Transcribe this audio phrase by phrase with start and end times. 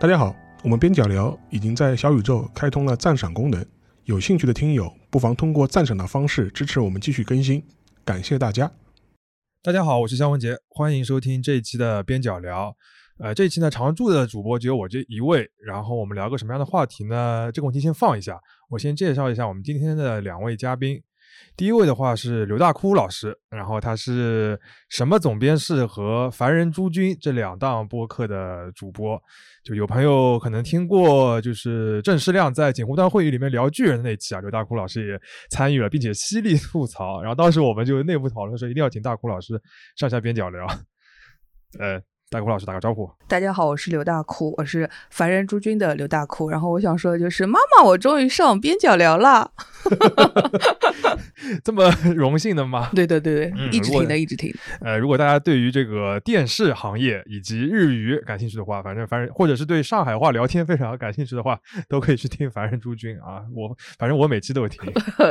[0.00, 3.66] 大家好，我们边角聊已经在小宇宙开通了赞赏功能，
[4.04, 7.60] 有兴趣的听友不妨通过赞赏的方式支持我们继续更新，
[8.04, 8.70] 感谢大家。
[9.60, 12.76] 大家好，我是肖文杰，欢迎收听这一期的边角聊。
[13.18, 17.50] 呃，这一期呢，常驻的主播只有我这一位，然后我们聊个什么样的话题呢？
[17.52, 18.38] 这个问题先放一下，
[18.70, 21.02] 我先介绍一下我们今天的两位嘉宾。
[21.56, 29.20] 第一位的话是刘大哭老师，然后他是什么总编室和凡人诸君这两档播客的主播。
[29.64, 35.20] 就有朋友可能听过，就是郑世亮在锦湖端会议里面聊巨人的那期啊，刘大哭老师也
[35.50, 37.20] 参与了，并且犀利吐槽。
[37.20, 39.60] 然后当时我们就内部讨论说，一定要请大哭老师
[39.96, 40.66] 上下边角聊。
[41.78, 42.00] 呃。
[42.30, 43.10] 大哭老师打个招呼。
[43.26, 46.50] 大家好，我是刘大哭，我是凡人诸君的刘大哭。
[46.50, 49.50] 然后我想说的就是，妈妈，我终于上边角聊了。
[51.64, 52.90] 这么荣幸的吗？
[52.94, 54.54] 对对对对，一直听的，一直听。
[54.82, 63.42] 呃，如果大家对于这个电视行业以及日语感兴趣的话，反正凡人或者是对上海话聊天非常感兴趣的话， 都可以去听凡人诸君啊。
[63.54, 64.82] 我反正我每期都有听。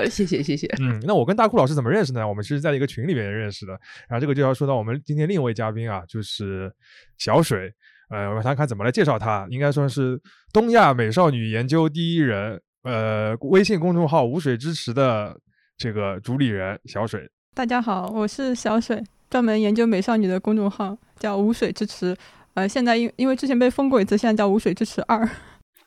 [0.09, 0.65] 谢谢谢谢。
[0.81, 2.27] 嗯，那我跟大哭老师怎么认识呢？
[2.27, 3.73] 我们其实在一个群里面认识的。
[4.09, 6.73] 然后这个就要说到我们今天另一位嘉宾啊，就是。
[7.17, 7.73] 小水，
[8.09, 10.19] 呃，我想看怎么来介绍她，应该算是
[10.53, 15.37] 东亚美少女研究第一人，呃，微信公众号“无水之池”的
[15.77, 17.29] 这个主理人小水。
[17.53, 22.15] 大家好，我是小水，专门研究美少女的公众号叫“无水之池”，
[22.53, 25.27] 呃，现在因因为之前被封过一次，现在叫“无水之池二”。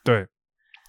[0.03, 0.27] 对。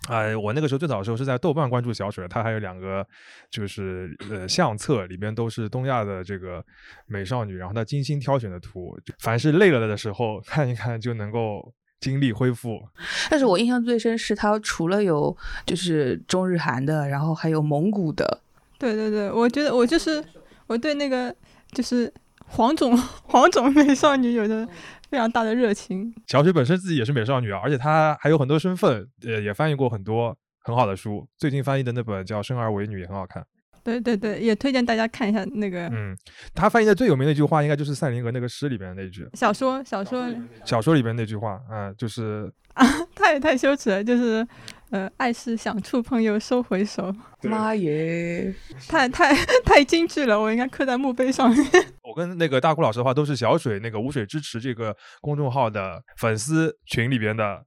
[0.08, 3.06] 啊，我那个时候最早的时候是在豆瓣关注小水，他还有两个
[3.50, 6.64] 就是呃相册，里边都是东亚的这个
[7.06, 12.82] 美少女，然后她精心挑选的图，凡是累了的时候看一看就能够精力恢复。
[13.30, 18.40] 但是我印象最深是他除了有就是中日韩的，然后还有蒙古的。
[18.78, 20.22] 对对对，我觉得我就是
[20.66, 21.32] 我对那个
[21.70, 22.12] 就是
[22.46, 24.68] 黄种 黄种美少女有的。
[25.12, 26.10] 非常大的热情。
[26.26, 30.34] 小雪本身自己也是美少女啊，而且她还有很多身份，呃，也翻译过很多
[30.64, 31.28] 很好的书。
[31.36, 33.44] 最近翻译的那本叫《生而为女》也很好看。
[33.84, 35.86] 对对对，也推荐大家看一下那个。
[35.88, 36.16] 嗯，
[36.54, 39.28] 他翻译的最有名的一句话，应该就是赛林格那个诗里边的那句。
[39.34, 40.26] 小说，小说，
[40.64, 44.46] 小说里边那句话，嗯，就是啊，太太羞耻了，就是，
[44.92, 47.10] 呃，爱是想触碰又收回手。
[47.44, 48.54] 妈耶，
[48.86, 51.66] 太太 太精致了，我应该刻在墓碑上面。
[52.04, 57.64] 我跟那个大哭老师的话，都是小水那个无水支持这个公众号的粉丝群里边的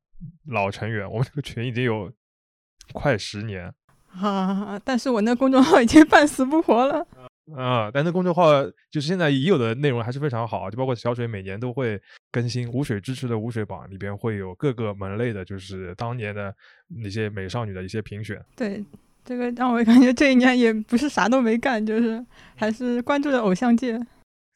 [0.52, 2.12] 老成员，我们这个群已经有
[2.94, 3.74] 快十年。
[4.22, 4.80] 啊！
[4.86, 7.06] 但是我那公众号已经半死不活了。
[7.53, 7.91] 啊！
[7.94, 12.01] 但那公众号就是现在已有的内容还是非常好，就包括小水每年都会
[12.31, 16.53] 更新无水支持的无水榜，里边会有各个门类的，就是当年的
[16.88, 18.44] 那些美少女的一些评选。
[18.56, 18.83] 对，
[19.23, 22.25] 这个让我感觉这一年也不是啥都没干，就是
[22.56, 24.00] 还是关注了偶像界。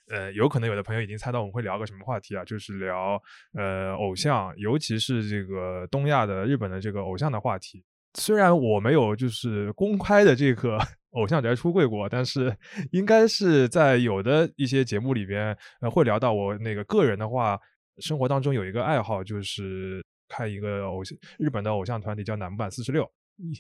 [0.09, 3.21] 呃，有可能有的朋友已经猜到我们会聊个什么话题啊，就是聊
[3.53, 7.83] 呃偶像，尤其是这个东亚的日本的这个偶像的话题。
[8.13, 10.79] 虽然我没有就是公开的这个
[11.11, 12.55] 偶像宅出柜过，但是
[12.91, 15.55] 应该是在有的一些节目里边，
[15.91, 17.59] 会聊到我那个个人的话，
[17.99, 23.09] 生活当中有一个爱好就是看一个偶像日本的偶像团体叫乃木坂四十六，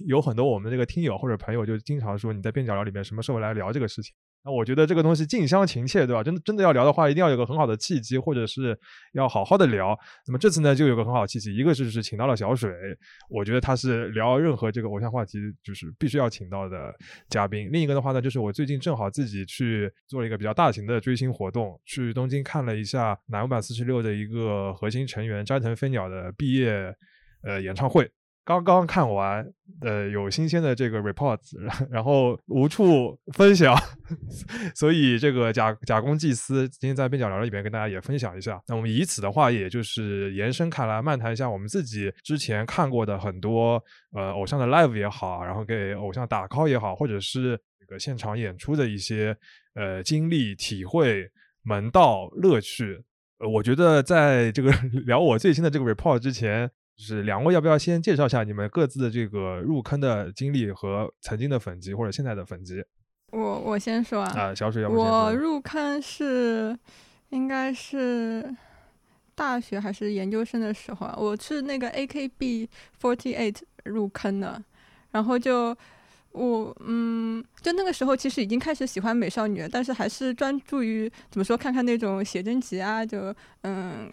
[0.07, 4.13] 有很多我们这个听友或者朋友就经常说你在边角聊里面什么时候来聊这个事情。
[4.43, 6.23] 那我觉得这个东西近乡情怯，对吧？
[6.23, 8.77] 真的真的要聊的话，一定要有个很好的契机，或者是
[9.13, 9.97] 要好好的聊。
[10.25, 12.71] 那么这次呢，就有个很好的契机，一个是是请到了小水，
[13.29, 16.93] 我觉得他是聊任何这个偶像话题就是必须要请到的
[17.29, 17.69] 嘉宾。
[17.71, 26.95] 另一个的话呢，就是我最近正好自己去做了一个比较大型的追星活动，去东京看了一下乃木坂四十六的一个核心成员斋藤飞鸟的毕业
[27.43, 28.09] 呃演唱会。
[28.45, 29.45] 刚刚看完，
[29.81, 31.55] 呃，有新鲜的这个 reports，
[31.91, 33.75] 然后无处分享，
[34.73, 38.59] 所以这个假假公济私，今天在边角聊里边跟大家也分享一下。
[38.67, 43.79] 那我们以此的话，也就是延伸开来，漫谈一下我们自己之前看过的很多
[44.15, 49.37] 呃偶像的 live 也好，然后给偶像打 call 也好，或者是这个现场演出的一些
[49.75, 51.29] 呃经历、体会、
[51.61, 52.99] 门道、乐趣。
[53.37, 54.71] 呃，我觉得在这个
[55.05, 56.71] 聊我最新的这个 report 之前。
[56.99, 62.83] 就是两位要不要先介绍一下你们各自的这个入坑的经历和曾经的粉级或者现在的粉级？
[63.31, 66.77] 我我先说啊，啊，小水要不我入坑是
[67.29, 68.53] 应该是
[69.33, 73.55] 大学还是研究生的时候啊，我是那个 AKB48
[73.85, 74.61] 入坑的，
[75.11, 75.73] 然后就。
[76.31, 83.33] 我嗯，就那个时候其实已经开始喜欢美少女，但是还是专注于怎么说，看看那种写真集啊，就
[83.63, 84.09] 嗯，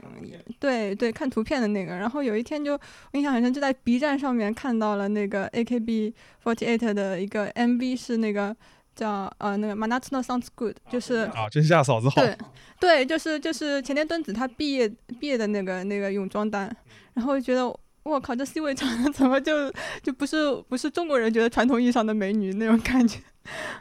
[0.59, 1.95] 对对，看图片的那个。
[1.95, 2.81] 然后有一天就我
[3.13, 8.57] 印象很深，就在 B 站上面看到了那个 AKB48 的一个 MV，是那个
[8.95, 12.23] 叫呃那个 Manatsuno Sounds Good，就是啊，真夏嫂子好。
[12.23, 12.37] 对
[12.81, 14.89] 对，就是就是前田敦子她毕业
[15.21, 16.75] 毕业的那个那个泳装单，
[17.15, 17.63] 然后觉得
[18.11, 19.71] 我靠，这 C 位长得怎么就
[20.03, 23.19] 就不是不是中国人觉得传统意义上的美女那种感觉？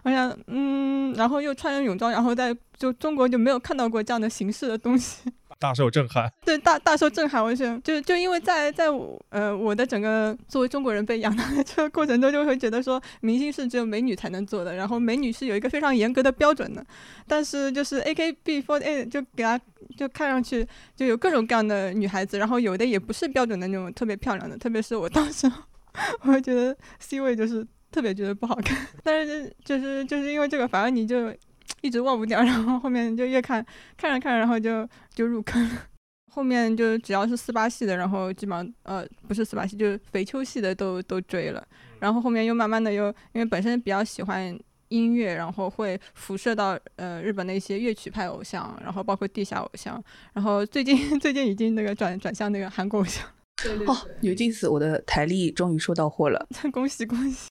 [0.03, 5.31] 我想，嗯，然后又穿着泳装，然后在就中国就没有看到过这样的形式的东西。
[5.57, 7.43] 大受震撼，对大大受震撼。
[7.43, 8.85] 我是，就就因为在在
[9.29, 16.85] 呃我的整个作为中国人被养大的这个过程中，就会觉得说明星是只有美女才能做的，然后美女是有一个非常严格的标准的。
[17.27, 19.59] 但是就是 AKB48 就给他
[19.97, 25.51] 就看上去就有各种各样的女孩子，然后有的也不是标准的那种特别漂亮的，特别是我当时
[26.23, 31.33] 我觉得 C 位就是特别觉得不好看，但是就是就是因为这个，反而你就。
[31.85, 33.65] 一直忘不掉，然后后面就越看，
[33.95, 35.83] 看着看着，然后就就入坑了。
[36.31, 41.65] 后面就只要是四八系的，然后基本上呃不是四八系，就是肥秋系的都都追了。
[41.99, 44.57] 然后后面又慢慢的又因为本身比较喜欢
[44.89, 50.03] 音乐，然后会辐射到呃日本的一些乐曲派偶像，然后包括地下偶像。
[50.33, 53.25] 然后最近 最近已经那个转转向那个韩国偶像。
[53.87, 57.47] 哦，牛津死，我的台历终于收到货了，恭 喜恭喜！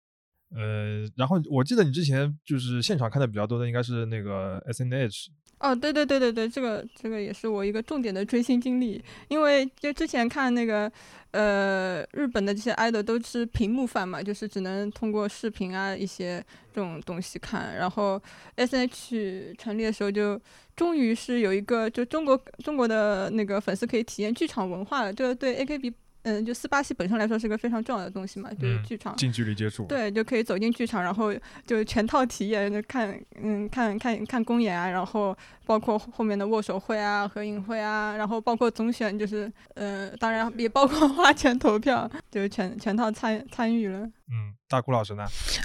[0.54, 5.30] 呃，然后我记得你之前就是现场看的比较多的，应该是那个 S N H。
[5.58, 10.90] 哦，对对对对对，这个这个也是我一个重点的追星经历，因为就之前看那个
[11.30, 18.20] 呃日本的这些 idol 都是屏幕饭嘛，就是只能通过视频啊一些这种东西看，然后
[18.56, 20.38] S N H 成立的时候就
[20.76, 25.94] 终于是有一个就中国中国的那个粉丝可以体验剧场文化了，这对 A K B。
[26.25, 31.32] 嗯，就斯巴西本身来说是个非常重要的东西嘛，就是剧场近距离接触，对，就可以走进剧场，然后
[31.67, 44.11] 就全套体验，就看，嗯，看看看公演啊，然后包括后面的握手会啊、合影会啊，然后包括总选，就是，呃，当然也包括花钱投票，就是全全套参参与了。
[44.31, 45.25] 嗯，大顾老师呢？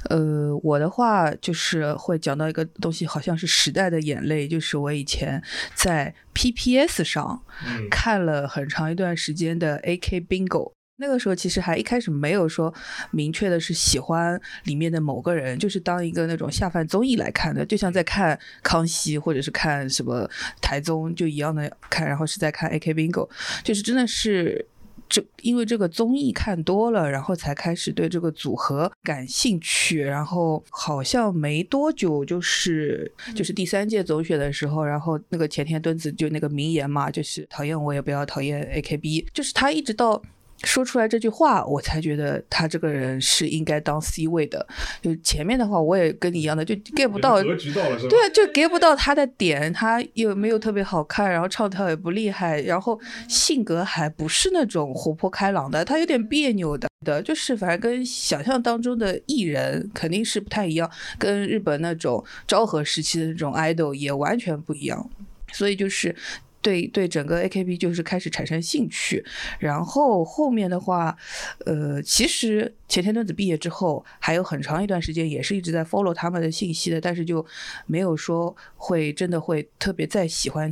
[0.09, 5.41] 呃，我的话就是会讲到一个东西，好像是时代的眼泪，就是我以前
[5.73, 7.41] 在 PPS 上
[7.89, 10.73] 看了很长一段时间的 AK Bingo。
[10.97, 12.73] 那个时候其实还一开始没有说
[13.11, 20.29] 明确的是喜欢里面的某个人，就是当一个那种下饭综艺来看的，就像在看康熙或者是看什么
[20.61, 23.29] 台综就一样的看，然后是在看 AK Bingo，
[23.63, 24.67] 就是真的是。
[25.09, 30.01] 这因为这个综艺看多了，然后才开始对这个组合感兴趣。
[30.01, 40.21] 然后好像没多久，就是就是第三届总选的时候，然后那个前田敦子就那个名言嘛，就是讨厌我也不要讨厌 AKB，就是他一直到。
[40.63, 44.65] 说出来这句话，我才觉得他这个人是应该当 C 位的。
[45.01, 49.71] 就前面的话，我也跟你一样的，就 get 不到，对，就 get 不到他的点。
[49.71, 65.09] 他又没有特别好看，然后唱跳也不厉害，然后性格还不是那种活泼开朗的，他有点别扭的的，就是反正跟想象当中的艺人肯定是不太一样，跟日本那种昭和时期的那种 idol 也完全不一样，
[65.53, 66.13] 所以就是。
[66.61, 69.23] 对对，整个 AKB 就是开始产生兴趣，
[69.59, 71.15] 然后后面的话，
[71.65, 77.45] 呃，其实前田敦子毕业之后，还有很长一段时间也是一直在 follow 他们的信息的，但是就
[77.85, 80.71] 没有说会真的会特别再喜欢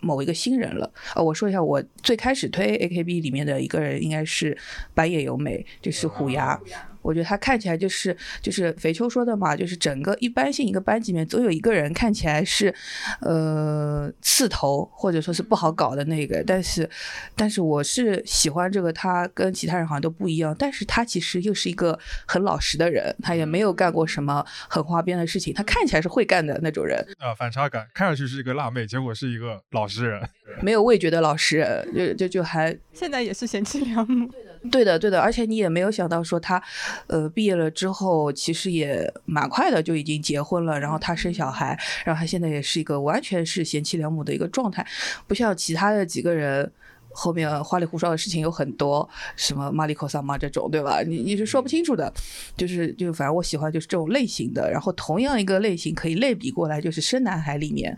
[0.00, 0.90] 某一个新人了。
[1.14, 4.56] 呃，我说一下，我最开始推 AKB 里面的一个人应该是
[4.94, 6.60] 白野由美，就是虎牙。
[7.06, 12.74] 我觉得他看起来就是就是肥秋说的嘛，就是整个一般性一个班级里面总有一个人看起来是，
[13.20, 16.88] 呃刺头或者说是不好搞的那个，但是
[17.36, 21.96] 但是我是喜欢这个他跟其他人好像都不一样，但是他其实又是一个
[22.26, 26.98] 很老实的人，他也没有干过什么很花边的事情，他看起来是会干的那种人。
[27.18, 30.28] 啊，反差感，看上去是一个辣妹，结果是一个老实人，
[30.60, 34.28] 没有味觉的老实人，就就就还现在也是贤妻良母。
[34.70, 36.62] 对的，对的，而且你也没有想到说他，
[37.06, 44.86] 呃，毕业了之后其实也蛮快的就已经结婚了，然后他生小孩，然后他现在也是一个完全是贤妻良母的一个状态，
[45.26, 46.70] 不像其他的几个人
[47.12, 51.02] 后面花里胡哨的事情有很多，什么马里克萨玛这种，对吧？
[51.02, 52.12] 你你是说不清楚的，
[52.56, 57.96] 就是就反正我喜欢就是这种类型的，然后同样一个类型可以类比过来，就是生男孩里面，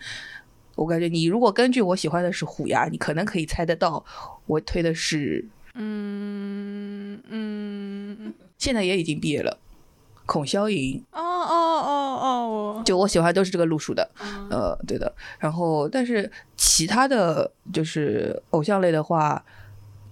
[0.77, 4.05] 我感觉你如果根据我喜欢的是虎牙，你可能可以猜得到
[4.47, 5.45] 我推的是。
[5.81, 9.57] 嗯嗯，现在也已经毕业了，
[10.27, 11.01] 孔霄莹。
[11.13, 14.11] 哦哦哦哦，就我喜欢都是这个路数的，
[14.51, 15.15] 呃，对的。
[15.39, 19.45] 然后，但是其他的就是偶像类的话，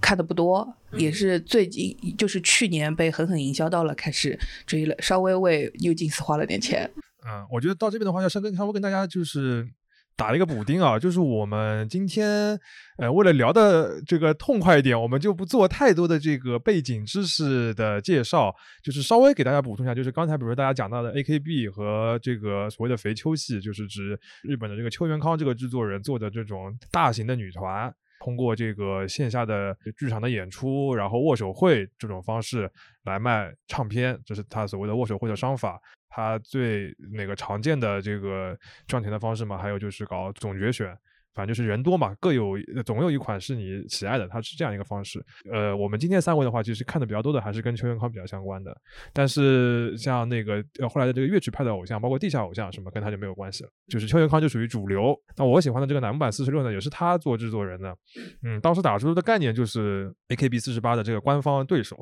[0.00, 6.88] 看的不多，也是最近就是去年被狠狠营销到了，开始追了，稍微为 New Jeans 花了点钱。
[7.26, 9.68] 嗯，我觉得到这边的话，要稍跟稍微跟大家就是。
[10.16, 12.58] 打了一个补丁啊，就是我们今天，
[12.96, 27.94] 呃，为了聊的这个痛快一点，我们就不做太多的这个背景知识的介绍，就是稍微给大家补充一下，就是刚才比如说大家讲到的 AKB 和这个所谓的肥秋系，就是指日本的这个秋元康这个制作人做的这种大型的女团。
[28.20, 32.68] 通过这个线下的剧场的演出，然后握手会这种方式
[33.04, 35.78] 来卖唱片，这是他所谓的握手会的商法。
[36.16, 40.96] 他最那个常见的这个赚钱的方式嘛，还有就是搞总决选。
[41.36, 42.54] 反正就是人多嘛，各有
[42.86, 45.22] 总有一款是你喜爱的，它是这样一个方式。
[45.52, 48.74] 呃，我们今天三位的话，其实看的比较多的还是跟邱元康比较相关的。
[49.12, 53.70] 但是像那个后来的这个乐曲派的偶像，包括地下偶像什么，跟他就没有关系了。
[53.86, 55.14] 就是邱元康就属于主流。
[55.36, 57.94] 那我喜欢的这个南木坂四十六呢，也是他做制作人的。
[58.42, 61.96] 嗯，当时打出的概念就是 AKB 四十八的这个官方对手。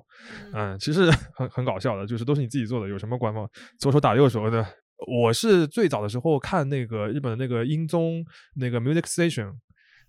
[0.52, 3.50] 嗯，其实 很很搞笑的，就是都是你自己做的，有什么官方
[3.80, 4.64] 左手打右手的。
[5.06, 8.24] 我是最早的时候看那个日本的那个音综
[8.56, 9.52] 那个 Music Station，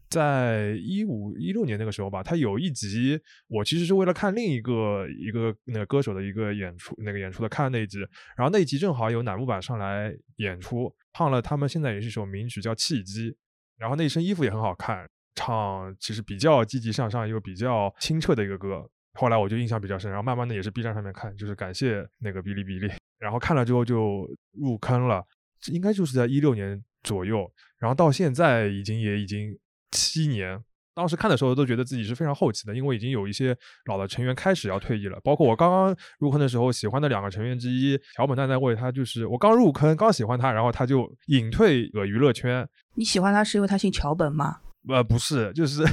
[0.09, 7.99] 在一五一六年那个时候吧，他有一集我其实是为了看另一个一个那个歌手的一个演出那个演出的看那一集，
[8.37, 13.31] 然后那一集正好有乃木坂上来演出，唱了他们现在也是一首名曲叫《契机》，
[13.77, 22.93] 然后那一身衣服也很好看，唱其实比较积极向上又比较清澈的一个歌，后来我就印象比较深，然后慢慢的也是 B 站上面看，就是感谢那个哔哩哔哩。
[23.25, 25.25] 然后看了之后就入坑了，
[25.71, 29.57] 应该就是在一六年左右，然后到现在已经也已经
[29.89, 30.63] 七年。
[30.93, 35.19] 当时看的时候都觉得自己是非常后期的，因为已经有一些老的成员开始要退役了。
[35.23, 42.69] 包括我刚刚入坑的时候喜欢的两个成员之一桥本奈奈未，他就是我刚入坑刚喜欢他，然后他就隐退了娱乐圈。
[42.93, 44.59] 你喜欢他是因为他姓桥本吗？
[44.87, 45.83] 呃，不是，就是。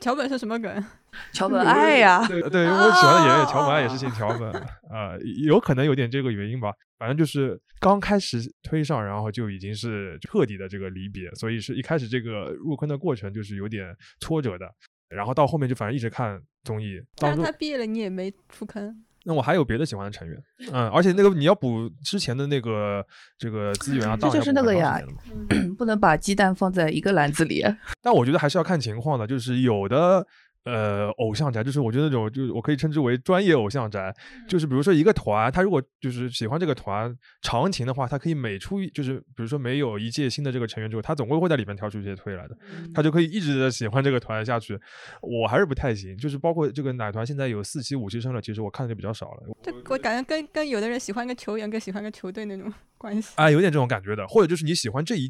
[0.00, 0.84] 桥本是什么梗？
[1.32, 4.50] 桥本爱呀，对对，我喜欢的演员桥本爱也是姓桥本
[4.88, 6.72] 啊，有可能有点这个原因吧。
[6.98, 14.66] 反正就是刚开始推上，然后就已经是彻底的这个离别，所以是一开始这个入坑的过程就是有点挫折的。
[15.08, 17.00] 然后到后面就反正一直看综艺。
[17.16, 19.04] 但是他毕业了，你也没出坑。
[19.24, 23.04] 那我还有别的喜欢的成员，嗯，而且那个你要补之前的那个
[23.38, 25.00] 这个资源啊，这就是那个呀，
[25.76, 27.64] 不能把鸡蛋放在一个篮子里。
[28.00, 30.26] 但我觉得还是要看情况的，就是有的。
[30.64, 34.14] 呃，偶像宅就是我觉得那种，就是我可以称之为专业偶像宅，
[34.46, 42.56] 就是比如说一个团，他如果就是喜欢这个团长情的话，他可以每出就是比如说没有一届新的这个成员之后，他总归会在里面挑出一些推来的，
[42.94, 44.78] 他就可以一直的喜欢这个团下去。
[45.22, 49.42] 我还是不太行，就是包括这个奶团现在有四期五期生了，其实我看的就比较少了。
[49.62, 55.26] 这我感觉跟跟有的人喜欢一个球员跟喜欢一个球队那种 关系啊，有点这种感觉的，或者就是你喜欢这一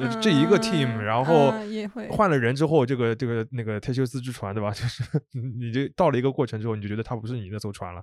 [0.00, 0.20] 届。
[0.20, 1.52] 这一个 team，然后
[2.10, 4.70] 换了人之后，这个这个那个忒修斯之船，对吧？
[4.74, 5.02] 就是
[5.58, 8.02] 你就到了一个过程之后，你就觉得它不是你那艘船了。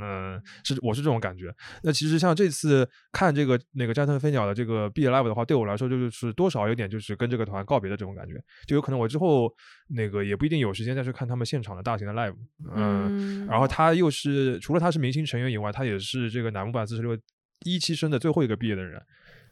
[0.00, 1.54] 嗯，是我是这种感觉。
[1.82, 8.34] 那其实像这次看这个那个斋藤飞鸟的这个毕业 live 的话，对我来说就是多少有点就是跟这个团告别的这种感觉。
[8.66, 9.52] 就有可能我之后
[9.88, 12.34] 那个也不一定有时间再去看他们现场的大型的 live。
[12.74, 17.16] 嗯，然后他又是除了他是明星成员以外，他也是这个南木坂四十六
[17.64, 19.00] 一期生的最后一个毕业的人。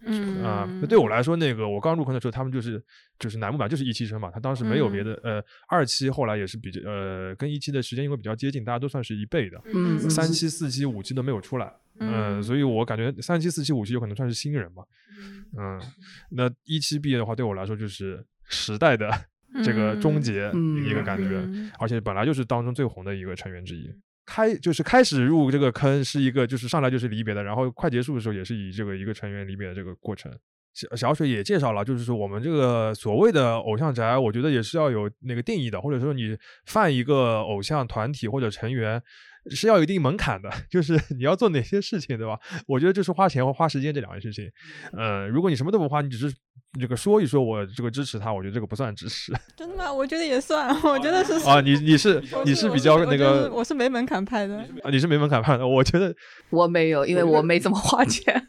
[0.04, 2.82] 嗯啊，那对我来说，那个我刚入坑的时候，他们就是
[3.18, 14.82] 就是楠木板就是一期生嘛，他当时没有别的，呃，二期后来也是比较呃跟一期的时间因为比较接近，大家都算是一辈的，嗯，三期、四期、五期都没有出来，嗯，所以我感觉三期、四期、五期有可能算是新人嘛，
[15.58, 15.80] 嗯，
[16.30, 19.10] 那一期毕业的话，对我来说就是时代的
[19.62, 20.50] 这个终结
[20.86, 21.46] 一个感觉，
[21.78, 23.90] 而且本来就是当中最红的一个成员之一。
[24.30, 30.32] 开就是开始入这个坑是一个就是上来就是离别的，然后快结束的时候也是以这个一个成员离别的这个过程。
[30.72, 39.02] 小小水也介绍了，就是说我们这个所谓的偶像宅，我觉得也是要有那个定义的，或者说你犯一个偶像团体或者成员。
[39.50, 42.38] 是要有一定门槛的， 就是你要做哪些事情，对吧？
[42.66, 44.50] 我觉得就是花钱和花时间这两件事情。
[44.92, 46.34] 呃，如果你什么都不花，你只是
[46.78, 49.32] 这个说一说，我这个支持他，我觉得这个不算支持。
[49.56, 49.92] 真的吗？
[49.92, 56.14] 我觉得也算，我觉得是啊，你你是你是比较那个，我是没门槛派的啊，你是没门槛派的，我觉得
[56.50, 58.42] 我没有，因为我没怎么花钱。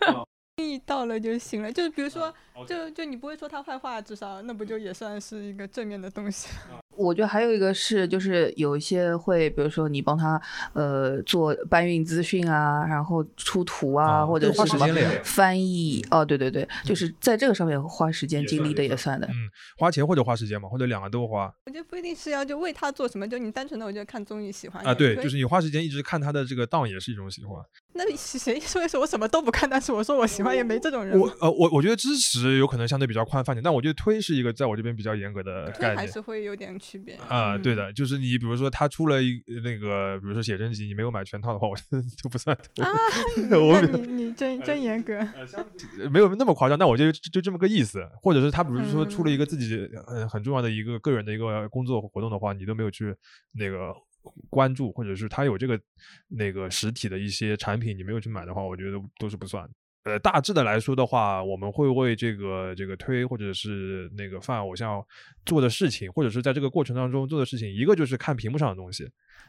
[0.57, 2.31] 意到了就行了，就是比如说，
[2.67, 6.49] 就就你不会说他坏话，至少那不就也算是一个正面的东西。
[6.95, 10.39] 我觉得还有一个是，就是有一些会，比如说你帮他
[10.73, 14.87] 呃做搬运资讯啊，然后出图啊，或者是什么
[15.23, 19.25] 翻译哦，对对对，就是在这个上面花时间精力的也算的。
[19.27, 21.53] 嗯，花钱或者花时间嘛，或者两个都花。
[21.65, 27.63] 我觉得不一定是要就为他做什么，就你单纯的我觉得看综艺喜欢啊，对，就是你花时间一直看他的这个档也是一种喜欢。
[27.93, 31.19] 那谁说一说我什么都不看，但是我说我喜欢也没这种人。
[31.19, 37.57] 我呃我我觉得支持有可能相对比较宽泛点，但我觉得推是一个在我这边比较严格的概念，还是会有点区别啊。
[37.57, 42.89] 对的，就是你比如说他出了一那个，比如说写真集，你没有买全套的话，我觉 得就不算啊。
[43.59, 45.19] 我你你真真严格，
[46.09, 48.01] 没有那么夸张，但我就就这么个意思。
[48.21, 53.13] 或者是他比如说出了一个自己很很重要的一个个人的一个工作活动的话，你都没有去
[53.53, 53.93] 那个。
[54.49, 55.79] 关注，或者是他有这个
[56.27, 59.69] 那个实体的一些产品，你没有去买的话，我觉得都是不算。
[60.03, 64.99] 呃，大致的来说的话，我们会为这个这个推或者是那个泛偶像
[65.45, 69.07] 做的事情，或者是在这个过程当中做的事情，一个就是看屏幕上的东西，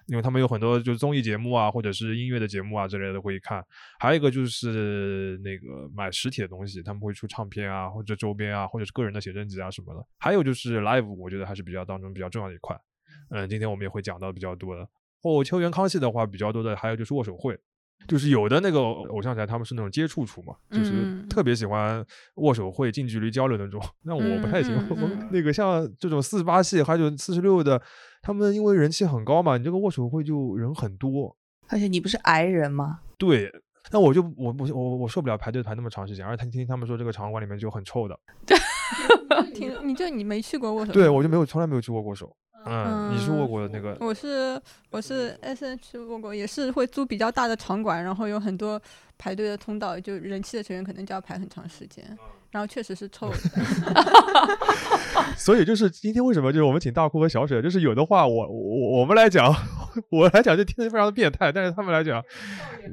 [0.08, 3.64] 因为他们有很多就是综艺节目啊，或者是音乐的节目啊之类的会看，
[3.98, 12.78] 还有一个就是那个买实体的东西，他们会出唱片啊，或者周边啊，或者是个人的写真集啊什么的，还有就是 live，我觉得还是比较当中比较重要的一块。
[13.32, 14.86] 嗯，今天我们也会讲到比较多的。
[15.22, 17.58] 或秋元康系的话，比较多的还有就是握手会。
[18.08, 23.80] 就是有的那个偶像宅，他们是那种接触处嘛，就是特别喜欢握手会、近距离交流那种。
[24.02, 27.80] 那我不太行，我那个像这种四十八系还有四十六的，
[28.20, 31.36] 他们因为人气很高嘛，你这个握手会就人很多。
[31.68, 32.98] 而且你不是矮人吗？
[33.16, 33.48] 对，
[33.92, 38.18] 那我就我不我我受不了排队排那么长时间，而且听听他们说这个场馆里面就很臭的。
[38.44, 38.58] 对
[39.54, 40.92] 听你就你没去过握手？
[40.92, 42.36] 对，我就没有从来没有去过握手。
[42.64, 43.96] 嗯，你是握过的那个？
[44.00, 48.80] 我是我是 S H 握过，也是会租比较大的场馆，然后有很多
[49.18, 52.04] 排队的通道，就人气的成员可能就要排很长时间，
[52.50, 53.36] 然后确实是臭的。
[55.36, 59.52] 所以就是今天为什么就是我们请大哭和小水，就是有的话我我我们来讲，
[60.10, 62.22] 我来讲就听着非常的变态，但是他们来讲，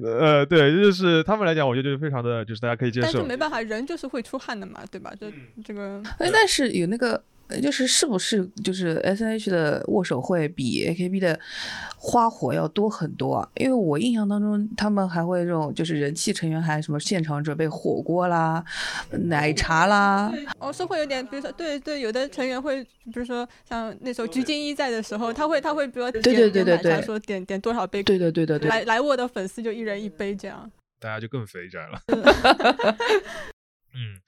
[0.04, 3.06] 呃，对，就是他们来讲，我觉得就是非常的就是大家可以接受。
[3.06, 5.12] 但是没办法，人就是会出汗的嘛，对吧？
[5.20, 5.32] 这
[5.64, 6.02] 这个。
[6.18, 7.22] 哎，但是有那个。
[7.62, 11.40] 就是是不是就是 S N H 的握手会比 A K B 的
[11.98, 13.50] 花火要多很多啊？
[13.56, 18.64] 因为我印象当中，他们还会这种就是人气成员还什么现场准备火锅啦、
[19.12, 20.32] 奶茶啦。
[20.60, 32.00] 哦，是会有点，比如说对对，有的成员会，比如说像那时候鞠婧祎在的时候，他会他会比如对对对对对，说点点多少杯，对对对对对，来来我的粉丝就一人一杯这样，大家就更肥宅了。
[33.94, 34.20] 嗯，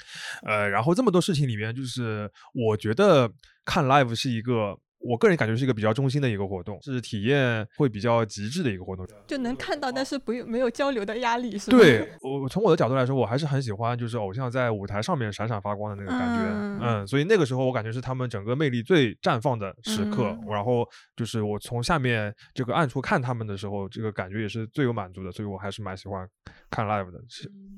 [0.44, 3.32] 呃，然后这么多事情里面，就是我觉得
[3.66, 4.78] 看 live 是一个。
[5.04, 11.78] 我个人感觉是一个比较中心的一个活动，是体验会比较极致的一个活动，就能看到，但是不用没有交流的压力，是吧？
[11.78, 20.38] 对 我从我的角度来说，我还是很喜欢就是偶像在舞台上面闪闪发光的那个感觉，嗯，所以那个时候我感觉是他们整个魅力最绽放的时刻。
[20.48, 26.28] 然后就是我从下面这个暗处看他们的时候，这个感觉也是最有满足的，所以我还是蛮喜欢
[26.70, 27.20] 看 live 的。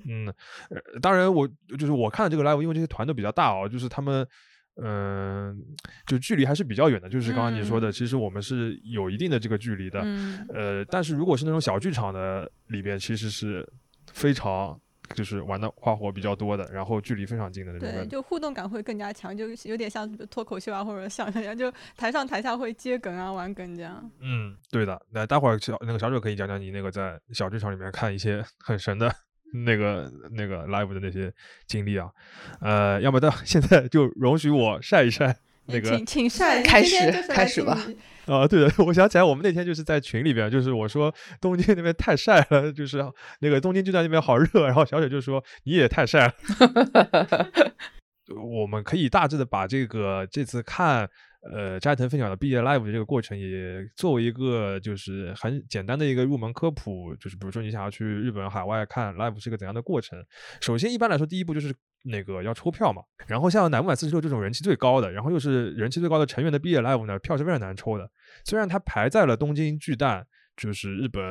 [0.10, 0.34] 嗯，
[1.02, 4.28] 当然我就是我看这个 live，因为这些团都比较大哦，就是他们。
[4.82, 5.56] 嗯，
[6.08, 10.00] 就距离还是比较远的，就是刚刚你说的，其实我们是有一定的这个距离的。
[10.54, 13.68] 呃，但是如果是那种小剧场的里边，其实是
[14.12, 14.80] 非常
[15.14, 17.88] 就是玩的花活比较多的，然后距离非常近的那种。
[17.92, 24.10] 对，就互动感会更加强，就有点像脱口秀啊或者相声一样，就台上台下会接梗啊玩梗这样。
[24.22, 25.00] 嗯，对的。
[25.12, 29.14] 那待会儿小那个小九可以讲讲你那个在小剧场里面看一些很神的。
[29.54, 31.32] 那个那个 live 的那些
[31.68, 32.10] 经历啊，
[32.60, 35.36] 呃，要么到现在就容许我晒一晒
[35.68, 37.78] 那个，请请晒，开始开始吧。
[38.26, 43.04] 啊，对的， 我想起来，我们那天就是在群里边，就是我说东京那边太晒了，就是
[43.39, 46.34] 那个东京就在那边好热，然后小雪就说你也太晒了。
[48.42, 51.10] 我们可以大致的把这个这次看。
[51.51, 60.17] 呃，斋藤分享的毕业 live 这个过程，也作为一个就是很简单的一个入门科普，就是比如说你想要去日本海外看 live 是个怎样的过程。
[60.62, 63.01] 首先，一般来说，第一步就是那个要抽票嘛。
[63.27, 68.10] 然后像乃木坂四十六这种人气最高的，然后又是人气最高的成员的毕业 live 呢，票是非常难抽的。
[68.45, 70.25] 虽然它排在了东京巨蛋。
[70.56, 71.22] 就是日本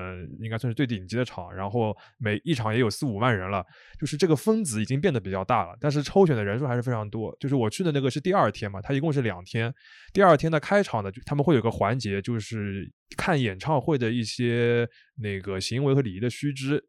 [0.41, 3.65] 应该算是最顶级的场，然后每一场也有四五万人了，
[3.99, 7.35] 就是这个分子已经变得比较大了，但是抽选的人数还是非常多。
[7.39, 9.73] 就是我去的那个是第二天嘛，它一共是两天，
[10.13, 16.83] 第二天的开场的他们会有个环节，就是看演唱会的一些那个行为和礼仪的须知。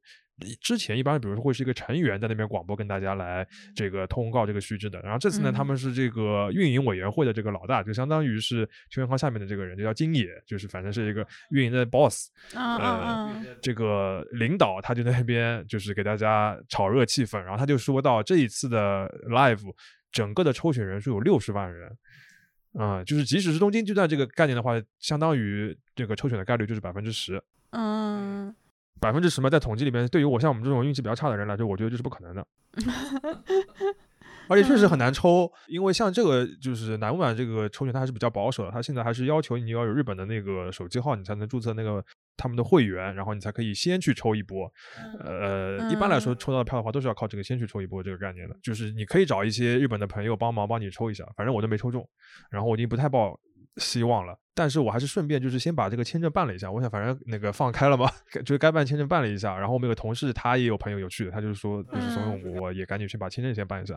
[0.59, 19.71] 之前一般比如说会是一个成员在那边广播跟大家来这个通告这个须知的，然后这次呢他们是这个运营委员会的这个老大，就相当于是邱元康下面的这个人，就叫金野，就是反正是一个运营的 boss，呃，这个领导他就在那边就是给大家炒热气氛，然后他就说到这一次的 live
[20.11, 21.95] 整个的抽选人数有六十万人，
[22.79, 28.53] 嗯，就是即使是东京巨蛋这个概念的话，相当于这个抽选的概率就是百分之十，嗯。
[28.99, 32.47] 百分之十嘛，在统计里面，对于我像我们这种运气比较差的人来说，我觉得这是不可能的。
[34.49, 38.71] 而且确实很难抽，因为像这个就是南晚这个抽选，它还是比较保守的。
[38.71, 42.03] 它现在还是要求你要有日本的那个手机号，你才能注册那个
[42.35, 44.69] 他们的会员，然后你才可以先去抽一波。
[45.23, 48.55] 呃，一般来说抽到票的话，都是要靠这个先去抽一波这个概念的。
[48.61, 52.05] 就是你可以找一些日本的朋友帮忙帮你抽一下，反正我都没抽中，
[52.51, 53.39] 然后我已经不太抱
[53.77, 54.37] 希望了。
[54.55, 58.07] 但是我还是顺便就是先把这个签证办了一下，我想反正那个放开了嘛，
[58.45, 59.57] 就是该办签证办了一下。
[59.57, 63.93] 然后我们有个同事，他也有朋友有去的，他就是说，就是怂恿我也赶紧去把签证先办一下。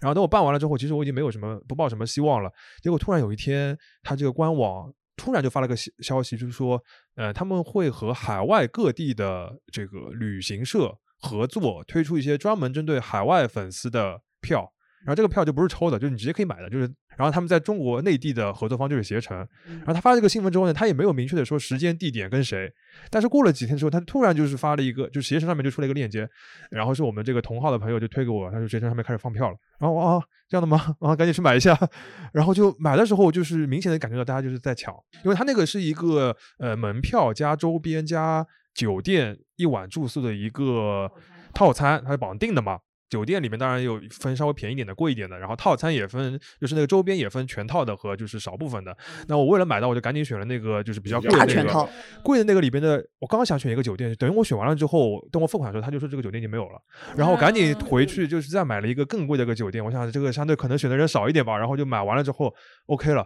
[0.00, 2.48] 然后等我办完了之后，其实我已经没有什么不抱什么希望了。
[2.80, 6.80] 结果突然有一天，他这个官网突然就发了个消息，就是说，
[7.16, 14.72] 呃，他们会和海外各地的这个旅行社合作推出一些专门针对海外粉丝的票，
[15.04, 16.90] 然后这个票就不是抽的，就是你直接可以买的，就是。
[17.16, 19.34] 然后他们在中国内地的合作方就是携程，
[19.66, 22.70] 然后他发这个新闻之后呢，他也没有明确的说时间、地点跟谁，
[23.10, 26.28] 但是过了几天之后，他突然就是发了一个，就是携程上面就出了一个链接，
[26.70, 30.94] 然后是我们这个同号的朋友就推给我，他说携程上面开始放票了，然后啊这样的吗？
[31.00, 31.74] 啊赶紧去买一下，
[32.34, 41.10] 然后就买的时候就是明显的感觉到大家就是在抢，因为他那个是一个呃门票加周边加酒店一晚住宿的一个
[41.54, 42.78] 套餐，它是绑定的嘛。
[43.08, 48.96] 酒店里面当然有分稍微便宜点的、贵一点的，然后套餐也分，就是那个周边也分全套的和就是少部分的。
[49.28, 51.88] 那我为了买到，我就赶紧选了那个就是比较贵的那个，
[52.22, 52.96] 贵的那个里边的。
[53.18, 56.80] 我刚刚想选一个酒店，等于我选完了之后，等我付款的时候，他就说这个酒店已经没有了。
[57.16, 59.84] 然后我赶紧回去，就是再买了一个更贵的一个酒店。
[59.84, 62.52] 我想这个相对可能选的人少一点吧，然后就买完了之后
[62.86, 63.24] ，OK 了。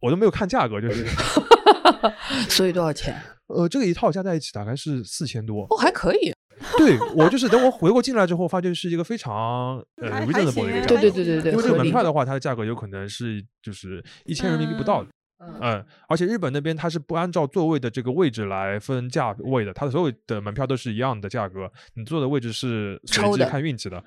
[0.00, 1.06] 我都没有看价格，就是。
[2.48, 3.20] 所以多少钱？
[3.48, 5.66] 呃，这个一套加在一起大概是四千多。
[5.68, 6.32] 哦，还可以。
[6.76, 11.00] 对我就是等我回过进来之后，发现是一个非常呃 reasonable 的一个价格。
[11.00, 11.52] 对对对对对。
[11.52, 15.08] 因为这个门票的话，它的价格有可能是就是一千人民币不到的。
[15.60, 15.82] 嗯。
[16.06, 24.04] 而且日本那边它是不按照座位的这个位置来分价位的，它的所有的门票都是一样的价格，你坐的位置是随机看运气的。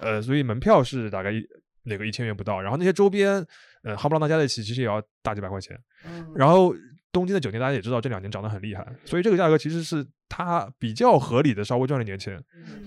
[0.00, 1.42] 呃，所以门票是大概一
[1.82, 3.44] 那个一千元不到，然后那些周边，
[3.82, 5.76] 呃，哈不拉加在一起其实也要大几百块钱。
[6.06, 6.32] 嗯。
[6.36, 6.72] 然后。
[7.16, 12.38] 东京的酒店大家也知道，这两年涨得很厉害，所以这个价格其实是他比较合理的，稍微赚了点钱。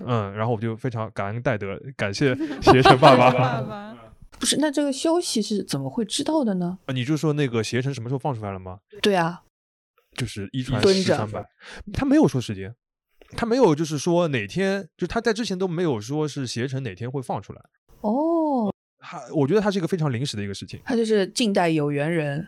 [0.06, 3.96] 嗯，然后我就非常感恩戴德，感谢携程爸爸。
[4.38, 6.78] 不是，那这个消息是怎么会知道的呢？
[6.86, 8.78] 啊你就说那个携程什么时候放出来了吗？
[9.02, 9.42] 对啊，
[10.16, 11.44] 就是一传十传百，
[11.92, 12.72] 他没有说时间，
[13.36, 17.60] 他没有就是说哪天，就他在之前都没有说是携程哪天会放出来。
[18.02, 20.80] 哦，他我觉得他是一个非常临时的一个事情。
[20.84, 22.46] 他就是近代有缘人。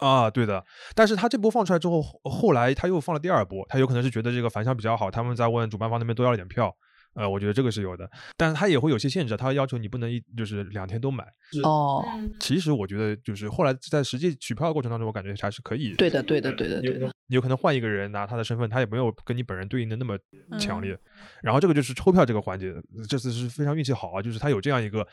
[0.00, 6.74] 啊，对的，但是他这波放出来之后，后来他又放了第二波，他有可能是觉得这个反响比较好，他们在问主办方那边多要了点票。
[7.14, 11.24] 呃，我觉得这个是有的，但是他也会有些限制，他要求你不能一就是两天都买。
[11.64, 12.04] 哦，
[12.38, 15.92] 其实我觉得就是后来在实际取票的过程当中，我感觉还是可以。
[15.94, 17.12] 对的，对的，对的，对的。
[17.26, 20.16] 你有可能换一个人拿他的身份，他也没有跟你本人对应的那么
[20.58, 20.96] 强烈。
[21.42, 22.72] 然后这个就是抽票这个环节，
[23.08, 25.06] 这次是非常运气好啊，就是他有这样一个，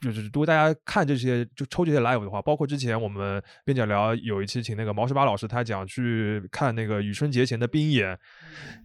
[0.00, 8.18] 就是如果大家看这些就抽这些 live 的话，包括之前我们边角聊有一期请那个毛十八老师，他讲去看那个羽春节前的冰演，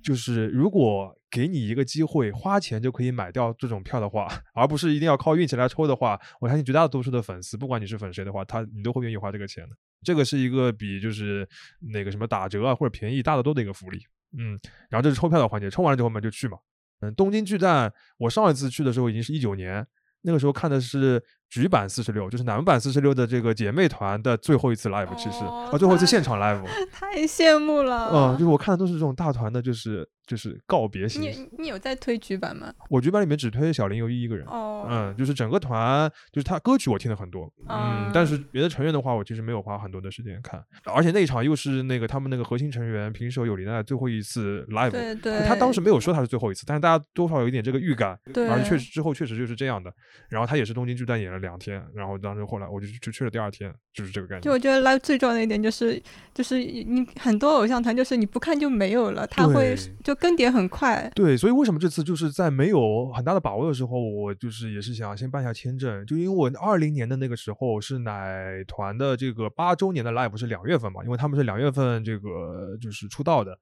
[0.03, 1.17] 就是如果。
[1.31, 9.75] 给你一个机会，花钱就可以买掉这种票的话，而不是一定要靠运气来抽的话，我相信绝大多数的粉丝，不管你是粉谁的话，他你都会愿意花这个钱的。
[10.03, 11.47] 这个是一个比就是
[11.93, 13.99] 那个什么打折啊或者便宜大得多的一个福利。
[14.37, 16.57] 嗯，然后这是抽票的环节，抽完了之后嘛就去嘛。
[16.99, 19.87] 嗯，东京巨蛋，我上一次去的时候已经是一九年，
[20.23, 21.23] 那个时候看的是。
[21.51, 28.09] 局版四十六就是男版四十六的这个姐妹团的最后一次 live，其实啊最后一次现场 live， 太羡慕了。
[28.13, 31.21] 嗯，就是我看的都是这种大团的，就是就是告别型。
[31.21, 32.73] 你你有在推局版吗？
[32.89, 34.47] 我局版里面只推小林由一一个人。
[34.47, 40.63] 哦，嗯，就是整个团，就是他歌曲我听了很多，嗯，但是别的成员的话，我其实没有花很多的时间看。
[40.85, 45.41] 而且那一场又是那个他们那个核心成员平手有林奈最后一次 live，对对。
[45.45, 49.93] 他当时没有说他是最后一次，但是大家多少有一点这个预感，对，而且确实之后确实就是这样的。
[50.29, 52.17] 然后他也是东京巨蛋演了两天，然后。
[52.21, 54.43] 当时后来我就就去了第二天，就是这个感觉。
[54.43, 55.99] 就我觉得 live 最重要的一点就是，
[56.33, 61.11] 就是你很多偶像团就是你不看就没有了，他会就更迭很快。
[61.13, 73.57] 对，所以为什么这次就是在没有很大的把握的时候，我就是也是想先办下签证，就因为我二零年的那个时候是奶团的这个八周年的 live 是两月份嘛，因为他们是两月份这个就是出道的，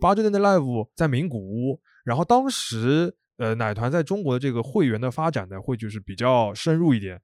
[0.00, 7.20] 八周年的 live 在名古屋，然后当时呃奶团在中国的这个会员的发展呢会就是比较深入一点。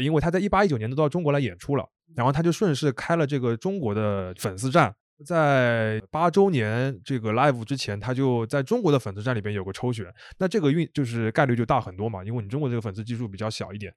[0.00, 1.84] 因为他在一八一九年都到中国来演出了，
[2.16, 4.94] 然后他就顺势开了这个中国的粉丝站，
[5.24, 10.06] 在八周年这个 live 之前，他就在中国的粉丝站里边有个抽选，
[10.38, 13.92] 那这个运就是概率就大很多嘛，因为你中国这个粉丝基数比较小一点，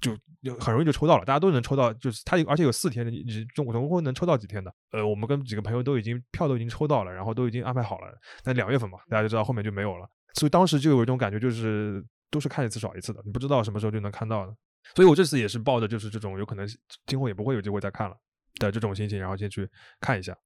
[0.00, 4.72] 就就很容易就抽到了，大家都能抽到，就是他而且有四天，你中国总共能抽到几天的？
[4.92, 8.12] 呃，我们跟几个朋友都已经票都已经抽到了，然后都已经安排好了，
[8.44, 14.54] 那两月份嘛，大家就知道后面就没有了，所以当时就有一种感觉，就是都是看一次少一次的，你不知道什么时候就能看到的。
[14.94, 16.66] 所以我这次也是抱着就是这种有可能
[17.06, 18.16] 今后也不会有机会再看了
[18.58, 19.68] 的这种心情，然后先去
[20.00, 20.36] 看一下，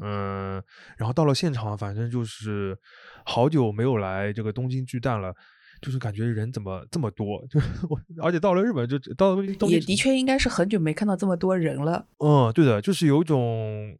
[0.00, 0.62] 嗯，
[0.96, 2.76] 然后到了现场，反正就是
[3.24, 5.34] 好久没有来这个东京巨蛋了，
[5.80, 12.06] 就是感觉人怎么这么多， 就我，而且到了日本就到也的确应该是很久没看到这么多人了。
[12.18, 13.98] 嗯，对的，就是有一种。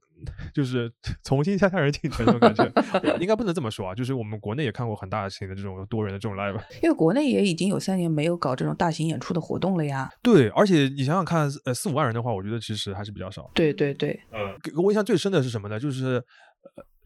[0.54, 0.92] 就是
[1.24, 2.64] 重新家人进城那种感觉，
[3.20, 3.94] 应该不能这么说啊。
[3.94, 10.11] 就是我们国内也看过很大型的这种多人的这种 live，因为国内也已经有三年没有搞这种大型演出的活动了呀。
[10.22, 13.50] 对，而且你想想看，呃，四五万人的话，我觉得其实还是比较少。
[13.54, 15.78] 对对对，嗯，给我印象最深的是什么呢？
[15.78, 16.22] 就是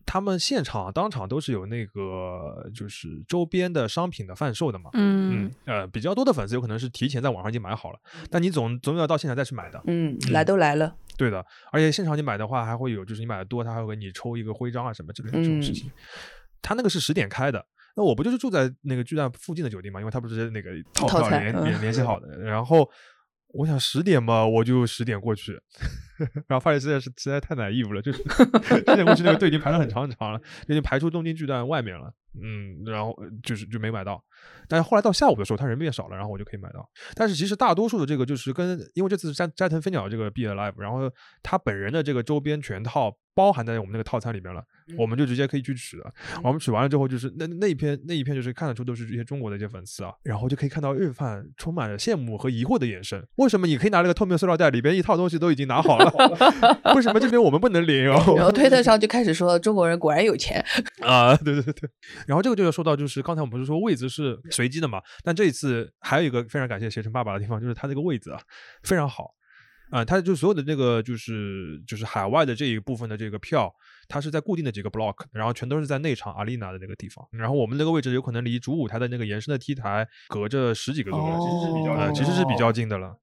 [0.06, 4.90] 他们现场当场都是有那个就是周边的商品的贩售的嘛。
[4.92, 7.98] 嗯嗯，呃，比较多的粉丝有可能是提前在网上已经买好了，
[8.30, 9.82] 但你总总要到现场再去买的。
[9.86, 15.90] 嗯，来都来了，对的，而且现场你买的话，还会有就是你买的多，他还会给你抽一个徽章啊什么之类的这种事嗯情。
[16.62, 17.64] 他那个是十点开的，
[17.96, 20.00] 那我不就是住在那个巨蛋附近的酒店嘛？
[20.00, 22.90] 因为他不是那个套票联联联系好的，然后
[23.48, 25.60] 我想十点嘛，我就十点过去，
[26.48, 28.22] 然后发现实在是实在太 naive 了，就是
[28.74, 34.22] 十点过去那个队已经排了很长很长了，已经排出东京巨蛋外面了，嗯，然后呃就是就没买到。
[34.68, 36.88] 但是后来到下午的时候，他人变少了，然后我就可以买到。
[37.14, 41.10] 但是其实大多数的这个就是跟，因为这次是斋斋藤飞鸟这个 B Live，然后
[41.42, 44.62] 他本人的这个周边全套包含在我们那个套餐里面了，
[44.98, 46.12] 我们就直接可以去取了。
[46.42, 53.24] 我们取完了之后，就是那那一篇那一篇就是看得出都是这些中国的一些粉丝啊，然后就可以看到日饭充满了羡慕和疑惑的眼神。
[53.36, 56.12] 为什么你可以拿那个透明塑料袋，里边一套东西都已经拿好了，
[56.96, 58.04] 为什么这边我们不能领？
[58.36, 60.64] 然后推特上就开始说中国人果然有钱，
[61.02, 61.90] 啊，对对对，
[62.26, 65.00] 然后这个就要说到，就是刚才我们不是说位置是随机的嘛？
[65.22, 68.40] 但这一次还有一个非常感谢携程爸爸的地方，就是他这个位置啊
[68.82, 69.30] 非常好，
[69.90, 73.72] 啊、他就所有的那个就是就是海外的这一部分的这个票，
[74.08, 83.16] 它是在固定的几个 block，然后全都是在内场阿丽娜的那个地方，然后我们那个位置有可能离主舞台的那个延伸的 T 台隔着十几个座位，其实是比较呃其实是比较近的了。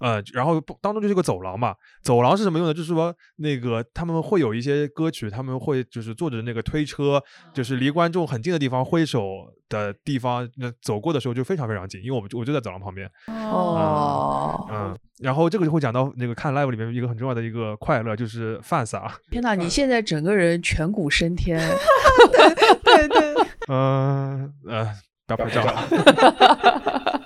[0.00, 2.74] 呃，然后不当中就是个走廊嘛，走廊是什么用的？
[2.74, 9.22] 就是说那个他们会有一些歌曲，他们会就是坐着那个推车，就是离观众很近的地方挥手
[9.68, 21.60] 的地方，那走过的时候就非常非常近，因为我们就我就在走廊旁边，哦，嗯，然后这个就会讲到那个看 live 里面一个很重要的一个快乐，就是饭撒， 天哪，你现在整个人颧骨升天，
[22.82, 23.34] 对对，
[23.68, 24.90] 嗯呃，
[25.26, 27.19] 不要拍照。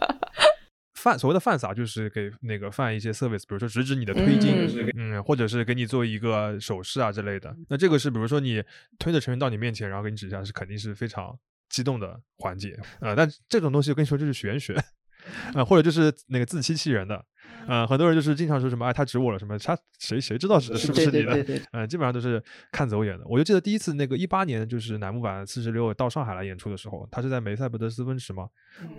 [1.05, 4.55] 饭所谓的饭撒就是给那个饭一些 service，比如说指指你的推进，
[4.97, 7.55] 嗯或者是给你做一个手势啊之类的。
[7.69, 8.65] 那这个是比如说你
[8.99, 11.39] 推着成员到你面前，然后给你指一下，是肯定是非常
[11.69, 12.75] 激动的环节。
[13.01, 14.75] 呃，但这种东西我跟你说就是玄学，
[15.55, 17.23] 呃，或者就是那个自欺欺人的。
[17.67, 21.63] 呃，很多人就是经常说什么，哎，他指我了什么，他谁谁知道是是不是你的？
[21.73, 23.25] 嗯， 基本上都是看走眼的。
[23.27, 28.49] 我就记得第一次那个一八年，就是乃木坂四十六到上海来演出的时候，他是在梅赛德斯奔驰嘛，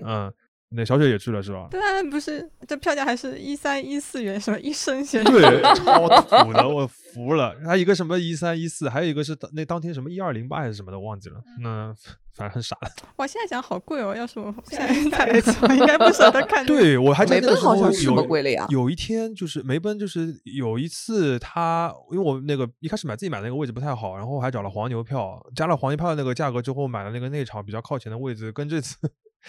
[0.04, 0.32] 嗯，
[0.76, 1.68] 那小雪也去了是吧？
[1.72, 5.24] 对啊，不是这票价还是一三一四元，什么一升钱？
[5.26, 7.56] 对，超土的，我服了。
[7.66, 11.36] 还有一个什么一三一四，还有一个是那当天什么一二零八还是什么的，忘记了。
[11.62, 11.94] 那
[12.34, 12.92] 反正很傻的。
[13.16, 16.66] 哇，现在想好贵哦，要是我 现在买得起，我应该不舍得看。
[16.68, 28.98] 对，我还记梅奔得那时候好像是这么有贵了呀，有一天就是梅奔，就是有一次他，因为我那个一开始买自己买那个位置不太好，然后还找了黄牛票，加了黄牛票的那个价格之后，买了那个内场比较靠前的位置，跟这次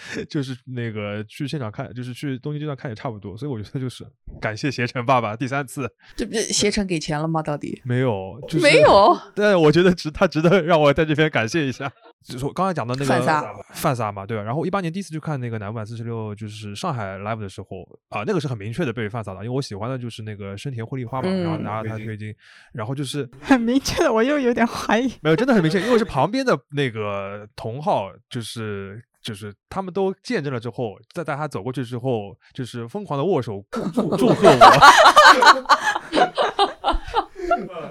[0.29, 4.05] 就是那个去现场看，就是去东京巨蛋看也差不多，所以我觉得就是
[4.39, 7.41] 感谢携程爸爸第三次这不是携程给钱了吗？
[7.41, 11.91] 到底没有，就是没有，但我觉得值他值得让我在这边感谢一下。
[12.23, 14.43] 就是我刚才讲的那个范萨，范萨嘛，对吧？
[14.43, 17.67] 然后一八年第一次去看那个南五百四十六，就是上海 live 的时候
[18.09, 22.33] 啊、那个是很明确的被范萨的，因为我喜欢的就是那个深田惠梨花嘛，然后嗯拿着它推金，
[22.73, 25.09] 然后就是很明确的，我又有点怀疑。
[25.21, 34.65] 没有真的很明确，因为是旁边的那个同号，就是就是他们都见证了之后，在带他走过去之后，就是疯狂的握手祝祝贺我。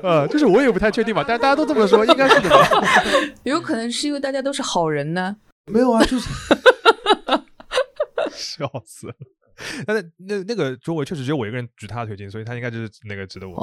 [0.03, 2.69] 呃，就是我也不太确定吧，但是大家都这么说，应该是的吧？
[3.45, 5.37] 有可能是因为大家都是好人呢。
[5.67, 6.29] 没有啊，就是
[8.31, 9.15] 笑死了。
[9.87, 13.57] 但是那那个周围确实只有我一个人举他的推进，所以他应该就是那个值得我。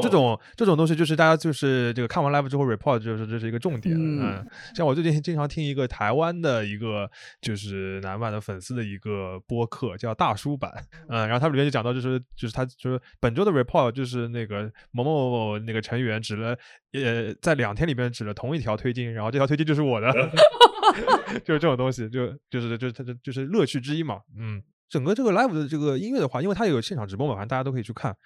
[0.00, 3.94] 这种这种东西，就是大家就是这个看完 live 之后 report，就是这是一个重点。
[3.96, 7.10] 嗯嗯，像我最近经常听一个台湾的一个
[7.40, 10.70] 就是男版的粉丝的一个播客，叫大叔版。
[11.08, 16.56] 嗯，然后他们里面就讲到，就是就是他就是本周的 report 就是那个某某某某那个成员指了
[16.92, 20.12] 呃在两天里边指了同一条推进，然后这条推进就是我的。
[21.44, 28.16] 就是这种东西，就就是就是他就就是乐趣之一嘛，嗯，整个这个 live 的这个音乐的话，因为它有现场直播嘛，反正大家都可以去看，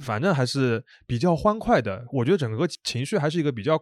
[0.00, 2.04] 反正还是比较欢快的。
[2.12, 3.80] 我觉得整个情绪还是一个比较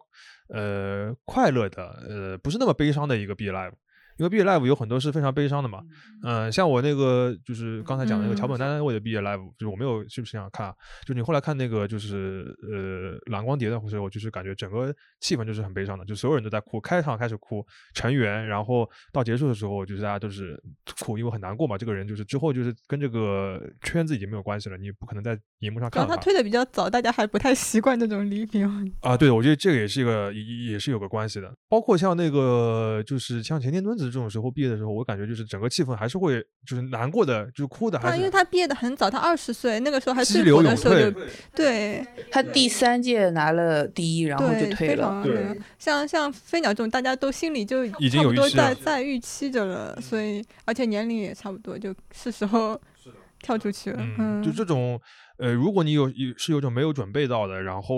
[0.49, 3.73] 呃快乐的，呃不是那么悲伤的一个 B live。
[4.19, 5.81] 因为毕业 live 有很多是非常悲伤的嘛，
[6.23, 10.75] 嗯、像我那个就是刚才讲的那个桥本丹丹为的毕业 live，就是我没有去现场看啊，
[11.07, 20.63] 就你后来看那个就是呃蓝光碟的时候，我就是感觉整个气氛就是很悲伤的，就所有人都在哭，开场开始哭，成员，然后到结束的时候，就是大家都是
[21.01, 28.59] 哭，因为很难过嘛，这个人就是之后就是跟这个圈子已经没有关系了，你不可能在荧幕上看他推的比较早，大家还不太习惯这种离别。
[29.01, 41.21] 啊，对，我觉得这个也是一个也也是有个关系的，包括像那个就是像前田敦子这种时候毕业的时候，我感觉就是整个气氛还是会就是难过的，就是哭的，还他是因为他毕业的很早，他二十岁，那个时候还最火的时候就。
[41.55, 45.23] 对他第三届拿了第一，然后就对，退了。
[45.25, 52.81] 对像像飞鸟这种，大家都心里就已经差不多有预期了在在预期着了，所以而且年龄也差不多，就是时候
[53.43, 53.99] 跳出去了。
[54.01, 55.01] 嗯，嗯，就这种，
[55.39, 57.95] 呃，如果你有有是有种没有准备到的，然后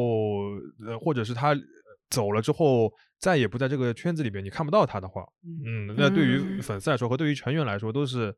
[0.87, 1.55] 呃，或者是他
[2.11, 5.27] 走了之后再也不在这个圈子里面，你看不到他的话，
[5.65, 8.35] 嗯，那对于嗯粉丝来说和对于成员来说都是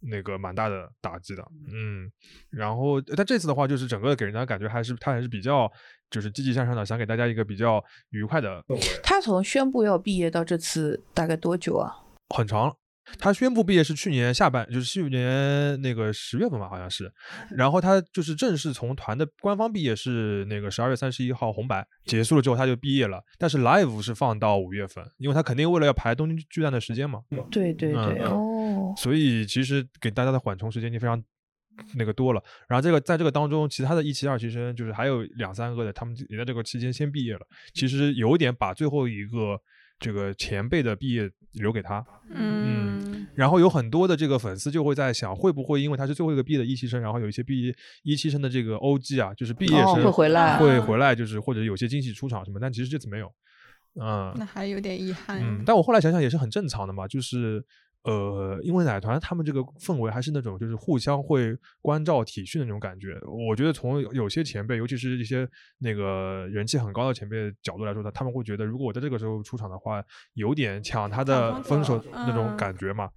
[0.00, 2.10] 那个蛮大的打击的，嗯，
[2.50, 5.70] 然后他这次的话，就是整个给人家感觉还是他还是比较
[6.10, 11.94] 就是积极向上的，想给大家一个比较愉快的氛围，他从宣布要毕业到这次大概多久啊？
[12.34, 12.76] 很长。
[13.18, 17.12] 他宣布毕业是去年下半，就是去年那个十月份吧，好像是。
[17.50, 31.22] 然后他就是正式从团的官方毕业是那个十二月三十一号红白结束了之后他就毕业了，但是 live 是放到五月份，因为他肯定为了要排东京巨蛋的时间嘛，对对对，嗯哦，所以其实给大家的缓冲时间已经非常
[31.94, 32.42] 那个多了。
[32.68, 37.40] 然后这个在这个当中，其他的一期、二期生就是还有两三个的，他们也在这个期间先毕业了，
[37.72, 39.58] 其实有点把最后一个
[39.98, 42.04] 这个前辈的毕业留给他。
[42.30, 42.91] 嗯，
[43.34, 53.32] 然后有很多的这个粉丝就会在想，会不会因为他是最后一个毕业的一期生，然后有一些毕业一期生的这个 OG 啊，就是毕业哦生会回来会回来，就是或者有些惊喜出场什么，但其实这次没有。
[54.00, 55.38] 嗯那还有点遗憾。
[55.42, 57.62] 嗯，但我后来想想也是很正常的嘛，就是
[58.04, 63.16] 呃，因为奶团他们这个氛围还是那种就是互相会关照体恤的那种感觉。
[63.48, 70.02] 我觉得从有有些前辈，尤其是一些那个人气很高的前辈的角度来说，他他们会觉得，如果我在这个时候出场的话，
[70.34, 73.08] 有点抢他的风分手头那种嗯感觉嘛。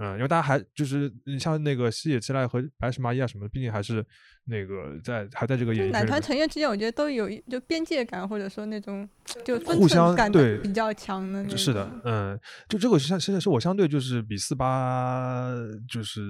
[0.00, 4.04] 嗯，因为大家还就是你像那个西野七濑和白石麻衣啊什么的，毕竟还是
[4.46, 6.22] 那个在还在这个就奶团演艺圈里面。
[6.22, 9.08] 成员之间，我觉得都有一就边界感，或者说那种
[9.44, 11.56] 就分互相感相对比较强的那种。
[11.56, 15.48] 是的，嗯，就这个是相现在是我相对就是比四八
[15.88, 16.20] 就是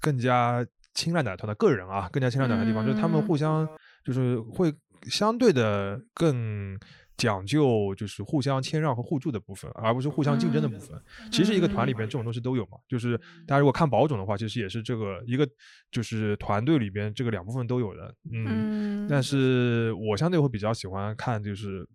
[0.00, 3.68] 更加青睐奶团的个人啊，更加青睐奶团的地方，就是他们嗯互相
[4.04, 6.78] 就是会相对的更
[7.16, 11.00] 讲究就是互相谦让和互助的部分，而不是互相竞争的部分。
[11.30, 15.48] 其实一个团里边这种东西都有嘛，就是大家如果看保种的话，其实也是这个一个
[15.90, 18.44] 就是团队里边这个两部分都有的，嗯。
[18.46, 21.86] 嗯，但是我相对会比较喜欢看就是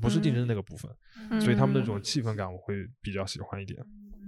[0.00, 0.90] 不是竞争的那个部分，
[1.40, 3.78] 所以他们的这种气氛感我会比较喜欢一点。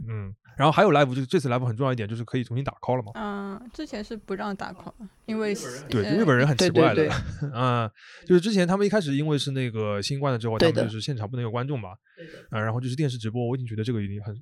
[0.08, 3.12] 嗯，然后还有 live，就是这次 live 很重要一点就是可以重新打 call 了嘛。
[3.14, 4.92] 嗯，之前是不让打 call，
[5.26, 5.54] 因为
[5.88, 7.10] 对，呃日本人很奇怪的对，
[7.54, 7.90] 嗯，
[8.26, 11.90] 就是之前他们一开始因为是那个新冠了之后，他们就是现场不能有观众嘛，
[12.50, 14.34] 啊，然后就是电视直播，我已经觉得这个已经，很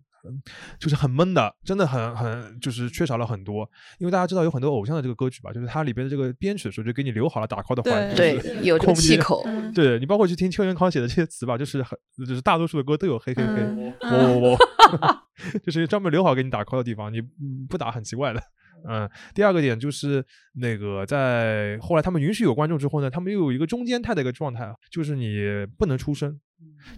[0.79, 14.59] 就是很闷的，真的很很就是缺少了很多，因为大家知道有很多偶像的这个歌曲吧，就是它里边的这个编曲的时候就给你留好了打 call 的环对节，对，有这个空气口，嗯对你包括去听邱元康写的这些词吧，就是很就是大多数的歌都有嘿嘿嘿，嗯我我我，
[15.65, 18.43] 就是专门留好给你打 call 的地方，你嗯不打很奇怪的。
[18.89, 26.41] 嗯，第二个点就是那个在后来他们允许有观众之后呢，他们又有一个中间态的一个状态啊，就是你不能出声，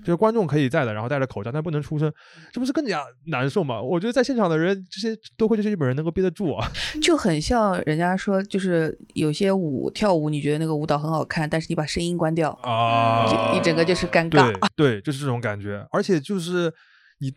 [0.01, 2.13] 就是观众可以在的，然后戴着口罩，但不能出声，
[2.53, 3.81] 这不是更加难受吗？
[3.81, 6.67] 我觉得在现场的人，这些多亏这些日本人能够憋得住啊。
[7.03, 14.93] 就很像人家说，就是有些舞跳舞，你觉得那个舞蹈很好看，但是你把声音关掉，啊就一整个就是尴尬对。
[14.95, 16.73] 对，就是这种感觉，而且就是
[17.19, 17.33] 你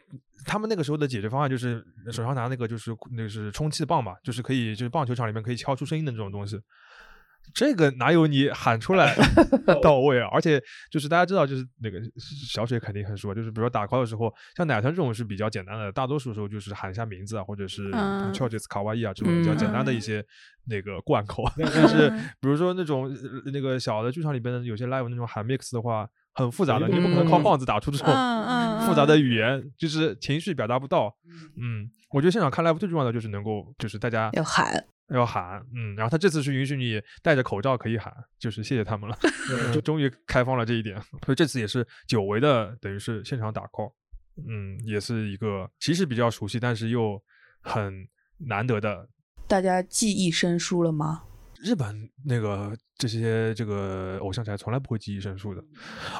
[0.46, 6.60] 他们那个时候的解决方案就是手上拿那个就是那个是充气棒嘛，就是可以就是棒球场里面可以敲出声音的这种东西。
[7.54, 9.16] 这个哪有你喊出来
[9.82, 10.28] 到位啊？
[10.32, 18.34] 而且就是大家知道，就是那个小水肯定很熟，就是比如说打 call 的时候，像奶团这种是比较简单的，大多数时候就是喊一下名字啊，或者是嗯。
[18.34, 20.26] C h o j i s 卡哇伊啊这种比较简单的一嗯些
[20.68, 21.44] 那个贯口。
[21.58, 22.10] 但是
[22.42, 27.44] 比如说那种呃那个小的剧场里边的有些 live 那种喊 mix 的话，很复杂的，你不可能靠嗯。
[27.44, 28.08] 棒子打出这种
[28.86, 31.16] 复杂的语言，就是情绪表达不到。
[31.56, 39.18] 嗯，我觉得现场看 live 最重要的就是能够，就是大家要喊，要喊，嗯，然后他这次是允许你戴着口罩可以喊，就是谢谢他们了，
[39.74, 43.94] 就终于开放了这一点，所以这次也是久违的，等于是现场打 call，
[44.48, 47.22] 嗯，也是一个其实比较熟悉，但是又
[47.62, 48.08] 很
[48.38, 49.08] 难得的
[49.48, 51.24] 大家记忆生疏了吗？
[51.62, 55.62] 日本那个这些这个偶像才从来不会记忆申诉的，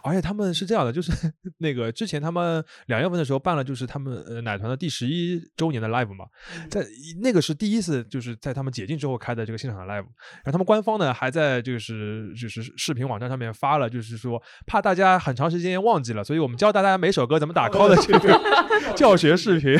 [0.04, 1.12] 而且他们是这样的，就是
[1.60, 6.26] 那个之前他们两月份的时候办了，就是他们呃奶团的第十一周年的 live 嘛，
[6.70, 6.86] 在
[7.22, 18.38] 那个是第一次就是在他们解禁之后开的这个现场的 live，然后他们官方呢还在就是就是视频网站上面发了，就是说怕大家很长时间忘记了，所以我们教大家每首歌怎么打 call 的这个
[18.96, 19.80] 教学视频，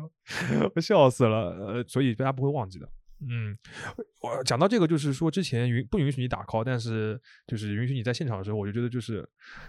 [0.74, 2.88] 我笑死了，呃，所以大家不会忘记的。
[3.28, 3.56] 嗯，
[4.22, 9.18] 我讲到这个，就是说之前允不允许你打 call，但是就是允许你在现场的时候，我就觉得就是，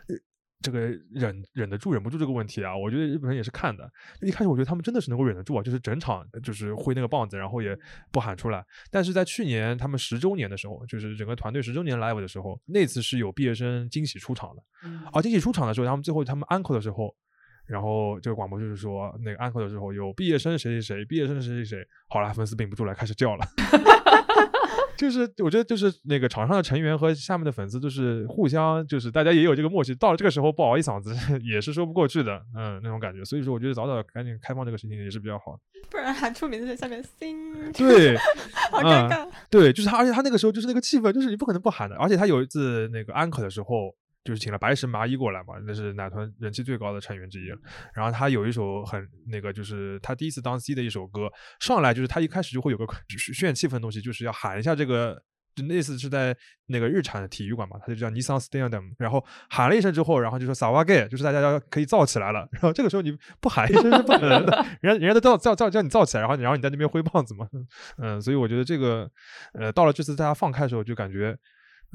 [0.08, 0.16] 呃
[0.64, 0.80] 这个
[1.10, 3.91] 忍忍得住忍不住这个问题啊，我觉得日本人也是看的。
[4.22, 7.76] 一开始我觉得他们真的是能够忍得住啊，就是整场就是挥那个棒子，然后也
[8.12, 8.64] 不喊出来。
[8.91, 14.64] 但是在去年他们十周年的时候，就是整个团队十周年 live 的时候，那次是有毕业生惊喜出场的。
[15.12, 17.16] 啊，惊喜出场的时候，他们最后他们 uncle 的时候，
[17.66, 23.45] 然后这个广播就是说，那个 uncle 的时候有毕业生谁谁谁，毕业生谁谁谁，好了，粉丝顶不住了，开始叫了。
[24.97, 33.26] 就是我觉得就是那个场上的成员和下面的粉丝就是互相，就是大家也有这个默契，到了这个时候不熬一嗓子 也是说不过去的，嗯，那种感觉。
[33.26, 35.57] 所以说，我觉得早早赶紧开放这个事情也是比较好。
[35.89, 38.16] 不然喊出名字在下面 sing，对，
[38.70, 39.28] 好尴尬。
[39.49, 41.95] 对，就是他，而且他那个时候就是那个气氛，就是你不可能不喊的。
[41.95, 43.95] 而且他有一次那个安可的时候。
[44.24, 47.47] 就是请了白石麻衣过来嘛，那是奶团人气最高的成员之一。
[47.93, 51.28] 然后他有一首很那个，就是他第一次当 C 的一首歌，
[51.59, 55.19] 上来就是他一开始就会有个渲染气氛的东西，就是要喊一下这个，
[55.55, 56.36] 就那次是在
[56.67, 62.47] 那个日产的体育馆嘛，他就叫 Nissan Stadium，然后喊了一声之后，然后就说 Sawage，就是大家要可以造起来了。
[62.51, 67.47] 然后这个时候你不喊一声是不可能的，人家人家都造造造叫你造起来，然后然后你在那边挥棒子嘛，
[67.97, 69.09] 嗯，所以我觉得这个，
[69.53, 71.36] 呃，到了这次大家放开的时候，就感觉，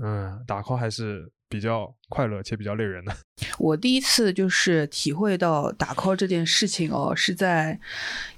[0.03, 1.31] 嗯，打 call 还是。
[1.49, 3.17] 比较快乐且比较累人的。
[3.57, 7.79] 我第一次就是体会到打 call 这件事情哦，是在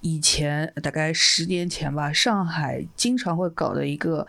[0.03, 4.27] 以前大概十年前吧，上海经常会搞的一个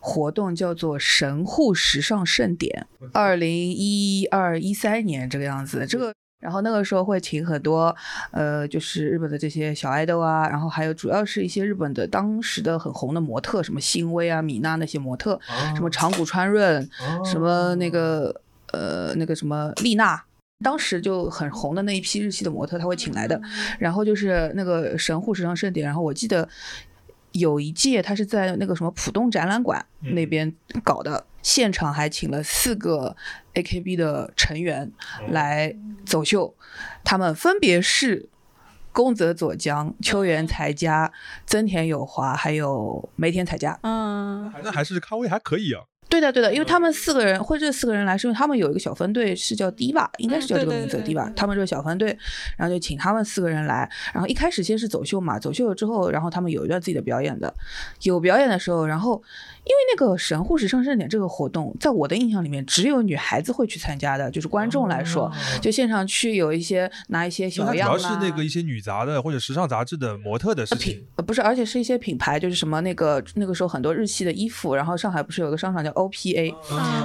[0.00, 6.12] 活动，叫做神户时尚盛典，二零一二一三年这个样子，这个。
[6.38, 7.94] 然后那个时候会请很多，
[8.30, 15.40] 呃，就是日本的这些小爱豆啊，然后还有主要是一些日本的当时的很红的模特，什么新薇啊、米娜那些模特，
[15.74, 16.88] 什么长谷川润，
[17.24, 18.40] 什么那个
[18.72, 20.22] 呃那个什么丽娜，
[20.62, 23.40] 当时就很红的那一批日系的模特，他会请来的。
[23.78, 26.46] 然后就是那个神户时尚盛典，然后我记得
[27.38, 31.26] 有一届他是在那个什么浦东展览馆那边搞的。
[31.42, 33.14] 现场还请了四个
[33.54, 34.90] AKB 的成员
[35.28, 36.56] 来走秀，
[37.04, 38.28] 他们分别是
[38.90, 41.12] 宫泽佐江、秋元才加、
[41.44, 43.78] 增田有华，还有梅田彩加。
[43.82, 45.84] 嗯，那还是咖位还可以啊。
[46.08, 51.32] 对的，对的，因为他们四个人，或者这四个人来，是因为他们有一个小分队，是叫 Diva，应该是叫这个名字 Diva。
[51.34, 52.16] 他们这个小分队，
[52.56, 57.52] 然后就请他们四个人来，然后一开始先是走秀嘛，走秀了之后，然后他们有一段自己的表演的，
[58.02, 59.22] 有表演的时候，然后
[59.66, 76.54] 因为那个神户时尚盛典这个活动，在我的印象里面，只有女孩子会去参加的，就是观众来说，就现场去有一些拿一些小样主要是那个一些女杂的或者时尚杂志的模特的事情，呃，不是，而且是一些品牌，就是什么那个那个时候很多日系的衣服，然后上海不是有个商场叫 OPA。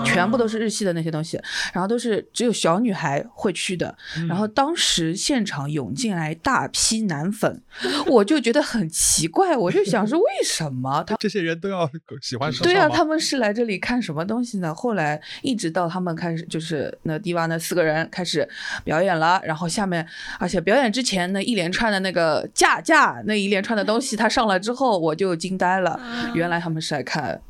[0.05, 1.39] 全部都是日系的那些东西，
[1.73, 3.95] 然后都是只有小女孩会去的。
[4.27, 7.61] 然后当时现场涌进来大批男粉，
[8.07, 11.89] 我就觉得很奇怪，我就想说为什么 他这些人都要
[12.21, 14.73] 喜欢对啊，他们是来这里看什么东西呢？
[14.73, 18.47] 后来一直到他们开始就是那迪娃那四个人开始
[18.83, 20.05] 表演了，然后下面
[20.39, 25.99] 而且表演之前那一连串的那个架架那一连串的东西，他上来之后我就惊呆了，
[26.33, 27.41] 原来他们是来看。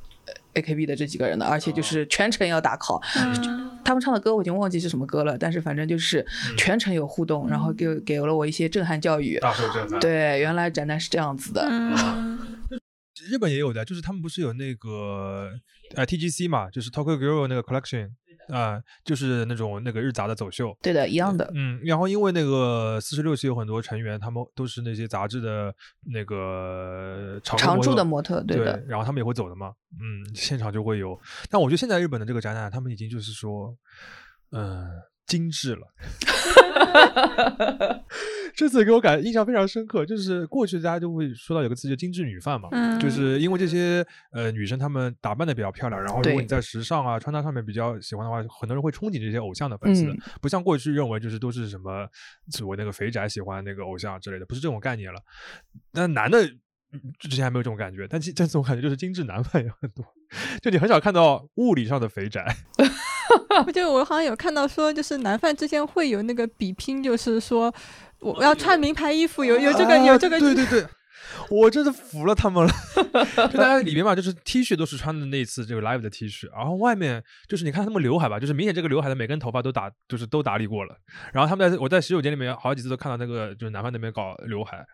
[0.54, 3.02] A K B 的这几个人的，而且就是全程要打 call，
[3.86, 6.26] 他们唱的歌我已经忘记是什么歌了，但是反正就是
[6.58, 9.40] 全程有互动，然后给给了我一些震撼教育。
[9.40, 9.98] 大受震撼。
[10.02, 11.66] 对，原来宅男是这样子的。
[13.30, 15.52] 日本也有的，就是他们不是有那个
[15.96, 18.12] 呃 T G C 嘛，就是 Tokyo Girl 那个 Collection。
[18.50, 21.50] 啊，就是那种那个日杂的走秀，对的，一样的。
[21.54, 25.74] 嗯，然后因为那个四十六期有很多成员，他们都是那些杂志的
[26.12, 28.84] 那个常驻的模特，对的。
[28.88, 31.18] 然后他们也会走的嘛，嗯，现场就会有。
[31.50, 33.74] 但我觉得现在日本的这个展览，他们已经就是说，
[34.52, 34.86] 嗯，
[35.28, 35.88] 精致了。
[38.54, 42.70] 这次给我感印象非常深刻，就是过去大家就会说到有个词叫“精致女范”嘛，
[43.00, 50.06] 就是因为这些呃女生她们打扮的比较漂亮，然后如果你在时尚啊穿搭上面比较喜欢的话，很多人会憧憬这些偶像的粉丝，
[50.42, 52.08] 不像过去认为就是都是什么
[52.50, 55.20] 所谓那个肥宅喜欢那个偶像之类的，不是这种概念了。
[55.94, 56.46] 但男的
[57.20, 60.06] 之前还没有这种感觉，但这次我感觉就是精致男范也很多，
[60.62, 62.46] 就你很少看到物理上的肥宅。
[63.66, 67.74] 不就我好像有看到说，就是男犯之间会有那个比拼，就是说。
[68.24, 70.86] 我要穿名牌衣服，有有这个有这个，对对对，
[71.50, 72.72] 我真的服了他们了。
[73.50, 80.96] 就大家里面嘛，就是 T 恤都是穿的那次这个 live 的 T 恤，然后外面就是你看他们刘海吧，就是明显这个刘海的每根头发都打，就是都打理过了。
[81.34, 84.86] 然后他们在我在洗手间里面好几次都看到那个就是男方那边搞刘海，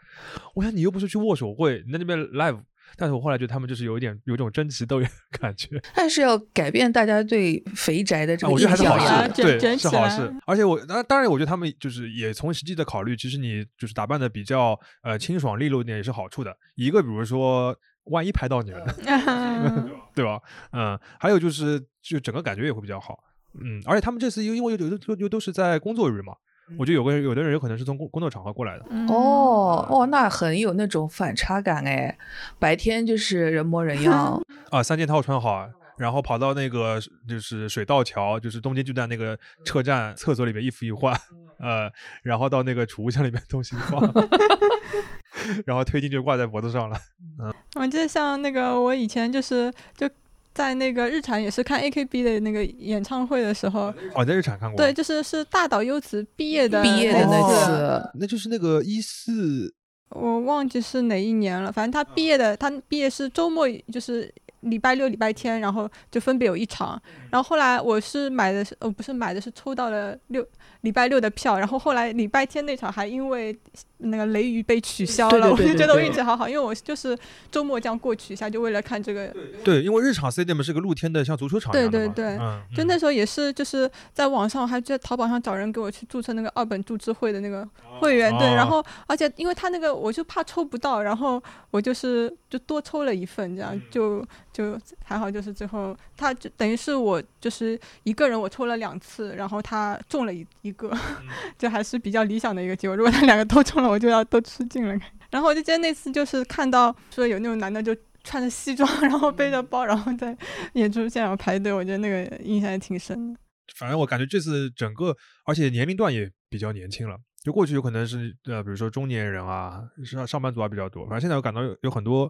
[0.55, 2.61] 我想你又不是去握手会，你在那边 live。
[2.95, 10.33] 但是我后来觉得他们就是有一点有一种争奇斗艳的感觉，但是要改变大家对肥宅的这个印象，我觉得还是好事，对，是好事。
[10.45, 16.55] 而且我当当然，我觉得他们就是也从实际的考虑，其实你就是打扮的比较呃清爽利落一点也是好处的。
[16.75, 17.75] 一个比如说，
[18.05, 18.85] 万一拍到你了，
[20.15, 20.39] 对吧？
[20.71, 23.17] 嗯，还有就是就整个感觉也会比较好。
[23.59, 26.33] 嗯，而且他们这次因因为有有的又都是在工作日嘛，
[26.77, 28.85] 我觉得有个人有的人有可能是从工工作场合过来的。
[28.89, 32.17] 嗯哦哦，那很有那种反差感哎，
[32.59, 34.41] 白天就是人模人样，
[34.71, 41.13] 啊，三件套穿好啊，然后跑到那个就是水道桥，就是东京巨蛋那个车站厕所里面衣服一换，
[41.59, 41.89] 呃，
[42.23, 44.01] 然后到那个储物箱里面东西一放，
[45.65, 46.97] 然后推进就挂在脖子上了。
[47.39, 50.09] 嗯我记得像那个我以前就是就
[50.57, 54.75] 在那个日产也是看 AKB 的那个演唱会的时候，哦，在日产看过？
[54.75, 59.71] 对，，就是是大岛优子毕业的毕业的那次次，那就是那个一四
[60.09, 66.99] 我忘记是哪一年了，反正他毕业的，他毕业是周末，就是礼拜六、礼拜天，然后就分别有一场。
[67.31, 70.45] 然后后来我是买的是，呃，不是买的是抽到了六
[70.81, 73.57] 礼拜六的票，然后后来礼拜天那场还因为
[73.97, 77.17] 那个雷雨被取消了，对对对我就觉得我对运气好好，因为我就是
[77.51, 79.33] 周末这样过去一下，就为了看这个。
[79.63, 87.67] 对，因为日场 stadium 是个露天的，像足球场一对样的嘛对对嗯，就嗯那时候也是，就是在网上还在淘宝上找人给我去注册那个二本注资会的那个
[87.99, 94.23] 会员，对，然哦后而且因为他那个我就怕抽不到，然后我就是就多抽了一份，这样就
[94.53, 100.91] 就还好，就是最后他就等于是我就是一个人我抽了两次，然后他中了一一个，
[101.57, 102.95] 就还是比较理想的一个结果。
[102.95, 104.97] 如果他两个都中了，我就要都吃尽了。
[105.29, 107.95] 然后我就记得那次就是看到说有那种男的就。
[108.23, 110.37] 穿着西装，然后背着包，然后在
[110.73, 113.39] 演出现场排队，我觉得那个印象也挺深的。
[113.77, 115.15] 反正我感觉这次整个，
[115.45, 117.15] 而且年龄段也比较年轻了。
[117.41, 121.05] 就过去有可能是呃，比如说中年人啊，上上班族啊比较多。
[121.05, 122.29] 反正现在我感到有有很多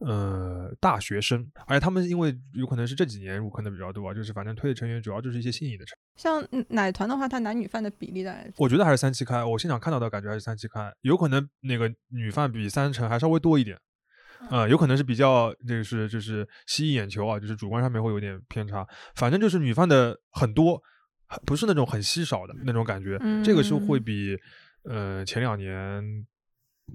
[0.00, 5.98] 呃大学生，而且他们因为有可能是这几年入坑的比较多啊，就是反正推的成员主要就是一些新颖的成员。
[6.16, 13.78] 像嗯奶团的话，它男女饭的比例大概我觉得还是三七开，我现场看到的感觉还是三七开，有可能那个女饭比三成还稍微多一点。
[14.50, 18.86] 呃，有可能是比较，就是就是吸引眼球啊，就是主观上面会有点偏差。
[19.14, 20.78] 反正就是女饭的很多，
[21.46, 23.18] 不是那种很稀少的那种感觉。
[23.42, 24.36] 这个是会嗯比
[24.82, 25.72] 呃前两年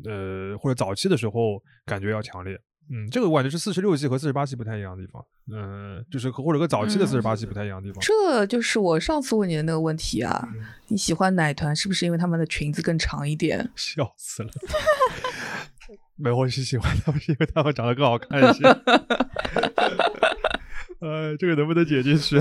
[0.05, 2.59] 呃或者早期的时候感觉要强烈。
[2.91, 5.23] 嗯，这个我感觉是四十六系和四十八系不太一样的地方。
[5.51, 8.01] 嗯、就是和或者和早期的四十八系不太一样的地方。
[8.01, 10.47] 这就是我上次问你的那个问题啊。
[10.53, 13.69] 嗯你喜欢奶团是不是因为他们的裙子更长一点？
[13.77, 14.49] 笑死了。
[16.17, 18.63] 没有，我是喜欢他们，是因为他们长得更好看一些。
[20.99, 22.39] 呃，这个能不能解进去？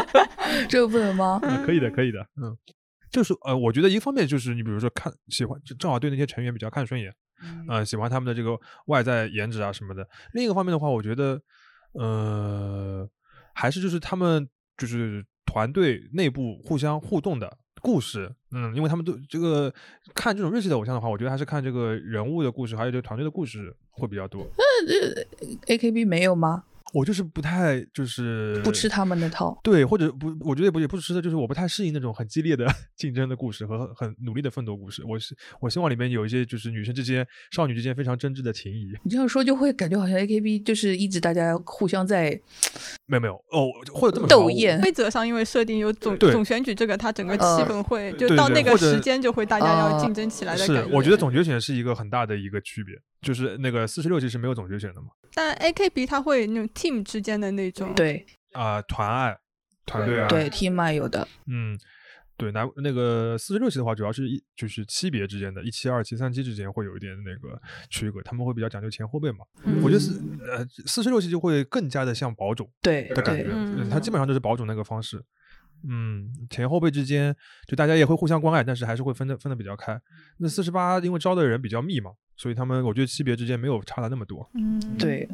[0.68, 1.40] 这个不能吗？
[1.42, 2.20] 嗯可以的，可以的。
[2.36, 2.54] 嗯，
[3.10, 7.12] 就是呃，我觉得一方面就是你比如说看喜欢，就正好对那些成员比较看顺眼，
[7.68, 10.08] 呃，喜欢他们的这个外在颜值啊什么的。
[10.32, 11.40] 另一个方面的话，我觉得
[11.92, 13.08] 呃，
[13.54, 18.34] 还是就是他们就是团队内部互相互动的故事。
[18.50, 19.72] 嗯，因为他们都这个
[20.14, 24.46] 看这种日系的偶像的话，我觉得还是看这个人物的故事，还有这个团队的故事会比较多。
[24.56, 25.26] 那这
[25.66, 26.64] A K B 没有吗？
[26.94, 29.58] 我就是不太就是不吃他们那套。
[29.62, 32.66] 对，或者不，我觉得也不也不是吃的，就是我不太适应那种很激烈的
[32.96, 35.02] 竞争的故事和很努力的奋斗故事。
[35.04, 38.92] 我是我希望里面有一些就是女生之间、少女之间非常真挚的情谊。
[39.02, 42.40] 你这样说就会感觉好像 A K B 就是一直大家互相在
[43.06, 44.80] 没有没有哦，或者这么斗艳。
[44.80, 50.96] 规则上因为设定有总总选举这个，它整个气呃氛会就到那个时间就会大家要竞争起来的是感，觉。
[50.96, 55.08] 我觉得总决选是一个很大的一个区别，就是那个四十六期是没有总决选的嘛。
[55.34, 59.36] 但 AKB 它会那种 team 之间的那种，对啊、团爱、
[59.86, 61.78] 团队爱，对 team 爱有的，嗯，
[62.36, 67.60] 对，那那个四十六期的话，主要是一就是期别之间的，一期、二期、三期之间会有一点那个
[67.90, 69.44] 区隔，他们会比较讲究前后辈嘛。
[69.64, 75.22] 嗯我觉得四呃四十六期就会更加的像保种对对的感觉，嗯嗯，它基本上就是保种那个方式。
[75.86, 77.34] 嗯，前后辈之间
[77.66, 80.00] 就大家也会互相关爱，但是还是会分的分的比较开。
[80.38, 84.48] 那四十八因为招的人比较密嘛，所以他们我觉得区别之间没有差的那么多。
[84.54, 85.28] 嗯，对，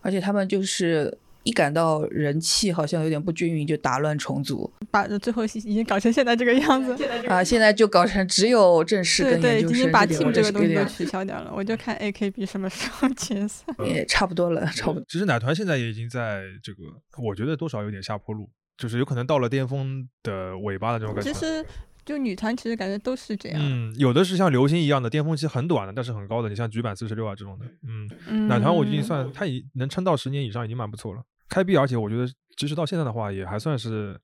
[0.00, 7.02] 而且他们就是一感到人气好像有点不均匀，就打乱重组把最后已经搞成现在这个样子。
[7.26, 13.74] 啊，现在就搞成只有正式对对，跟研究生已经把这 team 这个东西都取消掉了，我就看 AKB 什么时候解散。
[13.86, 15.04] 也差不多了，差不多。
[15.08, 16.82] 其实奶团现在也已经在这个，
[17.22, 18.50] 我觉得多少有点下坡路，
[18.80, 21.30] 就是有可能到了巅峰的尾巴的这种感觉。
[21.30, 21.62] 其实
[22.02, 23.60] 就女团其实感觉都是这样。
[23.62, 31.22] 嗯，有的是像流星一样的巅峰期很短的，但是很高的，你像局版四十六啊这种的，嗯，嗯，奶团我已经算它已能撑到十年以上，已经蛮不错了。
[31.46, 32.26] 开闭，而且我觉得
[32.56, 34.18] 即使到现在的话，也还算是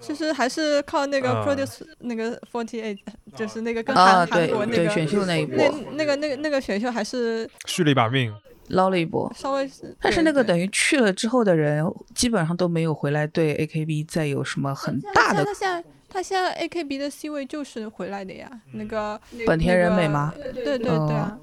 [0.00, 2.98] 其实还是靠那个啊 produce、那个 forty eight，
[3.34, 8.34] 就是那个跟啊，韩、韩对对，国那个选秀那一波那那个那个那个选秀还是续了一把命。
[8.68, 20.32] 捞了一波，稍微是，但是那个等于去了之后的人，基本上都没有回来对 AKB 再有什么很大的他现在他现在 AKB 的 C 位就是回来的呀，那个本田仁美吗？
[20.36, 21.38] 对对对对啊。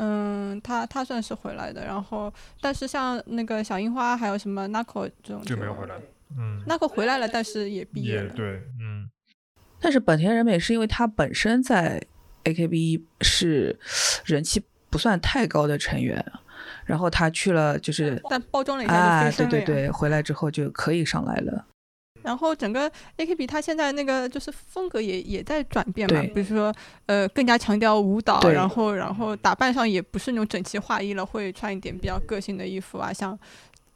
[0.00, 5.96] 嗯，他他算是回来的，然后但是像那个小樱花还有什么 Nako 这种就没有回来。
[6.38, 8.28] 嗯，那个回来了，但是也毕业了。
[8.28, 9.10] 也对，嗯，
[9.80, 12.00] 但是本田仁美是因为他本身在
[12.44, 13.76] AKB 是
[14.24, 16.24] 人气不算太高的成员，
[16.84, 19.64] 然后他去了就是但包装了一下啊，就飞升了呀。
[19.64, 21.64] 对对对，回来之后就可以上来了。
[22.20, 26.74] 然后整个 AKB 它现在那个就是风格也也在转变嘛，对比如说
[27.06, 33.38] 呃更加强调舞蹈，然后然后打扮上也不是那种整齐划一了，会穿一点比较个性的衣服啊，像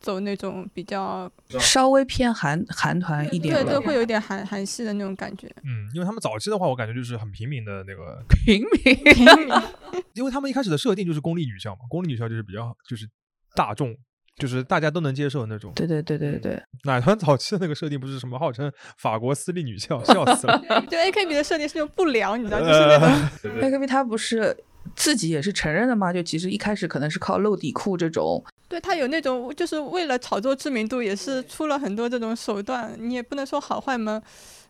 [0.02, 5.46] 走那种比较稍微偏韩韩团一点对对，会有点韩韩系的那种感觉。
[5.64, 10.02] 嗯，因为他们早期的话，我感觉就是很平民的那个， 平民。
[10.14, 13.08] 因为他们一开始的设定就是公立女校嘛，公立女校就是比较就是
[13.54, 13.94] 大众，
[14.36, 15.72] 就是大家都能接受的那种。
[15.74, 20.58] 对对对对对，奶团早期的那个设定不是什么号称法国私立女校，笑死了。
[20.90, 23.08] 就 AKB 的设定是那种不良，你知道，就是那种。
[23.60, 24.56] 呃 AKB 他不是
[24.94, 26.12] 自己也是承认的嘛？
[26.12, 32.94] 就其实一开始可能是靠露底裤这种，对他有那种，就是为了炒作知名度，也是出了很多这种手段。
[32.98, 34.22] 你也不能说好坏嘛，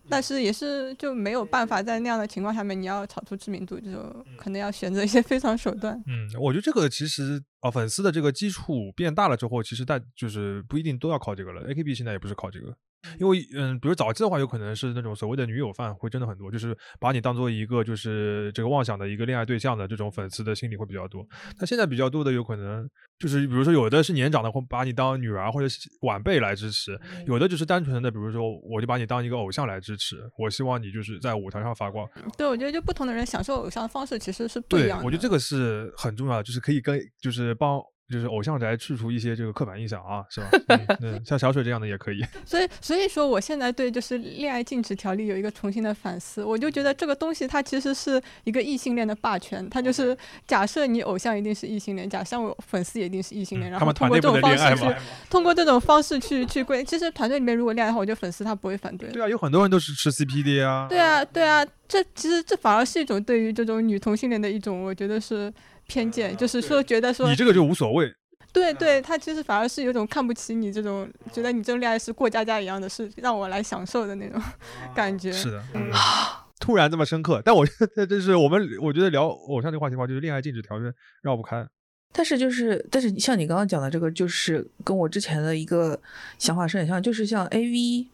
[0.09, 3.99] 但是也是就没有办法在那样的情况下面，你要炒出知名度，就
[4.37, 5.95] 可能要选择一些非常手段。
[6.07, 11.63] 嗯，我觉得这个其实啊，粉丝的这个基础变大了之后，其实大就是不一定都要靠这个了。
[11.69, 12.75] AKB 现在也不是靠这个，
[13.19, 21.27] 因为嗯，比如早期的话，有可能是那种所谓的女友范会真的很多，就是把你当做一个就是这个妄想的一个恋爱对象的这种粉丝的心理会比较多。
[21.59, 22.89] 那现在比较多的有可能
[23.19, 32.09] 就是比如说有的是年长的会把你当女儿或者是晚辈来支持，有的就是单纯的比如说我就把你当一个偶像来支持，我希望你就是在舞台上发光。
[32.37, 35.05] 对，我觉得就不同的人享受偶像的方式其实是不一样，的。
[35.05, 40.49] 我觉得这个是很重要的，就是可以跟就是帮就是偶像宅去除一些这个刻板印象啊，是吧？
[40.69, 42.23] 嗯，嗯像小水这样的也可以。
[42.45, 54.97] 所以，所以说我现在对就是恋爱禁止条例有一个重新的反思，我就觉得这个东西它其实是一个异性恋的霸权，它就是假设你偶像一定是异性恋，假设我粉丝也一定是异性恋，然嗯他们后 通过这种方式去？
[55.31, 59.09] 通过这种方式去去规，其实团队里面如果恋爱的话，我觉得粉丝他不会反对。
[59.11, 60.87] 对啊，有很多人都是吃 CP 的呀。
[60.89, 65.53] 对啊，对啊，这其实这反而是一种对于这种女同性恋的一种，我觉得是
[65.93, 68.11] 偏见，就是说觉得说你这个就无所谓。
[68.51, 74.41] 对对，他其实反而是有种看不起你这种，觉得你这种恋爱是过家家一样的，是让我来享受的那种
[74.95, 75.31] 感觉。
[75.31, 75.91] 是的，嗯
[76.59, 80.91] 突然这么深刻，但我觉得 这是我们我觉得聊偶像这个话题的话，就是恋爱禁止条约
[81.23, 81.67] 绕不开。
[82.13, 85.99] 但是就是，但是像你刚刚讲的这个，就是跟我之前的一个
[86.39, 88.07] 想法是很像，就是像 A V，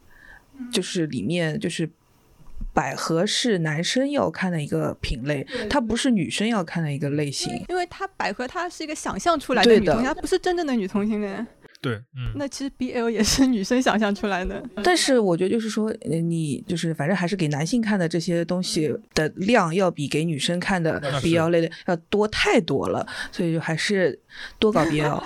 [0.72, 1.89] 就是里面就是
[2.73, 7.53] 百合是男生要看的一个品类，它不是女生要看的一个类型。
[7.69, 11.47] 因为它百合它是一个想象出来的女同性，它不是真正的女同性恋。
[11.81, 14.61] 对，嗯，那其实 BL 也是女生想象出来的。
[14.83, 24.19] 但是我觉得就是说，呃你就是反正还是给男性看的这些东西的量要比给女生看的 BL 类的要多太多了，所以就还是
[24.59, 25.23] 多搞 BL。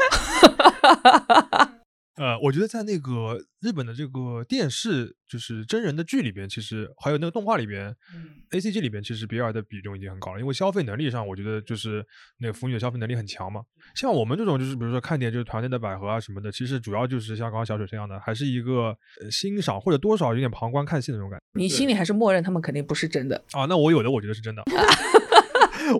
[2.23, 10.39] 呃，我觉得在那个日本的这个电视，就是真人的剧里边，其实还有那个动画里边、嗯 a C G 里边，其实比尔的比重已经很高了。
[10.39, 12.07] 因为消费能力上，我觉得就是
[12.39, 13.61] 那个腐女的消费能力很强嘛。
[13.97, 23.65] 像我们这种，就是比如说看点就是团队的百合啊什么的，其实主要就是像刚刚小水这样的，还是一个、呃欣赏或者多少有点旁观看戏的那种感觉你心里还是默认他们肯定不是真的，啊。
[23.65, 24.63] 那我有的我觉得是真的，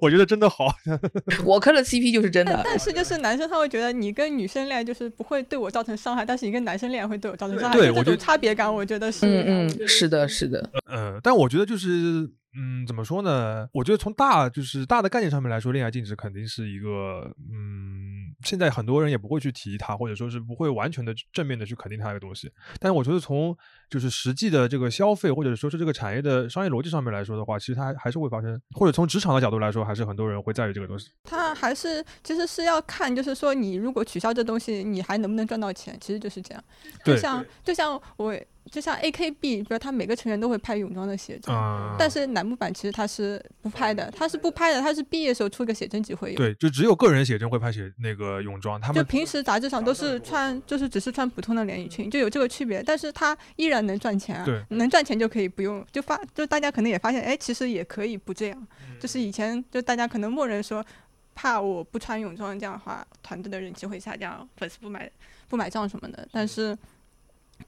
[0.01, 0.67] 我觉得真的好。
[1.45, 2.61] 我磕的 CP 就是真的。
[2.65, 7.77] 但是就是男生他会觉得你跟女生恋爱就是不会对我造成伤害，但是你跟男生恋爱会对我造成伤害。
[7.77, 9.27] 这种对我觉得差别感，我觉得是。
[9.27, 13.69] 嗯嗯，是的，是的，呃，但我觉得就是，嗯，怎么说呢？
[13.73, 22.51] 我觉得从大就是大的概念上面来说，恋爱禁止肯定是一个，嗯，现在很多人也不会去提它，或者说是不会完全的正面的去肯定它一个东西。
[22.79, 23.57] 但是我觉得从
[23.93, 31.11] 就是实际的这个消费，或者说是这个产业的商业逻辑上面来说的话，其实它还还是会发生，或者从职场的角度来说，还是很多人会在意这个东西。
[31.25, 35.95] 它还是其实是要看，就是说你如果取消这东西，你还能不能赚到钱？
[36.01, 36.65] 其实就是这样。
[37.05, 38.35] 就像就像我
[38.71, 46.37] 就像 AKB，比如他每个成员都会拍泳装的写真，嗯，但是乃木坂其实他是不拍的，他是不拍的，他是毕业时候出个写真集会有。
[46.37, 58.67] 对，就只有个人写真会拍写那个泳装，他们就平时杂志上都是穿，就是只是穿普通的连衣裙，就有这个区别，但是他依然能赚钱啊，对能赚钱就可以不用，就发，就大家可能也发现，哎，其实也可以不这样，
[59.01, 60.85] 就是以前就大家可能默认说，
[61.35, 65.11] 怕我不穿泳装这样的话，团队的人气会下降，粉丝不买
[65.49, 66.77] 不买账什么的，但是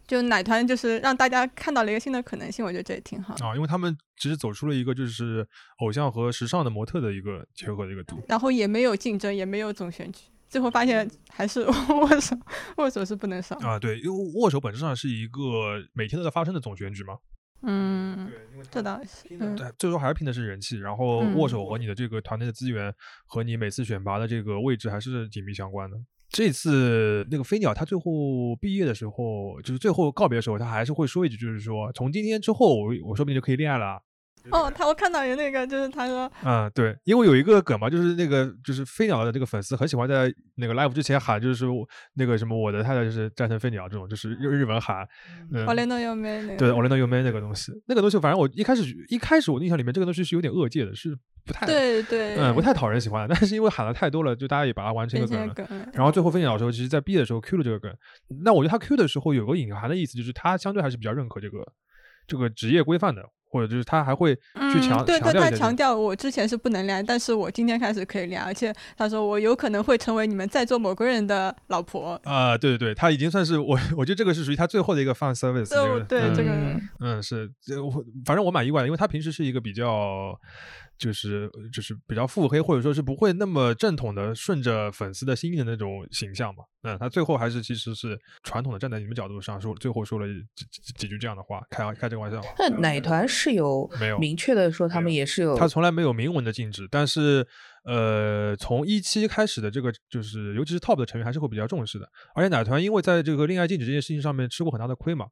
[0.07, 3.35] 就奶团就是让大家看到了一个新的可能性，我觉得这也挺好。
[3.47, 5.47] 啊，因为他们其实走出了一个就是
[5.79, 8.21] 偶像和时尚的模特的一个结合的一个度。
[8.29, 10.23] 然后也没有竞争，也没有总选举，
[10.55, 12.37] 最后发现还是 握手，
[12.77, 13.57] 握手是不能少。
[13.57, 17.19] 啊，对，因为握手本质上是一个每天都在发生的总选举嘛，
[17.63, 18.31] 嗯，
[18.71, 22.95] 这倒是，嗯，对，最终还是拼的是人气，然后握手和你的这个团队的资源
[23.27, 25.97] 和你每次选拔的这个位置还是紧密相关的。
[26.29, 34.01] 这次那个飞鸟，他最后毕业的时候，就是最后告别的时候，他还是会说一句，就是说从今天之后，我我说不定就可以恋爱了。
[34.51, 41.73] 哦，他我看到有那个，就是他说，嗯，对，因为有一个梗嘛，就是那个就是飞鸟的这个粉丝很喜欢在那个 live 之前喊，就是说
[42.15, 45.07] 那个什么我的太太就是战胜飞鸟这种，就是日日文喊，
[45.53, 45.85] 对，奥雷。
[45.87, 51.15] 诺又没那个东西，那个东西，反正我一开始一开始我印象里面这个东西是有点恶界的，是
[51.45, 55.89] 不太对对，嗯，不太讨人喜欢，但是因为喊的太多了，就大家也把它完成一个梗了。
[55.93, 57.95] 然后最后飞鸟的时候，其实在毕业的时候 Q 了这个梗，
[58.43, 61.59] 那我觉得他 Q 的时候有个隐含的意思，就是他相对还是比较认可这个
[62.27, 63.23] 这个职业规范的。
[63.55, 75.69] 或者就是他还会去强对对，他强调我之前是不能恋爱，但是我今天开始可以恋爱，而且他说我有可能会成为你们在座某个人的老婆啊，对对对，他已经算是我， 我觉得这个是属于他最后的一个 fun service，
[76.07, 76.51] 对这个，
[76.99, 77.49] 嗯是，
[77.81, 80.37] 我反正我蛮意外的，因为他平时是一个比较。
[80.99, 86.65] 就是就是比较腹黑，或者说是不会那么正统的顺着粉丝的心意的那种形象嘛。
[86.83, 92.41] 那他最后还是其实是传统的站在你们角度上说，最后说了几几句这样的话，开开这个玩笑。
[92.59, 95.57] 那奶团是有没有明确的说他们也是有？
[95.57, 97.47] 他从来没有明文的禁止，但是
[97.85, 102.09] 呃，从一期开始的这个就是尤其是 TOP 的成员还是会比较重视的。
[102.35, 105.27] 而且奶团因为在这个恋爱禁止这件事情上面吃过很大的亏嘛。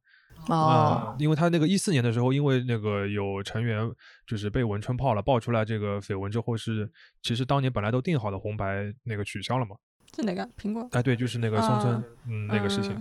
[0.48, 3.90] 啊，因为他那个一四年的时候，因为那个有成员
[4.26, 6.90] 就是被文春泡了，爆出来这个绯闻之后，是
[7.22, 9.76] 其实当年本来都定好的红白那个取消了嘛？
[10.14, 10.46] 是哪个？
[10.60, 10.86] 苹果？
[10.92, 12.92] 哎，对，就是那个松村，嗯，那个事情。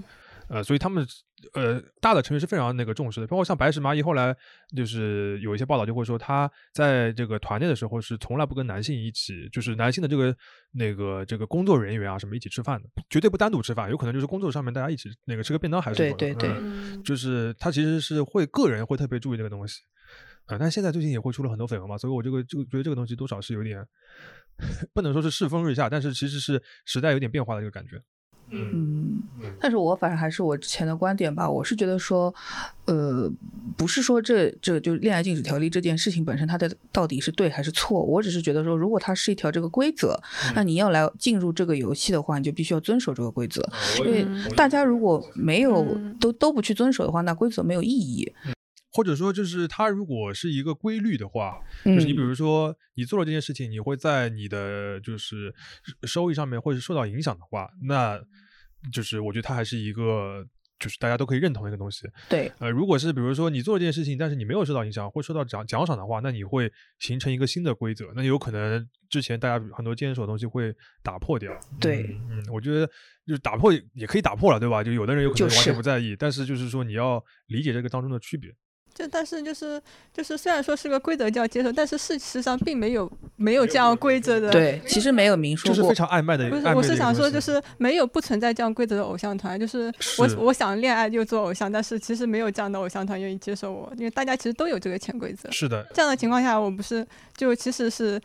[0.54, 1.08] 呃，所以他们
[1.54, 4.36] 呃大的成员是非常那个重视的，包括像白石麻衣，后来
[4.76, 10.36] 就是有一些报道就会说，他在这个团内的时候是从来不跟男性一起，就是男性的这个
[10.74, 16.52] 那个这个工作人员啊什么一起吃饭的，绝对不单独吃饭，有可能就是工作上面大家一起那个吃个便当还是对对对，
[17.02, 19.80] 就是他其实是会个人会特别注意这个东西
[20.48, 23.88] 啊，但现在最近也会出了很多绯闻嘛，所以我这个就觉得这个东西多少是有点
[24.94, 28.04] 不能说是世风日下，但是其实是时代有点变化的一个感觉。
[28.52, 29.22] 嗯，
[29.60, 32.34] 但是我反正还是我之前的观点吧，我是觉得说，
[32.86, 33.32] 呃，
[33.78, 40.20] 不是说这这就恋爱禁止条例这件事情本身它的到底是对还是错，我只是觉得说，如果它是一条这个规则，
[40.54, 43.66] 那你要来进入这个游戏的话，你就必须要遵守这个规则，
[44.00, 44.26] 因为
[44.56, 48.32] 大家如果没有都都不去遵守的话，那规则没有意义。
[48.94, 55.54] 或者说，就是它如果是一个规律的话，就是你比如说你做了这件事情，你会在你的就是
[56.04, 58.20] 收益上面会受到影响的话，那
[58.92, 60.46] 就是我觉得它还是一个
[60.78, 62.06] 就是大家都可以认同的一个东西。
[62.28, 66.70] 对，呃，如果是比如说你做了这件事情，但是你没有受到影响，会受到奖奖赏的话，那你会
[67.00, 71.58] 形成一个新的规则，那有可能之前大家很多坚守的东西会打破掉。
[71.80, 72.86] 对，嗯，我觉得
[73.26, 74.84] 就是打破也可以打破了，对吧？
[74.84, 78.52] 就有的人有可能完全不在意，但是就是说你要理解这个当中的区别。
[78.94, 79.82] 就但是就是
[80.14, 84.52] 就是虽然说是个规则就要接受，但是事实上并没有没有这样规则的。
[84.52, 85.76] 对，其实没有明说过。
[85.76, 86.50] 就是非常暧昧的。
[86.50, 89.60] 不是，我是想说，就是没有不存在这样规则的偶像团。
[89.60, 95.50] 就是我我想恋爱就做偶像，但是其实没有这样的偶像团愿意接受我，因为大家其实都有这个潜规则。
[95.52, 95.86] 是的。
[95.94, 98.22] 这样的情况下，我不是就其实是。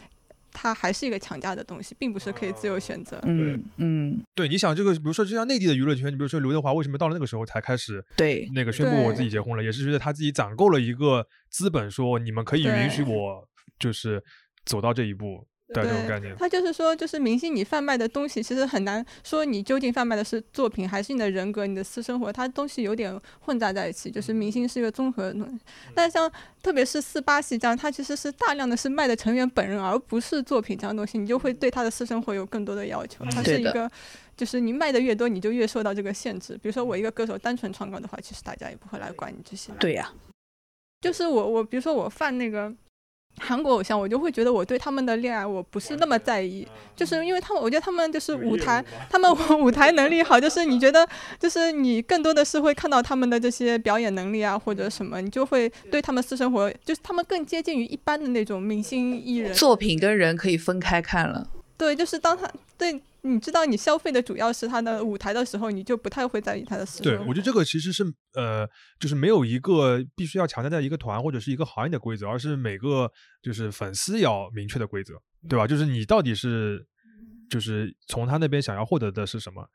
[0.58, 3.20] 它还是一个强加的东西，并不是可以自由选择。
[3.24, 13.46] 嗯嗯，对，你想这个，比如说就像内地的娱乐圈，你比如说刘德华，为什么到了那个时候才开始对那个宣布我自己结婚了，也是觉得他自己攒够了一个资本，说你们可以允许我
[13.78, 14.24] 就是
[14.64, 15.46] 走到这一步。
[15.74, 24.08] 对这种概念，他就是说，就是明星你贩卖的东西，其实很难说你究竟贩卖的是作品，还是你的人格、你的私生活，它东西有点混杂在一起。
[24.08, 25.58] 就是明星是一个综合的东西，
[25.92, 26.30] 但像
[26.62, 33.24] 特别是四八系这样，它其实是大量的是卖的成员本人，而不是作品这样东西，你就会对他的私生活有更多的要求。
[33.32, 33.90] 它是一个，
[34.36, 36.54] 就是你卖的越多，你就越受到这个限制。
[36.54, 39.72] 比如说我一个歌手单纯唱歌的话，其实大家也不会来管你这些。
[39.80, 40.12] 对呀，
[41.00, 42.72] 就是我我比如说我犯那个。
[43.38, 49.30] 韩国偶像，我就会觉得我对他们的恋爱我不是那么在意，就是因为他们，我觉得他们就是舞台，他们
[49.60, 51.06] 舞台能力好，就是你觉得，
[51.38, 59.52] 就是你更多的是会看到他们的这些表演能力啊，或者什么，你就会对他们私生活，就是他们更接近于一般的那种明星艺人。
[59.52, 61.46] 作品跟人可以分开看了。
[61.76, 63.00] 对，就是当他对。
[63.26, 68.04] 你知道，你消费的主要是他的舞台的时候，你就不太会在意他的私对，我觉得这个其实是
[68.34, 68.68] 呃，
[69.00, 73.10] 就是没有一个必须要强调在一个团或者是一个行业的规则，而是每个
[73.42, 75.14] 就是粉丝要明确的规则，
[75.48, 75.66] 对吧？
[75.66, 76.86] 就是你到底是
[77.50, 79.68] 就是从他那边想要获得的是什么？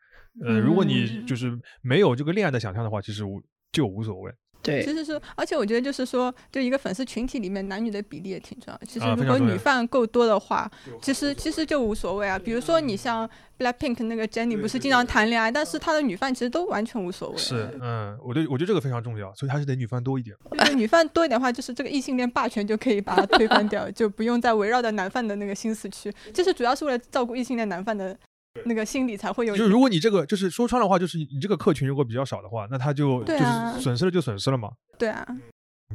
[0.46, 3.42] 呃，如果你就是没有这个恋爱的想象的话，其实无
[3.72, 4.34] 就无所谓。
[4.62, 8.80] 对，其实是，而且我觉得就是说，就一个粉丝群体里面，男女的比例也挺重要。
[8.88, 10.70] 其实如果女饭够多的话，
[11.02, 12.38] 其实其实就无所谓啊。
[12.38, 17.38] 比如说你像 Blackpink 那个 Jennie，不是经常谈恋爱，但是她的女饭其实都完全无所谓。
[17.38, 20.36] 是，嗯，我对我觉得这个非常重要，所以还是得女饭多一点。
[20.78, 26.14] 女饭多一点的话，就是这个异性恋霸权就可以把它推翻掉，就不用再围绕着男饭的那个心思去。
[26.34, 28.16] 就是主要是为了照顾异性恋男饭的。
[28.66, 29.56] 那个心理才会有。
[29.56, 34.70] 就如果你这个就是说穿的话，就是你这个客群如果比较少的话，那他就就是损失了就损失了嘛。
[34.98, 35.26] 对啊，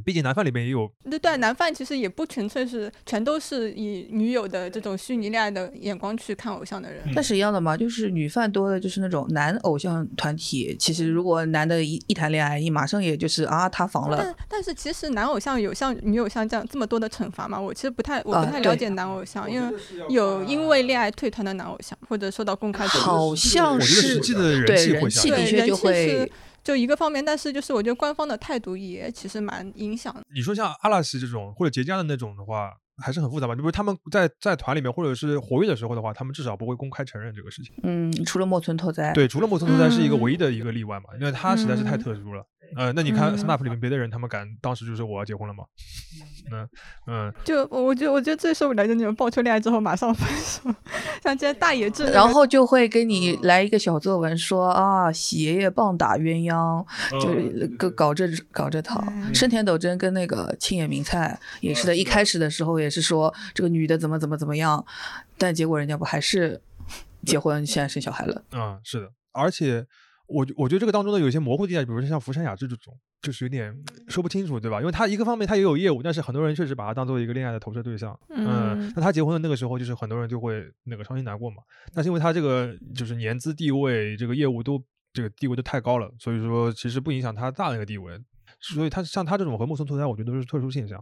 [0.05, 7.01] 毕竟男犯里面也有对对，男犯其实也不纯粹是全都是以女友的这种虚拟恋爱的眼光去看偶像的人。
[7.05, 10.75] 嗯但是一样的嘛，就是女饭多的，就是那种男偶像团体。
[10.79, 14.17] 其实如果男的一一谈恋爱，你马上也就是啊塌房了。
[14.17, 17.59] 但但是其实男偶像有像女偶像这样这么多的惩罚吗？
[17.59, 19.77] 我其实不太我不太了解男偶像，因为
[20.09, 26.31] 有因为恋爱退团的男偶像，或者受到公开处好像我觉得是实际的人对气会人气下降对的确就人气会是
[26.67, 30.21] 就一个方面，但是就是我觉得官方的态度也其实蛮影响的。
[30.35, 33.55] 你说像阿拉西这种或者杰加的那种的话，还是很复杂吧？
[33.55, 37.73] 就比如他们在在团里面或者是活跃的时候的话，他们至少不会公开承认这个事情。
[37.83, 42.43] 嗯，除了莫村拓哉，对，除了莫村拓哉是一个嗯唯一的一个例外嘛，因为他实在是太嗯特殊了。
[42.75, 45.63] 呃，那你看嗯 SMAP 里面别的人，他们敢当时就说我要结婚了吗？
[46.51, 46.69] 嗯
[47.07, 50.61] 嗯，就我觉得我觉得最受不了就那种爆出恋爱之后马上分手，
[51.21, 56.85] 像今天大野智那个，然后就会给你来一个小作文说啊，喜爷爷棒打鸳鸯，
[57.21, 59.03] 就搞搞这搞这套。
[59.07, 64.83] 嗯生田斗真跟那个青野明菜也是的，一开始的时候也是说这个女的怎么怎么怎么样，
[65.37, 66.61] 但结果人家不还是
[67.25, 68.41] 结婚，现在生小孩了。
[68.53, 69.85] 嗯，是的，而且
[70.27, 73.73] 我觉我觉得这个当中的有一些模糊地带，比如说像福山雅治这种，就是有点
[74.07, 74.79] 说不清楚，对吧？
[74.79, 78.17] 因为他一个方面他也有业务，但是很多人确实把他当做一个恋爱的投射对象。
[78.29, 81.63] 嗯那他结婚的那个时候，就是很多人就会那个伤心难过嘛。
[81.93, 88.19] 但是因为他这个就是年资、地位、这个业务都这个地位都太高了，所以说其实不影响他大那个地位。
[88.59, 90.99] 所以他像他这种和木村拓哉，我觉得都是特殊现象。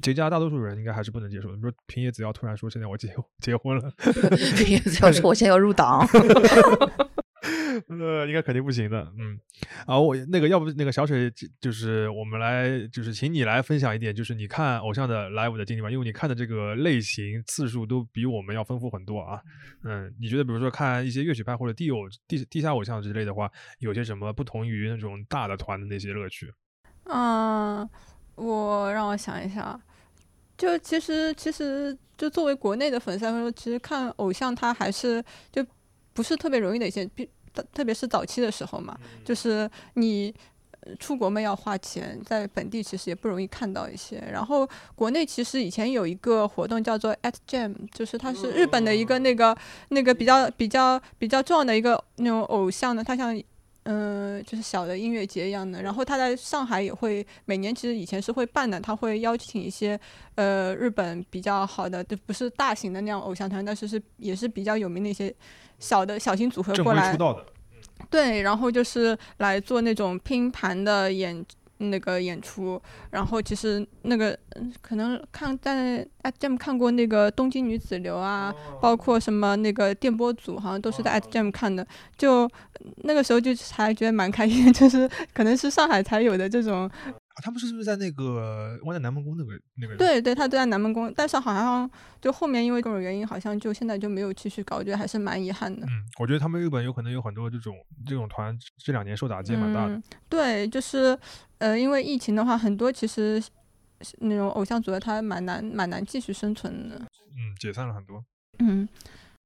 [0.00, 1.54] 结家大多数人应该还是不能接受的。
[1.54, 3.90] 比如说平野紫耀突然说现在我结结婚了，
[4.56, 6.06] 平野紫耀说 我现在要入党，
[7.88, 9.12] 呃，应该肯定不行的。
[9.18, 9.38] 嗯，
[9.86, 19.40] 啊，我那个要不那个小水，就是我们来，就是请你来分享一点，就是你看偶像的 live 的经历吧，因为你看的这个类型次数都比我们要丰富很多啊。
[19.84, 26.52] 嗯，你觉得比如说看一些乐曲派或者地偶地地下偶像之类的话，有些什么不同于那种大的团的那些乐趣？
[27.04, 27.88] 嗯，
[28.34, 29.80] 我让我想一下，
[30.56, 35.64] 就其实其实就作为国内的粉丝来说，其实看偶像他还是就
[36.12, 40.34] 不是特别容易的一些，比特特别是早期的时候嘛，就是你。
[40.80, 44.22] 呃出国嘛要花钱，在本地其实也不容易看到一些。
[44.32, 49.54] 然后国内其实以前有一个活动叫做 at Jam，就是它是日本的一个那个
[49.88, 53.36] 那个比较比较比较重要的一个那种偶像的，它像
[53.82, 55.82] 嗯，就是小的音乐节一样的。
[55.82, 59.98] 然后他在上海也会每年，其实以前是会办的，他会邀请一些
[60.36, 65.34] 呃日本比较好的，就不是大型的那样偶像团，但是是也是比较有名的一些
[65.78, 67.44] 小的小型组合过来出，道的，
[68.10, 71.44] 对，然后就是来做那种拼盘的演
[71.78, 82.50] 那个演出，然后其实那个嗯可能看在 at Jam 看过那个东京女子流啊，包括什么那个电波组，好像都是在 at Jam 看的，就
[83.04, 91.88] 那个时候就还觉得蛮开心， 就是可能是上海才有的这种，啊他们是不是在那个湾仔南门宫那个那个？，对对，他都在南门宫，但是好像
[92.20, 95.86] 就后面因为各种原因，好像就现在就没有继续搞，我觉得还是蛮遗憾的。
[95.86, 97.76] 嗯，我觉得他们日本有可能有很多这种
[98.06, 99.94] 这种团，这两年受打击也蛮大的。
[99.94, 100.02] 嗯。
[100.28, 101.18] 对，就是
[101.58, 103.42] 呃，因为疫情的话，很多其实
[104.18, 106.96] 那种偶像组合他蛮难蛮难继续生存的。
[106.96, 108.24] 嗯，解散了很多。
[108.58, 108.88] 嗯，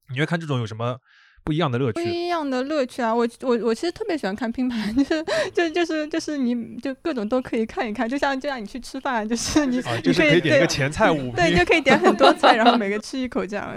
[0.09, 0.99] 你觉得看这种有什么
[1.45, 2.09] 不一样的乐趣不？
[2.09, 3.13] 一样的乐趣啊！
[3.15, 13.75] 我我我其实特别喜欢看拼盘， 就是就就是就是你就各种都可以看一看，就像就像你去吃饭，就是你、就是可以点一对个前菜五对，拼就可以点很多菜，然后每个 吃一口这样。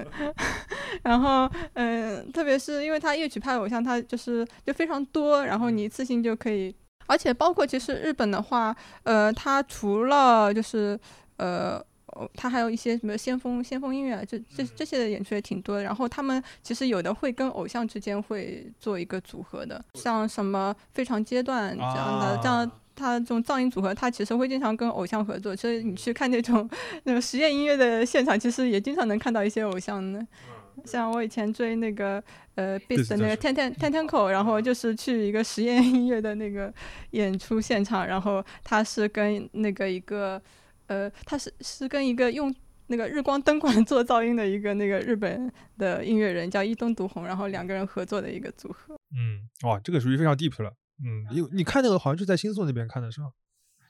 [1.02, 6.76] 然后，嗯，特别是因为他乐曲派偶像，他就是就非常多，然后你一次性就可以，
[7.08, 11.00] 而且包括其实日本的话，呃，它除了就是
[11.38, 11.84] 呃。
[12.16, 15.84] 哦他还有一些什么先锋先锋音乐啊，这这这些的演出也挺多的。
[15.84, 22.72] 然后他们其实有的会跟偶像之间会做一个组合的，像什么非常阶段这样的，这样啊。
[22.98, 26.70] 他这种噪音组合，他其实会经常跟偶像合作，所以你去看那种
[27.04, 30.26] 那种实验音乐的现场，其实也经常能看到一些偶像的。
[30.86, 32.24] 像我以前追那个
[32.56, 36.74] 呃 Beast 的那个 Beast 天天天天口，然后就是去一个实验音乐的那个
[37.12, 40.42] 演出现场，然后他是跟那个一个
[40.88, 42.54] 呃，他是是跟一个用
[42.88, 48.96] 那个日光灯管 做噪音的一个那个日本的音乐人叫伊东独红，然后两个人合作的一个组合。
[49.16, 50.72] 嗯，哇，这个属于非常 deep 了。
[51.04, 53.28] 嗯，因为你看那个好像就在新宿那边看的是吧？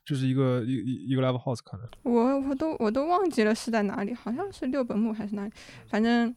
[0.06, 1.90] 就是一个一一一个 live house 看的。
[2.04, 5.52] 我我都我都忘记了是在哪里，好像是六本木还是哪里，
[5.88, 6.34] 反正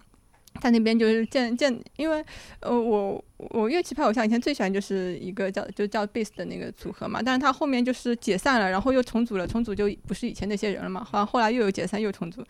[0.61, 2.25] 在那边就是见见，因为
[2.61, 12.45] 呃我我乐器派偶像以前最喜欢就是一个叫就叫 Beast 的那个组合嘛，但是他后面就是解散了，然后又重组了，重组就不是以前那些人了嘛，好像后来又有解散又重组。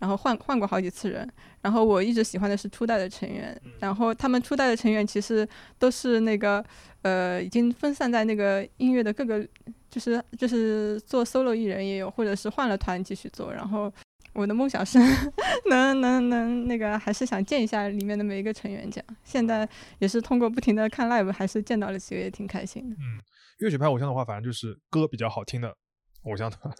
[0.00, 1.28] 然后换换过好几次人。
[1.60, 5.46] 然后我一直喜欢的是初代的成员，然后他们初代的成员其实
[5.76, 6.64] 都是那个
[7.02, 9.44] 呃已经分散在那个音乐的各个，
[9.90, 13.52] 就是就是做 solo 艺人也有，或者是换了团继续做。
[13.52, 13.92] 然后
[14.38, 14.98] 我的梦想是
[15.68, 19.16] 能能能那个还是想见一下里面的每一个成员，这样。
[19.24, 19.68] 现在
[19.98, 22.94] 也是通过不停的看 live，还是见到了几个，也挺开心的。
[23.00, 23.18] 嗯，
[23.58, 25.74] 乐曲派偶像的话，反正就是歌比较好听的
[26.22, 26.72] 偶像团，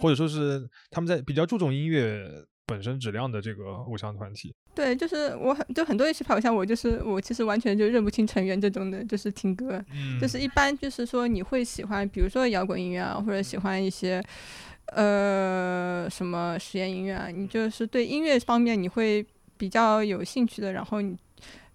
[0.00, 2.26] 或者说是他们在比较注重音乐
[2.66, 4.54] 本身质量的这个偶像团体。
[4.74, 14.20] 对，就是我很就很多乐曲派偶像，我就是我其实完全就认不清成员这种的，就是听歌，嗯就是一般就是说你会喜欢，比如说摇滚音乐啊，或者喜欢一些
[14.86, 19.26] 呃什么实验音乐啊，你就是对音乐方面你会
[19.56, 21.16] 比较有兴趣的，然后你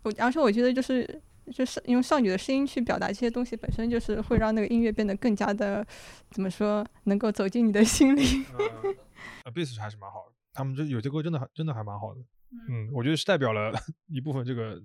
[0.03, 1.21] 我而且我觉得就是。
[1.51, 5.83] 就是用少女的声音去表达这些东西，本身就是会让那个音乐变得更加的，
[6.29, 8.45] 怎么说，能够走进你的心里。
[9.43, 12.21] 啊 b a s 还是蛮好的，他们这有些歌真的还真的还蛮好的。
[12.69, 13.73] 嗯，我觉得是代表了
[14.13, 14.79] 一部分这个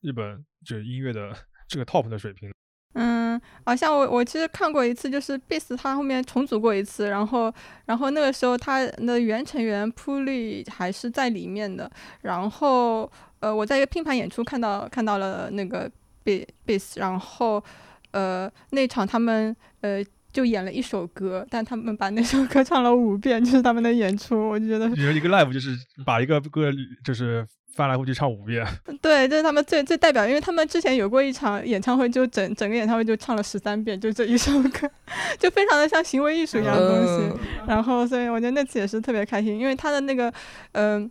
[0.00, 1.36] 日本这音乐的
[1.68, 2.50] 这个 top 的水平。
[2.94, 7.52] 嗯，好像我我其实看过一次，就是 Beast 他后面重组过一次，然后
[7.86, 11.88] 然后那个时候他的原成员 Puli 还是在里面的，
[12.22, 15.88] 然后呃我在一个拼盘演出看到看到了那个
[16.24, 17.62] Be Beast，然后
[18.10, 26.70] 呃那场他们呃就演了一首歌，但他们把那首歌唱了五遍，就是他们的演出，我就觉得有一个 live 就是把一个歌
[27.04, 28.66] 就是翻来覆去唱五遍。
[29.00, 34.90] 对，这是他们最最代表，因为他们之前有过一场演唱会，就整整个演唱会就唱了十三遍，就这一首歌，
[35.38, 37.40] 就非常的像行为艺术一样的东西。
[37.66, 40.32] 然后，所以我觉得那次也是特别开心，因为他的那个，
[40.72, 41.10] 嗯、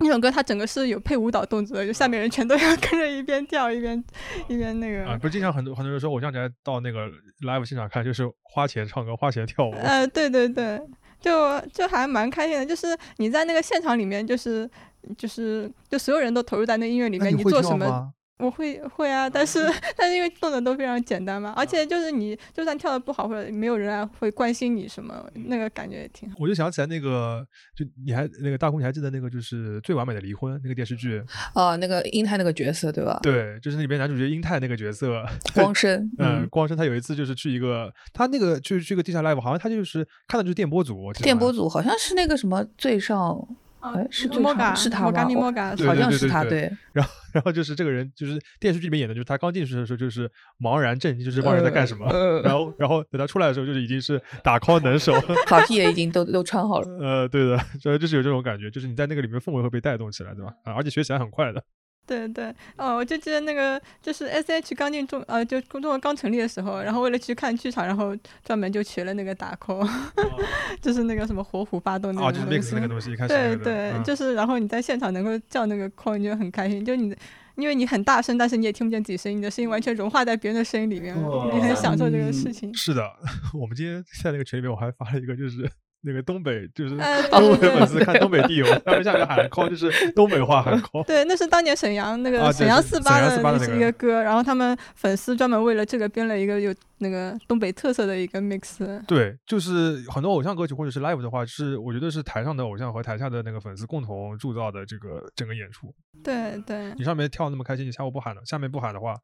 [0.00, 4.02] 那首歌它整个是有配舞蹈动作的，就下面人全都要跟着一边跳一边
[4.48, 5.04] 一边那个。
[5.04, 7.06] 啊，不是经常很多很多人说偶像来到那个
[7.46, 9.72] live 现场看就是花钱唱歌，花钱跳舞。
[9.72, 10.80] 呃，对对对，
[11.20, 14.68] 就就还蛮开心的，就是你在那个现场里面，就是
[15.16, 18.12] 就是就所有人都投入在那音乐里面，你做什么？
[18.38, 19.58] 我会会啊，但是
[19.98, 26.36] 但是因为动的都非常简单嘛，而且就是你就算跳的不好或者没有人来会关心你什么，那个感觉也挺好。
[26.38, 27.44] 我就想起来那个，
[27.76, 31.20] 就你还那个大空，你还记得那个就是《最完美的离婚》那个电视剧？
[31.56, 33.18] 哦，那个英泰那个角色对吧？
[33.24, 43.36] 对，就是里边男主角英泰那个角色， 光生，嗯，嗯，光生他有一次就是去一个，他那个去去个地下 live，好像他就是看的就是电波组，电波组好像是那个什么最上，
[43.80, 45.24] 哎，是最莫嘎上是他莫嘎吗？
[45.24, 55.12] 哦尼莫嘎，对好像是他，对然后然后就是这个人就是电视剧里面演的，就是他刚进去的时候就是茫然震惊，就是不知道在干什么，呃然后然后等他出来的时候就是已经是打 call 能手，
[55.46, 56.88] 法皮也已经都都穿好了。
[57.00, 60.52] 呃，对的， 所以就是有这种感觉，就是你在那个里面氛围会被带动起来，对吧？
[60.64, 61.62] 啊，而且学起来很快的。
[62.08, 69.86] 对对，哦，我就记得那个就是 S H 刚进中呃，就中国刚成立的时候，然后为了去看剧场，然后专门就学了那个打 call，
[70.80, 72.74] 就是那个什么火虎发动那啊，就是个东 mix 西。
[72.74, 74.02] 那个东西，一开始对对，嗯。
[74.02, 77.14] 就是然后你在现场能够叫那个 call，你就很开心，就你
[77.56, 81.14] 因为你很大声，但是你也听不见自己声音，你的声音完全融化在别人的声音里面，
[81.52, 82.72] 你很享受这个事情。
[82.74, 83.02] 是的，
[83.52, 85.68] 我们今天在那个群里面，我还发了一个，就是
[86.08, 86.96] 那个东北，就是
[87.30, 91.04] 东北粉丝看东北地游，他们下面喊 call，就是东北话喊 call。
[91.06, 98.78] 对，那是当年沈阳那个沈阳四八的一个个歌，然后他们粉丝专门为了这个编了一个有那个东北特色的一个 mix。
[99.06, 105.94] 对，就是很多偶像歌曲或者是 live 的话，是我觉得是台上的偶像和台下的那个粉丝共同铸造的这个整个演出。
[106.24, 109.14] 对对，你上面跳那么开心，你下午不喊了，下面不喊的话，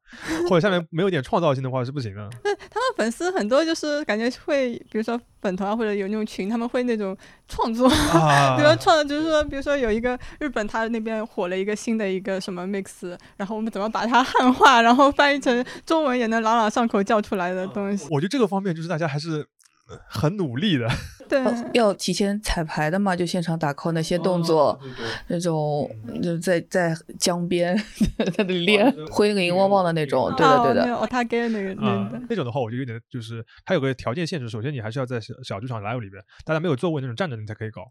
[0.49, 2.29] 或者下面没有点创造性的话是不行的。
[2.95, 7.15] 粉丝很多就是感觉会，比如说粉团啊或者有那种群，他们会那种
[7.47, 18.07] 创作，啊 比如说创，就是说，比如说有一个日本，他那边火了一个新的一个什么 mix，然后我们怎么把它汉化，然后翻译成中文也能朗朗上口叫出来的东西。
[18.09, 19.45] 我觉得这个方面就是大家还是
[19.89, 20.89] 呃很努力的。
[21.27, 24.79] 对，哦要提前彩排的嘛，就现场打 call 那些动作，
[25.27, 25.89] 那种
[26.21, 27.75] 就在在江边
[28.17, 30.83] 在那里练，挥那个荧光棒的那种，对的对的。
[30.83, 32.21] 哦那个 otage 那个那啊、个。
[32.29, 37.81] 那种的话，我就有点就是它有个条件限制，首先你还是要在小小剧场 live 里边，大家没有座位那种站着你才可以搞。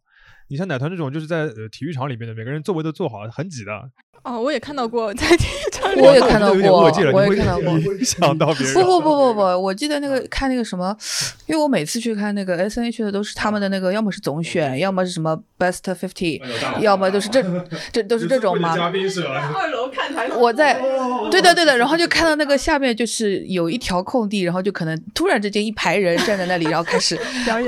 [0.48, 3.72] 你像奶团这种，就是在呃体育场里面的，每个人座位都坐好了，很挤的。
[4.24, 6.00] 哦，我也看到过在体育场里。
[6.00, 8.74] 我也看到过我也看到过影响到别人。
[8.74, 10.96] 不不不不不，我记得那个看那个什么，
[11.46, 16.40] 因为我每次去看那个 S N H 的都是他们的那个，要么是总选，要么是什么 Best Fifty，
[16.80, 17.42] 要么都是这
[17.92, 18.90] 这都是这种嘛。
[18.90, 19.22] 宾是？
[19.24, 20.80] 二楼看台我在，
[21.30, 27.14] 对的对的，然后就看到那个下面就是有一条空地，然后就可能突然之间一排人站在那里，然后开始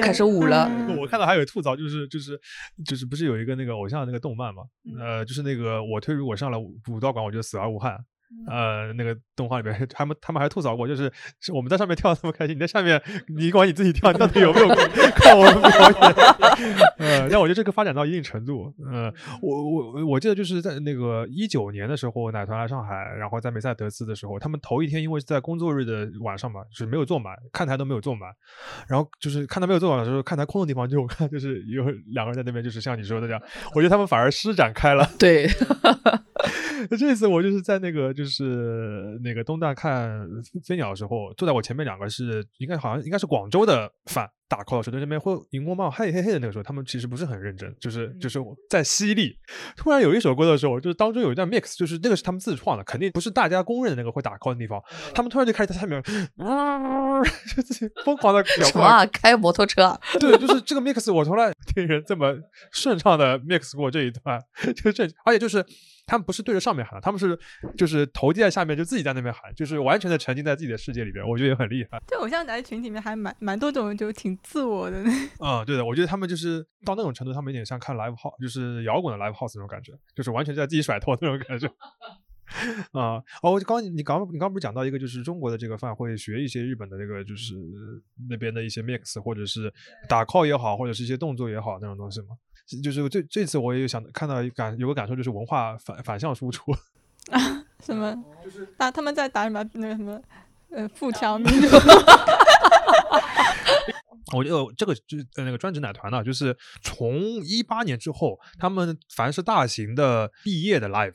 [0.00, 0.70] 开始舞了。
[0.98, 2.40] 我看到还有吐槽，就是就是
[2.84, 4.62] 就是不是有一个那个偶像那个动漫嘛？
[4.98, 8.04] 呃，就是那个我推如果上了武武道馆，我就死而无憾。
[8.48, 14.68] 呃，那个动画里面，他们他们还吐槽过，就是是我们在上面跳得那么开心，你在下面你管你自己跳，你到底有没有
[15.14, 16.14] 看我们表演？
[16.98, 19.12] 呃，但我觉得这个发展到一定程度，呃，
[19.42, 28.30] 我我我记得就是在那个一九年的时候，奶团来上海，然后在梅赛德斯的时候，他们头一天因为是在工作日的晚上嘛，就是没有坐满，看台都没有坐满，
[28.88, 33.42] 然后就是看台没有坐满的时候，看台空的地方就我看就是有两个人在那边，就是像你说的这样，
[33.74, 35.08] 我觉得他们反而施展开了。
[35.18, 35.46] 对，
[36.98, 40.26] 这次我就是在那个就是那个东大看
[40.64, 44.28] 飞鸟的时候，坐在我前面两个是应该好像应该是广州的饭。
[44.48, 48.38] 打 call 的时候，在这边会荧光棒嘿嘿嘿的那个时候，他们其实不是很认真，就是就是
[48.70, 49.36] 在犀利。
[49.76, 54.82] 突然有一首歌的时候，就是当中有一段 mix，就是那个是他们自创的，肯定不是大家公认的那个会打 call 的地方，
[55.14, 56.02] 他们突然就开始在下面，
[57.54, 59.04] 就自己疯狂的 什么啊？
[59.06, 60.00] 开摩托车啊？
[60.20, 62.34] 对，就是这个 mix，我从来听人这么
[62.72, 64.40] 顺畅的 mix 过这一段，
[64.76, 65.64] 就这，而且就是。
[66.08, 67.36] 他们不是对着上面喊，他们是
[67.76, 72.00] 就是头低在下面，就自己在那边喊，就是完全的沉浸在自己的世界里边，我觉得也很厉害。
[72.06, 75.02] 就偶像男群体里面还蛮蛮多种，就挺自我的。
[75.40, 81.66] 嗯，对的，我觉得他们就是到那种程度，他们有点像看 live house，就是摇滚的 live house 那种感觉，就是完全在自己甩脱那种感觉。
[82.92, 87.54] 啊，哦，我刚你刚你刚不是讲到一个，就是中国的这个饭会学一些日本的这个，就是
[88.28, 89.72] 那边的一些 mix，或者是
[90.08, 92.28] 打 call 也好，或者是一些动作也好那种东西吗？
[92.82, 96.72] 就是这这次我也想看到感有个感受，就是文化反反向输出
[97.30, 97.38] 啊，
[97.82, 98.16] 什么？
[98.44, 100.20] 就是打他们在打什么那个什么
[100.70, 101.48] 呃富强民
[104.34, 111.14] 我觉得这个就是那个专职奶团呢，就是从一八年之后，他们凡是大型的毕业的 live。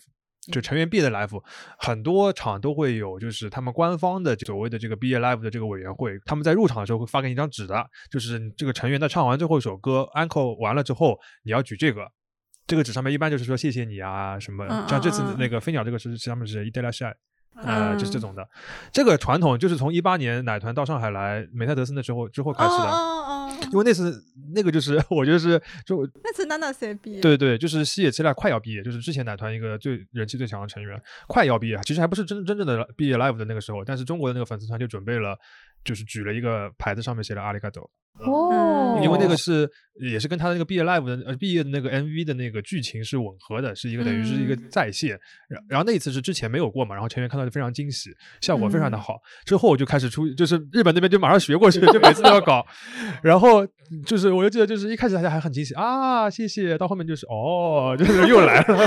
[0.52, 1.40] 就成员毕业的 live，
[1.78, 12.12] 很多场都会有，就是他们官方的所谓的这个毕业 live 的这个委员会，他们在入场的时候会发给你一张纸的，就是这个成员在唱完最后一首歌 uncle 完了之后，你要举这个，
[12.66, 17.14] 这个纸上面一般就是说谢谢你啊什么，像这次那个飞鸟这个是他们是 idea shy。
[17.58, 18.22] 呃，就是这。
[18.22, 18.48] 种的，
[18.92, 24.24] 这个传统就是从一八年奶团到上海来梅赛德斯那时候之后开始的，因为那次
[24.54, 31.02] 那个就是 我就是就那次娜娜才毕业，对对，就是西野七濑快要毕业，就是之前奶团一个最人气最强的成员。
[31.26, 35.36] 快要毕业，其实还不是真真正的毕业 live 的那个时候，但是中国的那个粉丝团就准备了，
[35.84, 37.90] 就是举了一个牌子，上面写了阿里嘎多。
[38.20, 39.68] 哦，因为那个是
[40.02, 45.18] 也是跟他的那个毕业 live 的呃毕业的那个 MV 的那个剧情是吻合的，是一个等于是一个再现。
[45.48, 48.10] 然然后那一次是之前没有过嘛，然后成员看到就非常惊喜，
[48.42, 49.16] 效果非常的好。
[49.46, 52.64] 之后我就开始出，就是日本那边就马上学过去，就每次都要搞。
[53.24, 53.66] 然后
[54.06, 56.78] 就是我就记得就是一开始大家还很惊喜啊，谢谢。
[56.78, 58.78] 到后面就是哦，就是又来了。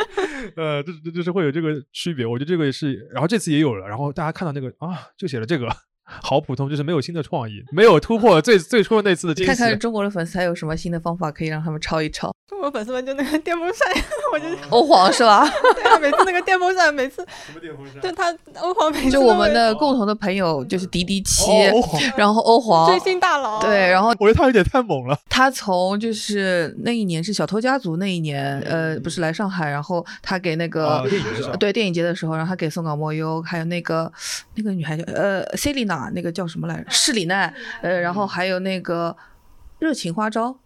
[0.56, 2.24] 呃，这这就是会有这个区别。
[2.24, 3.86] 我觉得这个也是，然后这次也有了。
[3.86, 5.68] 然后大家看到那个啊，就写了这个。
[6.22, 9.48] 好普通，就是没有新的创意，没有突破最最初的那次的惊喜。
[9.48, 12.34] 看看中国的粉丝还有什么新的方法可以让他们抄一抄。
[12.50, 15.48] 中国粉丝们就那个电风扇， 我就欧皇是吧？
[15.76, 18.02] 对啊，每次那个电风扇，每次什么电风扇？
[18.02, 21.48] 就他欧皇每次就我们的共同的朋友就是迪迪七，
[22.16, 25.16] 然后欧皇追星大佬，对，然后我觉得他有点太猛了。
[25.28, 31.08] 他从就是那一年是小偷家族那一年，呃，不是来上海，然后他给那个
[31.60, 34.12] 对电影节的时候，然后他给松冈莫优，还有那个
[34.56, 36.86] 那个女孩叫呃 Selina，那个叫什么来着？
[36.90, 39.16] 施里奈，呃，然后还有那个
[39.78, 40.56] 热情花招。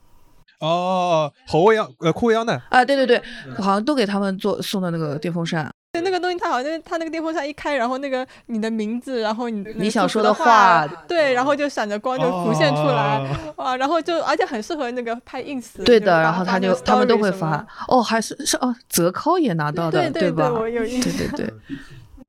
[0.64, 3.22] 哦，侯未央，呃，库未央呢啊，对对对，
[3.58, 5.70] 好像都给他们做送的那个电风扇。
[5.92, 13.22] 对，那个东西它好像它那个电风扇一开，然后那个你的名字，然后你你想说的话，对，然后就闪着光就浮现出来，
[13.56, 15.84] 哇，然后就而且很适合那个拍 ins。
[15.84, 17.64] 对的，然后他就他们都会发。
[17.86, 20.50] 哦，还是是哦，泽尻也拿到的，对吧？
[20.50, 21.12] 我有印象。
[21.12, 21.54] 对对对。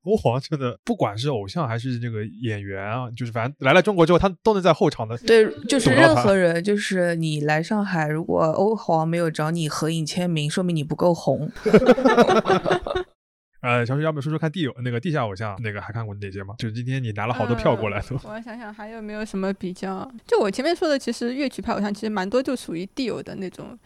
[0.06, 5.18] 欧皇真的，不管是偶像还是这个演员啊，就是反正来了中国之后，他都能在后场的。
[5.18, 11.50] 对，就是任何人，就是你来上海，如果欧皇没有找你合影签名，说明你不够红。
[13.62, 16.54] 呃，小水要不说说看地友那个地下偶像那个还看过哪些吗？
[16.56, 18.06] 就是今天你拿了好多票过来的。
[18.22, 20.08] 我想想还有没有什么比较？
[20.24, 23.76] 就我前面说的，其实乐曲派偶像其实蛮多，就属于地友的那种。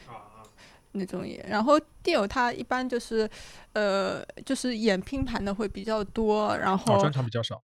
[0.93, 3.29] 那种也，然后电友他一般就是，
[3.73, 7.62] 呃，就是演拼盘的会比较多，然后专场比较少。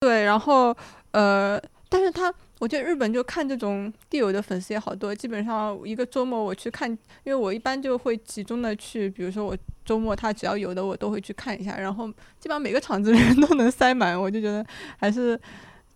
[0.00, 0.74] 对，然后
[1.10, 12.08] 呃，但是他我觉得日本就看这种地友的粉丝也好多，基本上一个周末我去看，因为我一般就会集中的去，比如说我周末他只要有的我都会去看一下，然后
[12.38, 14.64] 基本上每个场子 人都能塞满，我就觉得
[14.96, 15.38] 还是。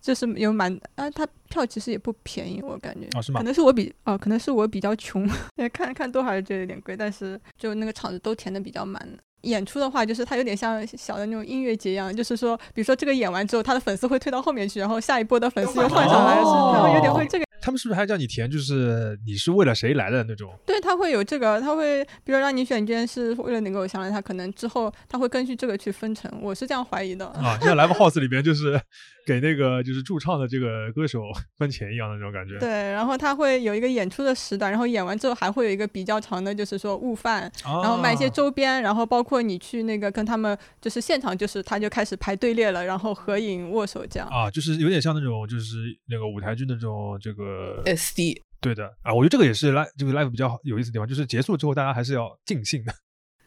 [0.07, 5.29] 就是有蛮啊，他票其实也不便宜，我感觉，可能是我比啊，可能是我比较穷，
[5.73, 9.05] 看看都还是觉得有点贵，但是就那个场子都填的比较满。
[9.41, 16.43] 演出的话，就是它有点像小的那种音乐节一样，就是说，比如说这个演完之后，他的粉丝会退到后面去，然后下一波的粉丝又换上来，是，
[16.73, 17.45] 然后有点会这个。
[17.61, 20.57] 他们是不是还叫你填，就是你是为了谁来的那种？
[20.65, 27.25] 对，他会有这个，他会比如让你选，今天是为了哪个偶像来，他可能之后他会根据这个去分成，我是这样怀疑的。
[27.27, 28.79] 啊，就像 Live House 里边就是
[29.27, 31.21] 给那个就是驻唱的这个歌手
[31.59, 32.57] 分钱一样的那种感觉。
[32.59, 44.29] 对，然后他会有一个演出的时段，然后演完之后还会有一个比较长的，就是说悟饭，然后卖一些啊周边，然后包括你去那个跟他们就是现场，就是他就开始排队列了，然后合影握手这样。
[44.29, 45.75] 啊，就是有点像那种就是
[46.07, 52.93] 那个舞台剧那种这个 SD 对的啊，我觉得这个也是 live 就是 live 比较好有意思的地方，就是结束之后大家还是要尽兴的。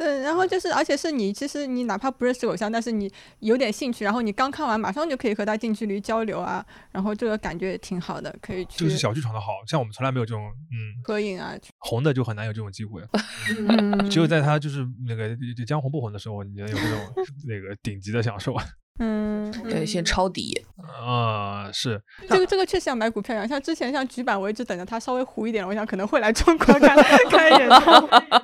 [0.01, 11.55] 对，然后就是，而且是你，其实你哪怕不认识偶像，但是你有点兴趣，然后你刚看完，马上就可以和他近距离交流啊，然后这个感觉也挺好的，可以去就是小剧场的好，像我们从来没有这种嗯合影啊。
[11.81, 13.03] 红的就很难有这种机会，
[13.69, 15.37] 嗯，只有在他就是那个
[15.67, 16.99] 江红不红的时候，你能有这种
[17.47, 18.55] 那个顶级的享受
[19.01, 20.63] 嗯，对，先抄底。
[20.77, 26.97] 啊，是这个这个确实要买股票一样，像之前像局板，我一直等着它稍微糊一点，我想可能会来中国看
[27.31, 27.91] 看演出，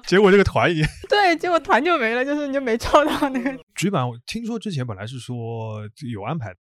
[0.07, 6.57] 结果这个团已经 对，结果团就没了，就是你就没抄到那个，局版，我听说之前本来是说有安排的。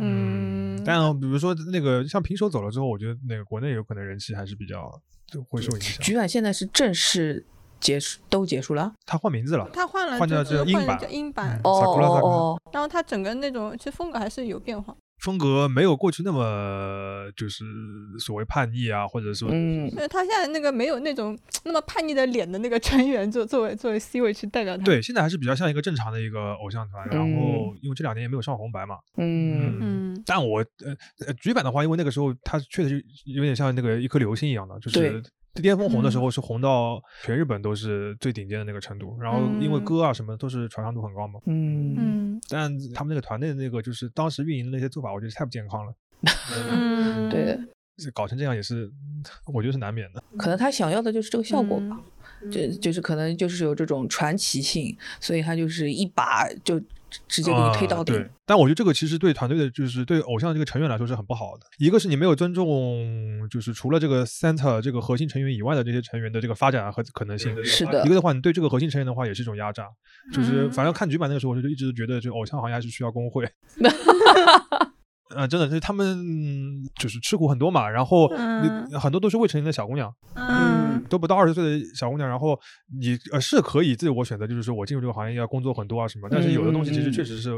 [0.00, 4.90] 嗯但比如说那个像平手走了之后，我觉得那个国内有可能人气还是比较
[5.26, 6.02] 就会受影响。
[6.02, 7.46] 局板现在是正式
[7.84, 8.90] 结束，都结束了。
[9.04, 14.96] 他换名字了，他换了换叫就是这英版换了叫英版，哦哦哦，然后他整个那种其实风格还是有变化。
[15.18, 17.64] 风格没有过去那么就是
[18.18, 27.06] 所谓叛逆啊，或者说嗯，对他现在那个没有那种 那么叛逆的脸的那个成员作作为作为 C 位去代表他。，对，现在还是比较像一个正常的一个偶像团。
[27.08, 27.26] 然后
[27.80, 29.78] 因为这两年也没有上红白嘛，嗯。
[29.80, 30.22] 嗯。
[30.26, 30.94] 但我呃
[31.26, 35.22] 呃局版的话，因为那个时候他确实有点像那个一颗流星一样的，就是
[35.62, 39.16] 巅峰红的时候是红到全日本都是最顶尖的那个程度。
[39.20, 45.94] 然后因为嗯歌啊什么都是传唱度很高嘛，嗯嗯但他们那个团队的那个就是当时运营的那些做法，我觉得太不健康了。
[46.70, 47.60] 嗯， 对的，
[47.96, 48.90] 这搞成这样也是，
[49.52, 50.22] 我觉得是难免的。
[50.36, 51.98] 可能他想要的就是这个效果吧。
[52.00, 52.04] 嗯
[52.52, 56.78] 这就是可能就是有这种传奇性，所以他就是一把就
[57.28, 58.04] 直接给你推到啊。
[58.04, 58.14] 顶。
[58.14, 61.66] 对，但我觉得这个其实对团队的，就是对偶像这个成员来说是很不好的。
[61.78, 67.52] 一个是你没有尊重，就是除了这个 center 这个核心成员以外的这些成员的这个发展和可能性。
[67.64, 69.86] 是的一个的话，你对这个核心成员的话也是一种压榨。
[70.32, 73.48] 就是嗯反正看局版那个时候，我就一直觉得这个偶像行业还是需要工会。
[75.34, 80.46] 呃，真的是他们就是吃苦很多嘛，然后嗯很多都是未成年的小姑娘，嗯
[81.14, 82.58] 都不到二十岁的小姑娘，然后
[83.00, 87.52] 你呃是可以自我选择，就是说我进入这个行业要工作很多啊什么，但是有的东西其实确实是，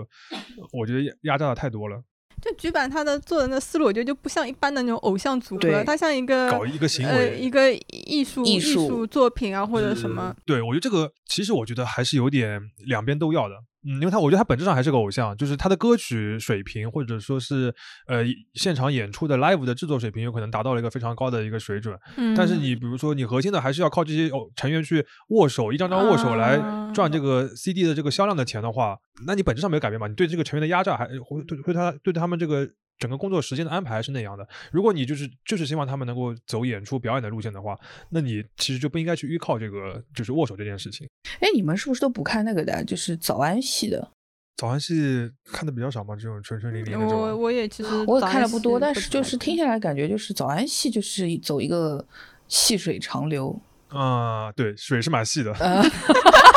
[0.73, 2.03] 我觉得压压榨的太多了，
[2.43, 7.39] 就局版他的做人的那思路，我觉得就不像一般的那种偶像组合，他像一个搞一个行呃为。
[7.39, 10.35] 一个艺术艺术作品啊或者什么。
[10.45, 13.55] 对，我觉得这个其实我觉得还是有点两边都要的，
[13.85, 17.75] 嗯，因为他我觉得他本质上还是个偶像，就是他的歌曲水平或者说是
[18.07, 18.25] 呃
[18.55, 26.57] 现场演出的 live 的制作水平有可能达到了一个非常高的一个水准，嗯，但是你比如说，你核心的还是要靠这些哦成员去握手，一张张握手来
[26.95, 28.97] 赚这个 CD 的这个销量的钱的话，
[29.27, 30.07] 那你本质上没有改变嘛？
[30.07, 34.47] 你对这个成员的压榨还会对对他对他们这个整个工作时间的安排是那样的。
[34.73, 37.79] 如果你就是就是希望他们能够走演出表演的路线的话，
[38.11, 41.09] 那你其实就不应该去依靠这个就是握手这件事情。
[41.41, 42.85] 哎，你们是不是都不看那个的？
[42.85, 44.11] 就是早安系的？
[44.57, 47.43] 早安系看的比较少嘛，这种纯纯零零那我种。
[47.43, 52.03] 我也其实我也看的不多，但是就是听下来感觉就是早安系就是走一个
[52.49, 53.61] 细水长流。
[53.89, 55.53] 啊、对，水是蛮细的。
[55.55, 55.83] 呃，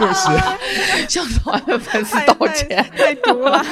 [0.00, 2.90] 对不起， 向早安的粉丝太太道歉。
[2.96, 3.62] 太毒了。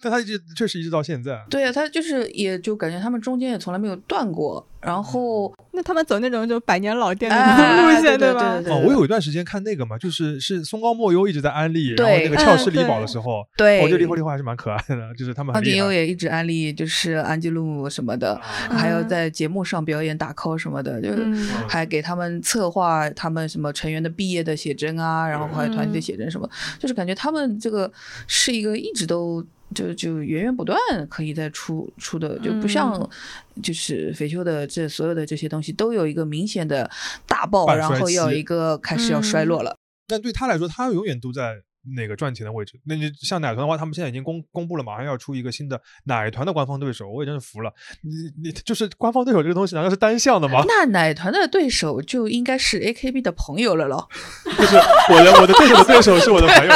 [0.00, 1.40] 但他一直确实一直到现在。
[1.48, 8.60] 对啊，他就是也就感觉他们中间也从来没有断过，然后那他们走那种就百年老店的那哎种路线，对吧？
[8.66, 15.86] 哦，我有一段时间看那个嘛，就是是松冈莫优一直在安利，然后对那个俏氏嗯李宝的时候，对我觉得李火李火还是蛮可爱的，就是他们很方景厉害。
[15.86, 26.48] 优也一直安利，就是安吉路什么的，还有嗯在节目上表演打 call 什么的，就是嗯还给他们策划他们什么成员的毕业的写真啊，然后还有团体的写真什么，
[26.78, 27.90] 就是感觉他们这个
[28.26, 29.44] 是一个一直都。
[29.72, 30.78] 就就源源不断
[31.08, 33.10] 可以再出出的，就不像
[33.62, 36.90] 就是肥秋的这所有的这些东西都有一个明显的
[37.26, 39.76] 大爆，然后要有一个开始要衰落了。
[40.06, 41.62] 但对他来说，他永远都在
[41.96, 42.80] 那个赚钱的位置。
[42.84, 47.72] 那你像奶团的话，他们现在已经公公布了，马上要出一个新的奶团的官方对手，我也真是服了。
[48.02, 48.10] 你
[48.48, 50.62] 你就是官方对手这个东西，难道是单向的吗？
[50.68, 54.08] 那奶团的对手就应该是 AKB 的朋友了咯。
[54.44, 56.74] 就是我的我的对手的对手是我的朋友，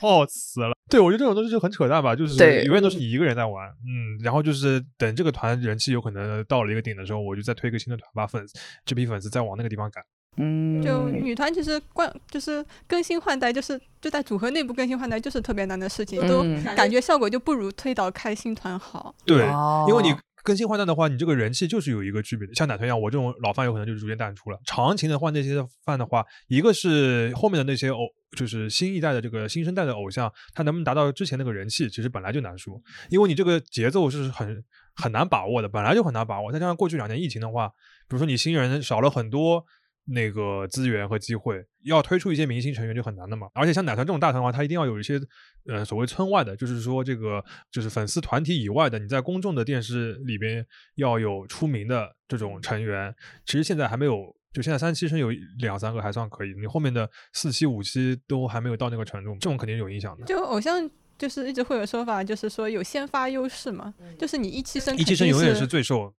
[0.00, 0.72] 哦死了。
[0.88, 8.54] 对，我觉得这种东西就很扯淡吧，就是永远都是你一个人在玩，嗯，然后就是等这个团人气有可能到了一个顶的时候，我就再推一个新的团，把粉丝
[8.84, 10.02] 这批粉丝再往那个地方赶。
[10.36, 19.14] 嗯，就女团其实关就是更新换代，就是就在组合内部更新换代，就是特别难的事情，都嗯感觉效果就不如推倒开新团好。
[19.26, 22.54] 对，哦因为你更新换代的话，你这个人气就是有一个区别的。
[22.54, 24.58] 像奶团一样，我这种老饭有可能就是逐渐淡出了。
[24.64, 27.98] 长情的话，那些饭的话，一个是后面的那些偶，
[28.34, 32.80] 就是新一代的这个新生代的偶像，他能不能达到之前那个人气，其实本来就难说，
[33.10, 36.50] 因为你这个节奏是很很难把握的，本来就很难把握。
[36.50, 37.68] 再加上过去两年疫情的话，
[38.08, 39.66] 比如说你新人少了很多。
[40.06, 43.48] 那个资源和机会，要推出一些明星成员就很难的嘛。
[43.54, 45.20] 而且像奶团这种大团的话，它一定要有一些，
[45.66, 50.66] 呃，所谓村外的，就是说这个就是粉丝团体以外的，你在公众的电视里边
[50.96, 53.14] 要有出名的这种成员。
[53.46, 60.26] 其实现在还没有，就现在三期生有两三个还算可以，你后面的四期、五期都还没有到那个程度，这种肯定有影响的。
[60.26, 66.12] 就偶像就是一直会有说法，就是说有先发优势嘛，就是你一期生，一期生永远是最受。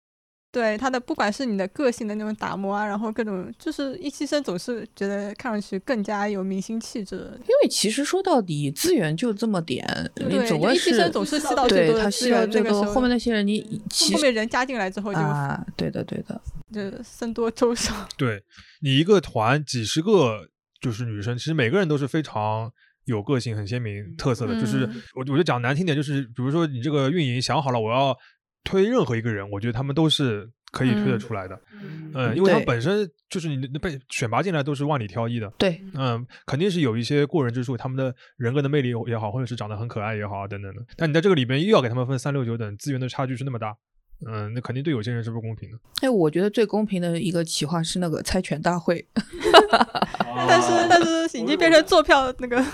[0.53, 7.17] 对他的，不管是你的个性的那种打磨啊，然后各种，就是一期生总是觉得看上去更加有明星气质。
[7.43, 9.87] 因为其实说到底，资源就这么点，
[10.17, 12.51] 你总归是总是吸到最多的资源。
[12.51, 13.81] 最多后面那些人，你
[14.13, 16.41] 后面人加进来之后就啊，对的对的，
[16.75, 17.95] 就僧多粥少。
[18.17, 18.43] 对
[18.83, 20.49] 你一个团几十个
[20.81, 22.69] 就是女生，其实每个人都是非常
[23.05, 24.61] 有个性、很鲜明特色的。
[24.61, 24.83] 就是
[25.15, 28.17] 我我就讲难听点，就是比如说你这个运营想好了，我要。
[28.65, 31.61] 推任何一个人，我觉得他们都是可以推得出来的，
[32.15, 40.83] 嗯，因为他本身就是你被选拔进来都是万里挑一的，对，嗯，肯定是有一些过人之处，他们的人格的魅力也好，或者是长得很可爱也好等等的。
[40.97, 43.75] 但你在这个里边又要给他们分三六九等，资源的差距是那么大，
[44.31, 45.79] 嗯，那肯定对有些人是不公平的。
[46.03, 49.05] 哎，我觉得最公平的一个企划是那个猜拳大会
[50.49, 52.65] 但是但是已经变成坐票那个。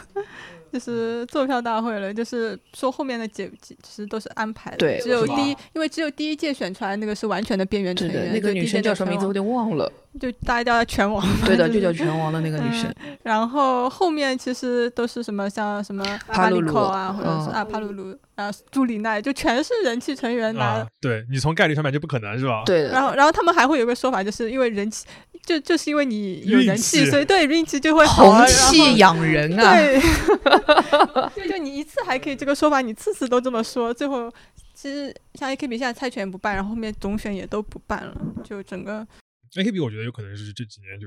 [0.77, 12.93] 就是坐票大会了，就是说后面的几其实都是安排的，对，只有第一，因为只有第一届选出来那个是完全的边缘成员，那个女生叫什么名字我有点忘了，就大家叫她拳王，对的，就叫拳王的那个女生。
[13.23, 20.87] 然后后面其实都是什么像什么帕鲁鲁啊，或者是啊帕鲁鲁啊朱里奈，就全是人气成员拿。
[21.01, 22.63] 对你从概率上面就不可能是吧？
[22.67, 22.89] 对。
[22.89, 25.07] 然后然后他们还会有个说法，就是因为人气，
[25.45, 29.75] 就就是因为你有人气，所以对运气就会红气养人啊。
[29.77, 31.49] 对。
[31.49, 34.31] 就你一次还可以这个说法，你次次都这么说，最后
[34.75, 38.15] 其实像 AKB 现在猜拳不办，然后后面总选也都不办了，
[38.45, 39.07] 就整个
[39.55, 41.07] AKB 我觉得有可能是这几年就，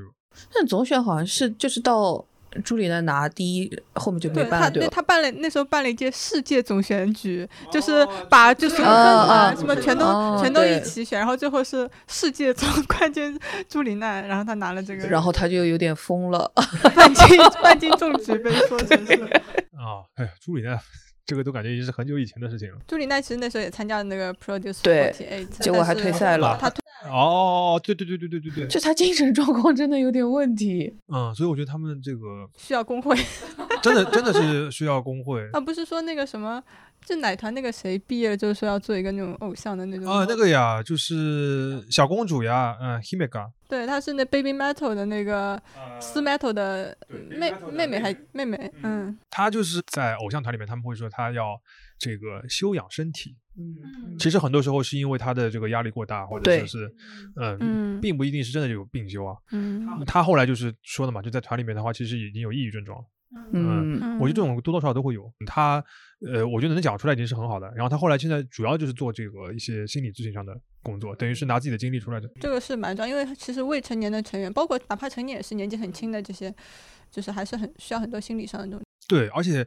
[0.54, 2.26] 但总选好像是就是到。
[2.66, 4.72] 朱莉奈拿第一，后面就没办了。
[4.72, 10.04] 对，他他办了那时候办了一届世界总选举，就是把就所有啊什么全都
[10.42, 16.52] 全都一起选，然后最后是世界总 冠军朱莉奈，然后他拿了这个，然后他就有点疯了，
[16.96, 19.14] 半斤半斤重举被说成是
[19.78, 20.72] 啊，哎呀，朱莉奈
[21.30, 22.78] 这个都感觉已经是很久以前的事情了。
[22.88, 25.14] 朱里奈其实那时候也参加了那个 Produce 对，
[25.60, 26.82] 结果还退赛了，他退。
[27.06, 30.94] 哦，对对对对对对对，就他精神状况真的有点问题。
[31.08, 33.16] 嗯，所以我觉得他们这个需要工会，
[33.82, 35.48] 真的真的是需要工会。
[35.54, 36.62] 啊，不是说那个什么，
[37.06, 40.08] 就奶团那个谁毕业了，就是说要做一个那种偶像的那种。
[40.08, 43.50] 啊，那个呀，就是小公主呀，嗯，Himeka。
[43.68, 45.62] 对，她是那 Baby Metal 的那个
[46.00, 46.98] 斯 Metal 的
[47.30, 49.18] 妹妹妹还妹妹，嗯。
[49.30, 51.60] 她就是在偶像团里面，他们会说她要
[51.98, 53.36] 这个修养身体。
[53.58, 56.96] 嗯，其实很多时候是因为他的这个压力过大，或者说是，
[57.36, 59.36] 嗯，并不一定是真的有病休啊。
[59.52, 63.04] 嗯，他后来就是说的嘛，就在团里面的话，其实已经有抑郁症状。
[63.54, 65.32] 嗯，我觉得这种多多少少都会有。
[65.46, 65.84] 他，
[66.26, 67.72] 呃，我觉得能讲出来已经是很好的。
[67.76, 72.30] 然后他后来现在主要就是做这个一些心理咨询上的工作，等于是拿自己的经历出来的。
[72.40, 76.54] 这个是蛮重要，因为其实未成年的成员，包括哪怕成年也是年纪很轻的这些，
[77.12, 78.86] 就是还是很需要很多心理上的东西。
[79.08, 79.66] 对，而且。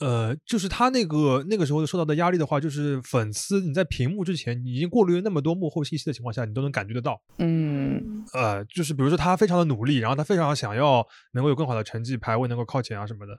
[0.00, 7.20] 呃，就是他那个那个时候受到的压力的话，就是粉丝你在屏幕之前，你已经过滤了那么多幕后信息的情况下，你都能感觉得到。
[7.38, 13.38] 嗯，呃，就是比如说他非常的努力，然后他非常想要能够有更好的成绩，排位能够靠前啊什么的，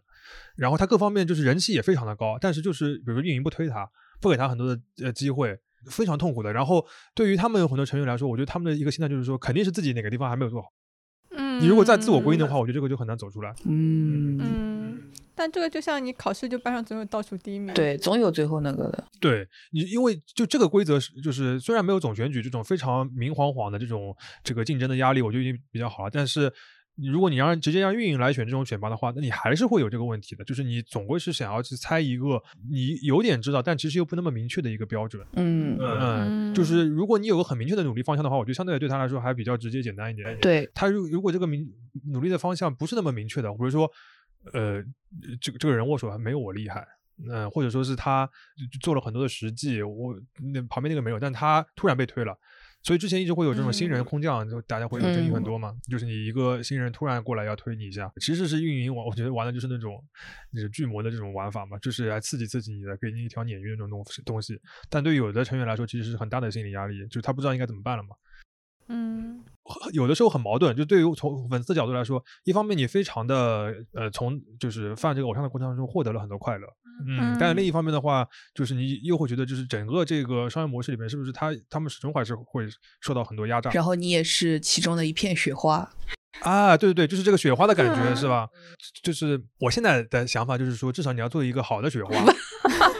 [0.55, 3.89] 然后他各方面就是人气也非常的高，但是就是比如说运营不推他，
[4.21, 5.57] 不给他很多的呃机会，
[5.89, 6.53] 非常痛苦的。
[6.53, 10.69] 然后对于他们有很多成员来说，我觉得他们的一个心态就是说，肯定是自己哪个地方还没有做好。
[11.31, 13.53] 嗯，你如果再自我归因的话，我觉得这个就很难走出来。
[13.65, 14.64] 嗯嗯。
[15.37, 17.73] 但这个就像你考试，就班上总有倒数第一名。
[17.73, 19.03] 对，总有最后那个的。
[19.19, 26.09] 对你，因为就这个规则是，就是虽然没有总选举这种非常明晃晃的这种这个竞争的压力，我就已经比较好了。
[26.09, 26.49] 但是，
[26.95, 30.43] 如果你让直接让运营来选这种选拔的话，那你还是会有这个问题的。
[30.45, 32.41] 就是你总归是想要去猜一个
[32.71, 35.21] 你有点知道，但其实又不那么明确的一个标准。
[35.33, 40.39] 嗯嗯，就是如果你有个很明确的努力方向的话，我觉得相对对他来说还比较直接简单一点。
[40.39, 41.69] 对他如如果这个明
[42.05, 43.91] 努力的方向不是那么明确的，比如说。
[44.53, 44.83] 呃，
[45.41, 46.85] 这个这个人握手还没有我厉害，
[47.29, 48.29] 嗯，或者说是他
[48.81, 50.19] 做了很多的实际，我
[50.53, 52.37] 那旁边那个没有，但他突然被推了，
[52.83, 55.73] 所以之前一直会有这种新人嗯空降，就大家会有争议很嗯多嘛。
[55.89, 60.03] 就是你一个新人突然过来要推你一下，其实是运营我，我觉得玩的就是那种
[60.53, 64.59] 就是巨魔的这种玩法嘛，就是来刺激刺激你的，给你一条鲶鱼那种东西东西。
[64.89, 68.09] 但对有的成员来说，其实是很大的心理压力，就是他不知道应该怎么办了嘛。
[68.89, 69.43] 嗯
[69.93, 76.67] 有的时候很矛盾，就对于从粉丝的角度来说，一方面你非常的呃从就是犯这个偶像的过程当中获得了很多快乐，
[77.07, 82.67] 嗯，但另一方面的话，就是你又会觉得就是整个这个商业模式里面，是不是他他们始终还是会
[83.01, 85.89] 受到很多压榨然后你也是其中的一片雪花。
[86.41, 86.77] 啊？
[86.77, 88.47] 对对对，就是这个雪花的感觉嗯是吧？
[89.01, 92.13] 就是我现在的想法就是说，至少你要做一个好的雪花。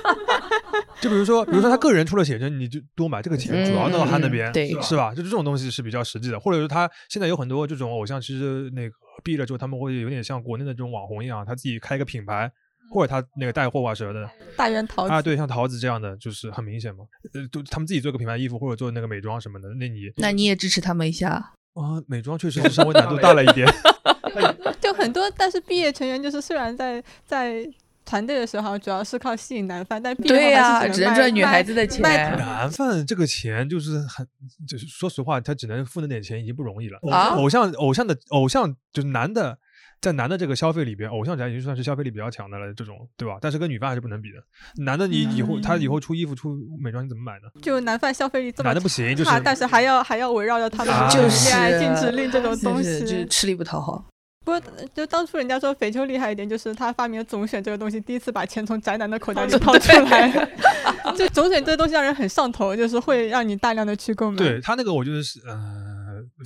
[1.05, 5.13] 就比如说，比如说他个人出了写真，你就多买这个钱，主要到他那嗯边，对是吧？
[5.13, 12.51] 就这种东西是比较实际的，或者是他现在有很多这种偶像，其实那个毕业了之后，他们会有点像国内的这种网红一样，他自己开一个品牌，
[12.91, 14.27] 或者他那个带货啊什么的
[14.57, 15.05] 大圆桃。
[15.07, 15.13] 子。
[15.13, 17.05] 啊，对，像桃子这样的，就是很明显嘛，
[17.35, 21.51] 呃，都他们自己做个品牌衣服或者做那个美妆什么的，那你那你也支持他们一下？
[21.77, 23.67] 啊，美妆确实是稍微难度大了一点，
[24.81, 27.63] 就很多，但是毕业成员就是虽然在在
[28.05, 32.37] 团队的时候主要是靠吸引男饭，但对呀、只能赚女孩子的卖钱。
[32.37, 34.25] 男饭这个钱就是很，
[34.67, 36.99] 就是说实话，他只能付那点钱已经不容易了。
[37.11, 39.57] 啊偶像偶像的偶像就是男的，
[39.99, 43.37] 在男的这个消费里边，偶像宅已经算是消费力比较强的了，这种对吧？
[43.41, 44.37] 但是跟女饭还是不能比的。
[44.83, 47.49] 男的你以后、他以后出衣服出美妆你怎么买呢？
[47.61, 53.27] 就男饭消费力这么男的不行，就是差，但是还要还要围绕着他的恋爱禁止令这种东西就是西。
[53.27, 54.05] 吃力不讨好。
[54.45, 54.61] 不过，
[54.93, 60.49] 就当初人家说肥秋厉害一点，就是他发明了总选这个东西，第一次把钱从宅男的口袋里掏出来。
[61.17, 64.37] 就总选这个东西让人很上头，就是会让你大量的去购买。
[64.37, 65.84] 对他那个，我觉得是呃，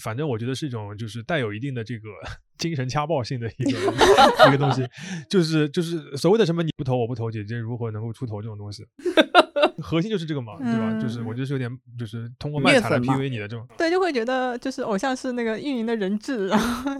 [0.01, 2.09] 反正我觉得是一种就是带有一定的这个
[2.57, 3.79] 精神掐爆性的一个
[4.47, 4.87] 一个东西，
[5.29, 8.85] 就是就是所谓的什么你不投我不投，姐姐如何能够出头这种东西，
[9.81, 10.99] 核心就是这个嘛，对吧？
[10.99, 16.91] 就是我觉得是有点就是通过卖惨来 PUA 你的这种，对，就会觉得就是偶像是那个运营的人质，然后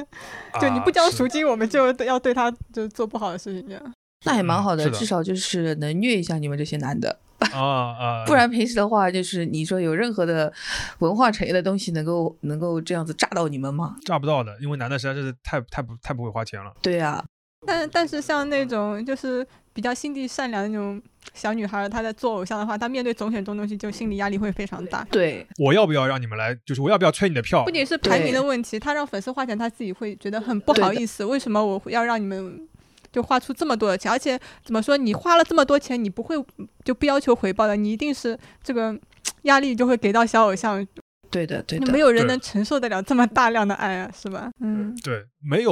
[0.61, 3.93] 就你啊不交赎金，我们就要对他就做不好的事情这样。
[4.25, 10.51] 那也蛮好的至少就是能虐一下你们这些男的，啊啊， 不然平时的话，就是你说有任何的
[10.99, 13.95] 文化产业的东西能够能够这样子炸到你们吗？
[14.05, 16.71] 炸不到的，因为男的实在是太太不太不会花钱了。
[16.81, 17.23] 对啊，
[17.65, 21.01] 但但是像那种就是比较心地善良的那种
[21.33, 25.05] 小女孩，她在做偶像的话，她面对总选这种东西，就心理压力会非常大。
[25.09, 26.53] 对，我要不要让你们来？
[26.65, 27.71] 就是我要不要催你的票不？
[27.71, 31.23] 仅是排名的问题，她让粉丝花钱，她自己会觉得很不好意思。
[31.23, 32.67] 为什么我要让你们
[33.11, 34.11] 就花出这么多的钱？
[34.11, 36.35] 而且怎么说，你花了这么多钱，你不会
[36.83, 38.97] 就不要求回报的，你一定是这个
[39.43, 40.85] 压力就会给到小偶像，
[41.29, 44.49] 对的，对的，没有人能承受得了这么大量的爱啊，是吧？
[44.61, 45.71] 嗯，对，没有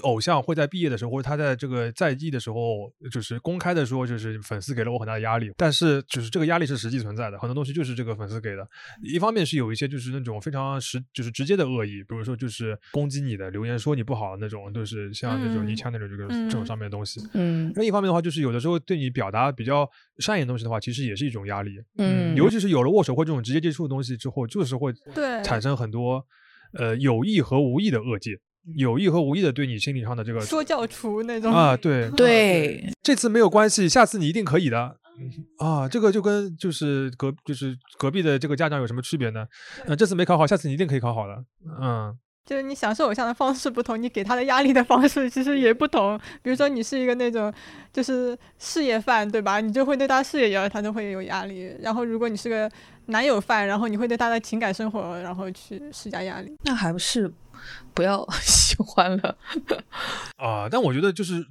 [0.00, 5.52] 偶像会在毕业的时候，或者他在这个在役的时候，就是公开的说，就是粉丝给了我很大的压力。
[5.56, 8.66] 但是就是这个压力是实际存在的，很多东西就是这个粉丝给的。
[9.02, 17.20] 一方面是有一些就是那种非常实，就是直接的恶意，比如说就是攻击你的留言说你不好的那种，就是像那种嗯昵称那种这个、这种上面的东西。
[17.34, 19.88] 嗯另一方面的话，就是有的时候对你表达比较
[20.18, 21.72] 善意的东西的话，其实也是一种压力。
[21.98, 26.24] 嗯尤其是有了握手会这种直接接触的东西之后，就是会对产生很多
[26.74, 28.38] 呃有意和无意的恶界，
[28.76, 34.96] 有意和无意的对你心理上的这个说教厨那种啊，对， 对， 这次没有关系，下次你一定可以的。
[35.58, 39.46] 啊，这个就跟就是隔就是隔壁的这个家长有什么区别呢？
[39.86, 41.44] 嗯、这次没考好，下次你一定可以考好的。
[41.80, 42.16] 嗯，
[42.46, 46.18] 就是你享受偶像的方式不同，你给他的压力的方式其实也不同。
[46.42, 47.52] 比如说你是一个那种
[47.92, 49.60] 就是事业范，对吧？
[49.60, 51.70] 你就会对他事业也他就会有压力。
[51.80, 52.68] 然后如果你是个
[53.06, 56.56] 男友范，然后你会对他的情感生活然后去施加压力。
[56.64, 57.32] 那还不是
[57.94, 59.36] 不要 喜欢了。
[60.36, 61.44] 啊，但我觉得就是，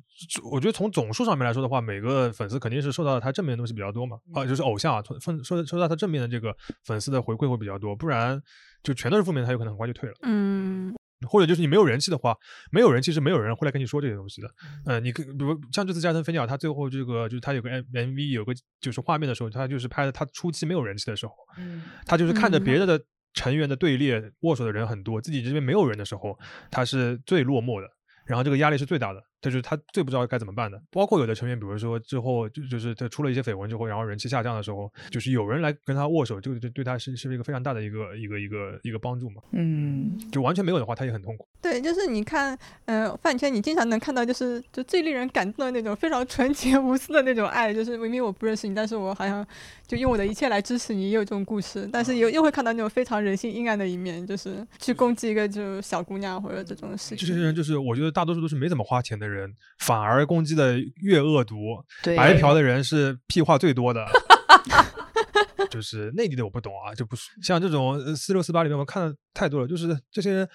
[0.52, 8.41] 我觉得从总数上面来说的话，每个粉丝肯定是受到他正面的东西比较多嘛，啊，就是偶像啊，从分收收到他正面的这个粉丝的回馈会比较多，不然
[8.84, 10.15] 就全都是负面，他有可能很快就退了。
[10.23, 10.94] 嗯，
[11.28, 12.36] 或者就是你没有人气的话，
[12.72, 14.49] 没有人气是没有人会来跟你说这些东西的。
[14.86, 23.03] 嗯、你可比如像这次加藤飞鸟，他最后这个就是他有个 M MV 有个就是画面的时候，他就是拍的他初期没有人气的时候，嗯他就是看着嗯别的的
[23.34, 26.38] 成员的队列握手的人很多，自己这边没有人的时候，
[26.70, 27.88] 他是最落寞的。
[28.26, 30.82] 然后这个压力是最大的，就是他最不知道该怎么办的。
[30.92, 39.42] 包括有的成员，比如说之后就就是他出了一些绯闻之后，然后人气下降的时候，就是有人来跟他握手，这个就对他是是一个非常大的一个一个一个一个帮助嘛。
[39.52, 41.48] 嗯，就完全没有的话，他也很痛苦。
[41.62, 49.46] 对，就是你看，嗯、饭圈你经常能看到，就是就最令人感动的那种非常纯洁无私的那种爱，就是明明我不认识你，但是我好像
[49.88, 51.88] 就用我的一切来支持你，也有这种故事。
[51.92, 57.18] 但是又又会看到那种非常人性阴暗的一面，就是去攻击一个就小姑娘或者这种事情。
[57.18, 59.31] 这些人就是我觉得大多数都是没怎么花钱的人，
[59.80, 61.58] 反而攻击的越恶毒。
[62.18, 64.06] 白嫖的人是屁话最多的。
[65.70, 70.49] 就是内地的我不懂啊，就不是像这种呃四六四八里面我看的太多了，就是这些人，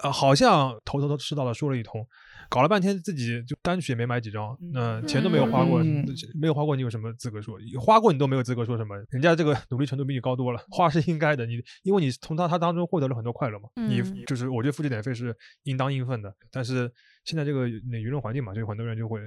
[0.00, 2.06] 呃，好像头头头吃到的说了一通，
[2.50, 6.04] 搞了半天自己就单曲也没买几张，那、钱都没有花过，嗯
[6.34, 7.56] 没有花过，你有什么资格说？
[7.80, 8.96] 花过你都没有资格说什么？
[9.10, 16.92] 人家这个努力程度比你高多了，花是应该的，你因为你从他他当中获得了很多快乐嘛，你嗯就是我觉得付这点费是应当应分的，但是
[17.24, 19.20] 现在这个那舆论环境嘛，就有很多人就会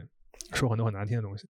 [0.52, 1.48] 说很多很难听的东西。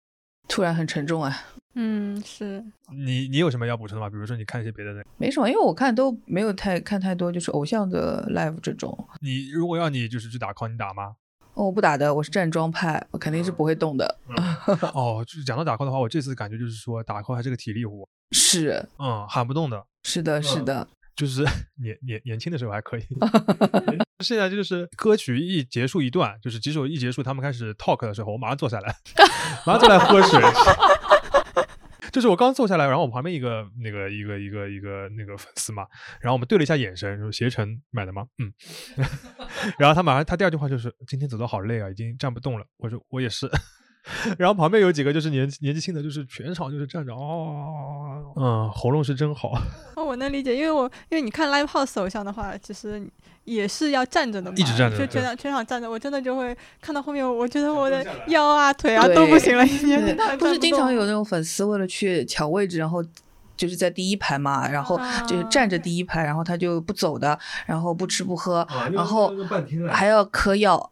[0.47, 1.33] 突然很沉重啊。
[1.75, 2.63] 嗯，是，
[2.93, 4.09] 你你有什么要补充的吗？
[4.09, 8.95] 比如说你看一些别的的，没什么，因为我看都没有太看太多，就是偶像的 live 这种。
[9.21, 11.15] 你如果要你就是去打 call，你打吗？
[11.55, 14.17] 哦，我不打的，我是站桩派，我肯定是不会动的。
[14.93, 18.83] 哦，就是讲到打 call 的话，我这次感觉就是说打 call 还是个体力活，是。
[18.97, 21.43] 嗯，喊不动的，是的，是的，就是
[21.79, 23.03] 年年年轻的时候还可以，
[24.23, 28.95] 现在就是歌曲一结束一段，就是几首一结束，他们开始 talk 的时候，我马上坐下来，
[29.65, 30.41] 马上坐下来喝水。
[32.13, 35.85] 就是我刚坐下来，然后我旁边一个那个一个一个一个那个粉丝嘛，
[36.21, 38.25] 然后我们对了一下眼神，说携程买的吗？
[38.37, 38.53] 嗯，
[39.79, 42.65] 然后他马上他第二句话就是今天走的好累啊，已经站不动了。
[42.77, 43.49] 我说我也是。
[44.37, 49.53] 然后旁边有几个就是年年纪轻的，就是全场就是站着哦，嗯，喉咙是真好，
[50.13, 53.03] 我能理解，因为我因为你看 live house 偶像的话，其实
[53.45, 59.99] 也是要站着的嘛，一直站着就全场全场站着，我真的就会看到后面，我觉得我的腰啊腿啊都不行了，已经
[60.37, 63.03] 不是经常有那种粉丝为了去抢位置，然后
[63.57, 69.33] 就是在第一排嘛，然后就是站着第一排，然后他就不走的，然后不吃不喝，然后
[69.91, 70.91] 还要嗑药，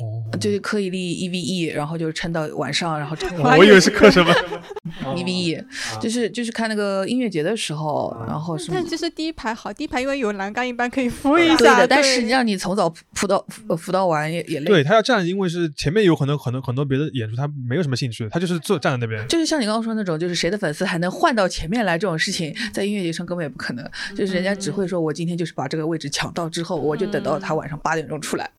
[0.00, 3.16] 哦就是刻一粒 EVE，然后就撑到晚上，然后
[3.58, 4.32] 我以为是嗑什么
[5.14, 5.62] EVE，
[6.00, 8.86] 就是就是看那个音乐节的时候，然后什么但。
[8.86, 11.78] 其实第一排好，第一排因为有栏杆，一般可以扶一对下。
[11.80, 14.66] 的，但是对让你从早扶到呃扶到晚也也累。
[14.66, 19.26] 对他要站，因为是前面有很多很多很多别的演出，他没有什么兴趣，他就是坐站在那边。
[19.28, 23.84] 就是像你刚刚说那种，就是谁的粉丝还能换到前面来这种事情，在音乐节上根本也不可能。
[24.16, 28.50] 就是人家只会说，我今天就是把这个位置抢到之后，我就等到他晚上八点钟出来。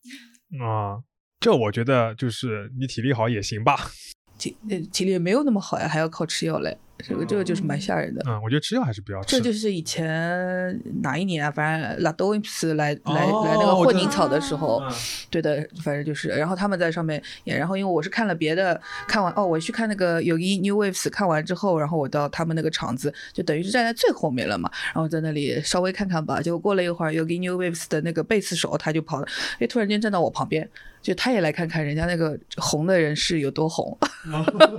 [0.60, 1.00] 啊、
[1.42, 3.90] 这我觉得就是你体力好也行吧。
[4.38, 6.78] 体呃体力没有那么好呀，还要靠吃药嘞。
[7.04, 8.22] 这个这个就是蛮吓人的。
[8.28, 9.36] 嗯，我觉得吃药还是不要吃。
[9.36, 11.50] 这就是以前哪一年啊？
[11.50, 14.92] 反正拉多因斯来来哦来那个混凝草的时候，嗯
[15.28, 29.26] 对的，反正就是，然后他们在上面演，然后因为我是看了别的，看完哦，我去看那个有一 New Waves 看完之后，然后我到他们那个场子，就等于是站在最后面了嘛，然后在那里稍微看看吧，结果过了一会儿，有一 New Waves 的那个贝斯手他就跑了，
[29.58, 30.68] 哎，突然间站到我旁边，
[31.02, 33.98] 就他也来看看人家那个红的人是有多红，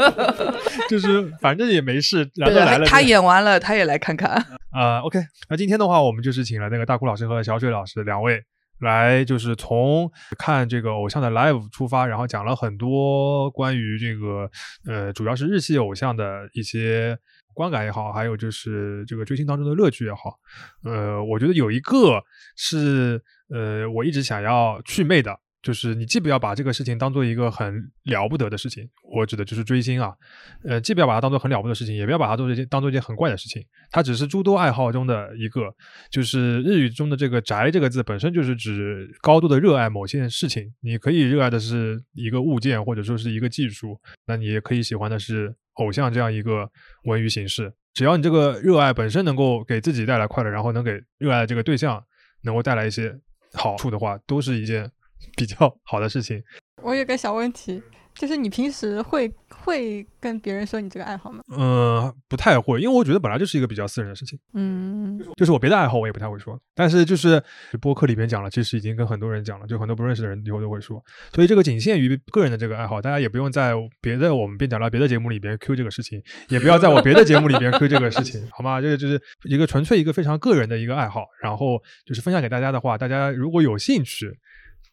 [0.90, 2.86] 就是反正也没事， 来都对来了。
[2.86, 4.32] 他演完了，他也来看看，
[4.72, 5.20] 啊、o k
[5.50, 8.41] 那今天的话，我们就是请了那个大哭老师和小水老师两位
[8.80, 14.50] 来，就是从看这个偶像的 live 出发，然后讲了很多关于这个
[14.88, 17.18] 呃，主要是日系偶像的一些
[17.54, 20.40] 观感也好，还有就是这个追星当中的乐趣也好。
[20.86, 22.24] 呃，我觉得有一个
[22.56, 23.22] 是
[23.54, 25.38] 呃，我一直想要祛魅的。
[25.64, 27.73] 就是你既不要把这个事情当做一个很
[28.03, 30.14] 了不得的事情，我指的就是追星啊，
[30.65, 35.73] 呃，既不要把它当做很了不得的事情，也不要把它做一件当做一件很怪的事情，它只是诸多爱好中的一个。
[36.11, 46.69] 就是日语中的这个“宅”这个字本身就是指高度的热爱某件事情，你可以热爱的是一个物件或者说是一个技术，那你也可以喜欢的是偶像这样一个
[47.06, 47.73] 文娱形式。
[47.94, 52.03] 只要你这个热爱本身能够给自己带来快乐，然后能给热爱的这个对象
[52.44, 53.15] 能够带来一些
[53.53, 54.91] 好处的话，都是一件
[55.38, 56.41] 比较好的事情。
[56.82, 57.82] 我有个小问题，
[58.14, 61.41] 就是你平时会会跟别人说你这个爱好吗？
[61.58, 64.38] 嗯，不太会，因为我觉得本来就是一个比较私人的事情。
[64.54, 67.41] 嗯，就是我别的爱好我也不太会说，但是就是
[67.80, 71.02] 播客里边讲了，其实已经跟很多人讲了，就很多不认识的人以后都会说，
[71.34, 78.82] 所以这个仅限于个人的这个爱好，大家也不用在别的我们边讲到别的节目里边 Q 这个事情，也不要在我别的节目里边 Q 这个事情，好吗？
[78.82, 84.30] 这个就是一个纯粹一个非常个人的一个爱好，然后就是分享给大家的话，大家如果有兴趣，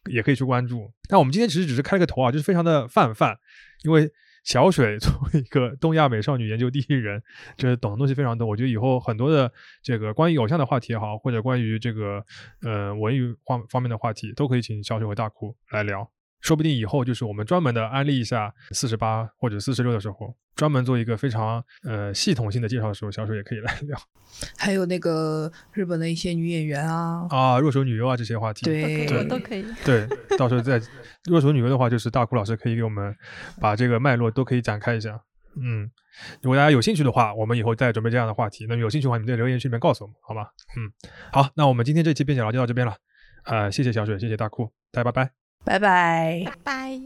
[0.09, 0.91] 也可以去关注。
[1.09, 3.37] 但我们今天其实只是开了个头啊，就是非常的泛泛，
[3.83, 4.11] 因为。
[4.43, 7.21] 小水作为一个东亚美少女研究第一人，
[7.57, 8.47] 就是懂的东西非常多。
[8.47, 9.53] 我觉得以后很多的
[9.83, 12.25] 这个关于偶像的话题也好，或者关于这个
[12.63, 16.09] 呃文娱方方面的话题，都可以请小水和大哭来聊。
[16.41, 23.97] 说不定以后就是我们专门的安利一下四十八或者四十六的时候，专门做一个非常呃系统性的介绍的时候，小水也可以来聊
[24.57, 28.65] 还有那个日本的一些女演员啊，啊，弱手女优啊这些话题。
[28.65, 29.65] 对都可以，我都可以。
[29.85, 30.07] 对，
[30.37, 30.81] 到时候再
[31.25, 33.15] 弱手女优的话，就是大哭老师可以给我们
[33.59, 35.21] 把这个脉络都可以展开一下。
[35.61, 35.91] 嗯，
[36.41, 38.65] 如果大家有兴趣的话，我们以后再准备这样的话题。
[38.67, 40.47] 那么有兴趣的话，你们在留言区里面告诉我们，好吗？
[40.77, 40.91] 嗯，
[41.31, 42.95] 好，那我们今天这期边角聊就到这边了。
[43.43, 45.40] 呃，谢谢小水，谢谢大哭，大家拜拜。
[45.63, 46.99] 拜拜，拜拜。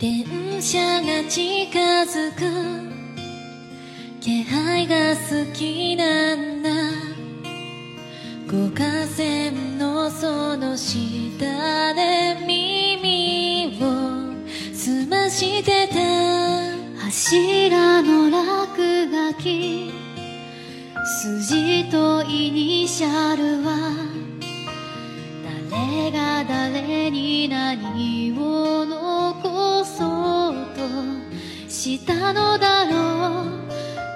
[0.00, 2.40] 電車が近づく。
[4.20, 7.11] 気配が好きなんだ。
[8.52, 13.86] 五河線のその下で耳を
[14.74, 15.94] 澄ましてた。
[17.02, 19.90] 柱の落書き。
[21.22, 23.88] 筋とイニシャルは。
[25.70, 33.61] 誰が誰に何を残そうとしたのだろう。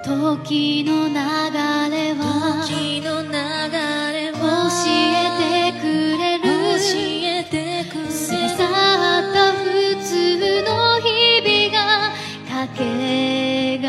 [0.07, 5.85] 時の流れは時の流れは教えてく
[6.17, 6.45] れる。
[6.47, 9.67] 教えてくれる過ぎ去った普
[9.97, 10.71] 通の
[11.01, 12.15] 日々が
[12.49, 13.89] かけが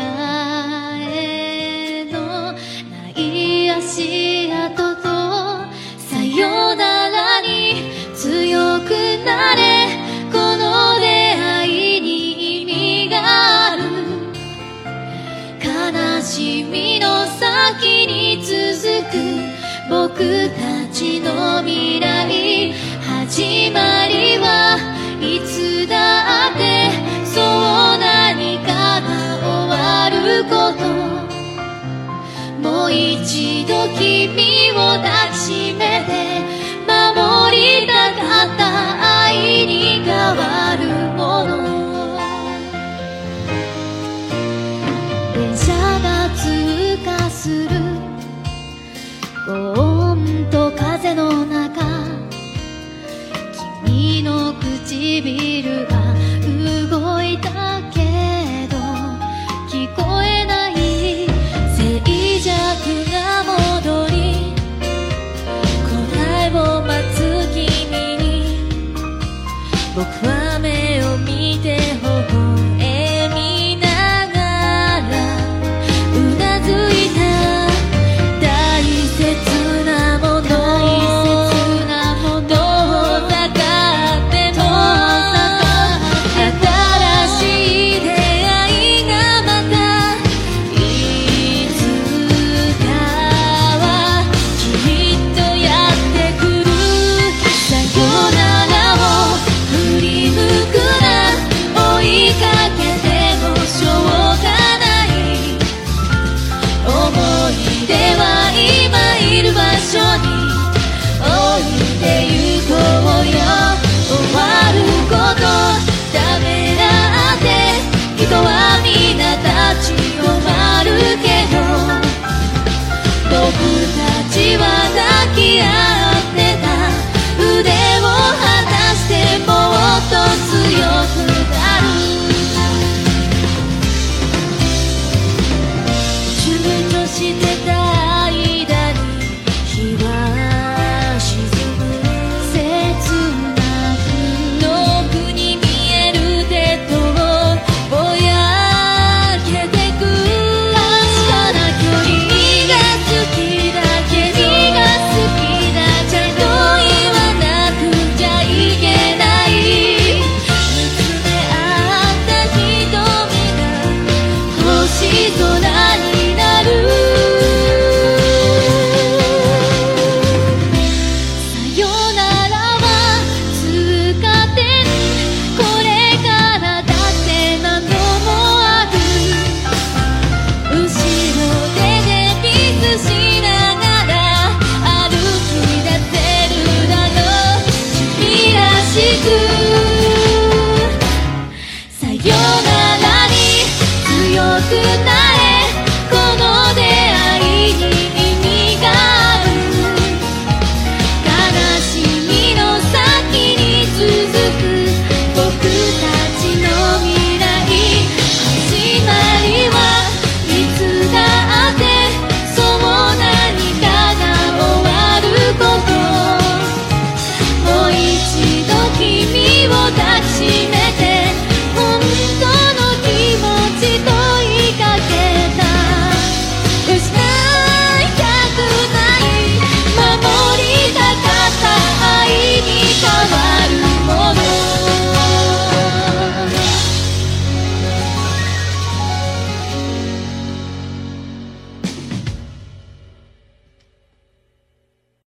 [0.98, 2.16] えの
[2.52, 2.56] な
[3.14, 5.02] い足跡と
[5.98, 8.90] さよならに強く
[9.24, 9.67] なれ
[19.10, 19.16] く
[19.88, 22.72] 僕たちの未来
[23.02, 24.78] 始まりは
[25.20, 26.90] いつだって
[27.24, 27.44] そう
[27.98, 29.08] 何かが
[29.42, 30.84] 終わること
[32.62, 36.08] もう一度君を抱きしめて
[36.86, 38.62] 守りたかった
[39.24, 40.82] 愛に変わる
[41.16, 41.48] もの。
[45.34, 47.77] 電車が通過する
[54.98, 55.96] 唇が
[56.90, 58.76] 動いたけど
[59.70, 60.74] 聞こえない
[61.76, 62.00] 静
[62.40, 64.16] 寂が戻り
[65.86, 65.94] 答
[66.44, 67.16] えを待つ
[67.54, 67.60] 君
[68.16, 68.26] に
[69.94, 70.77] 僕は目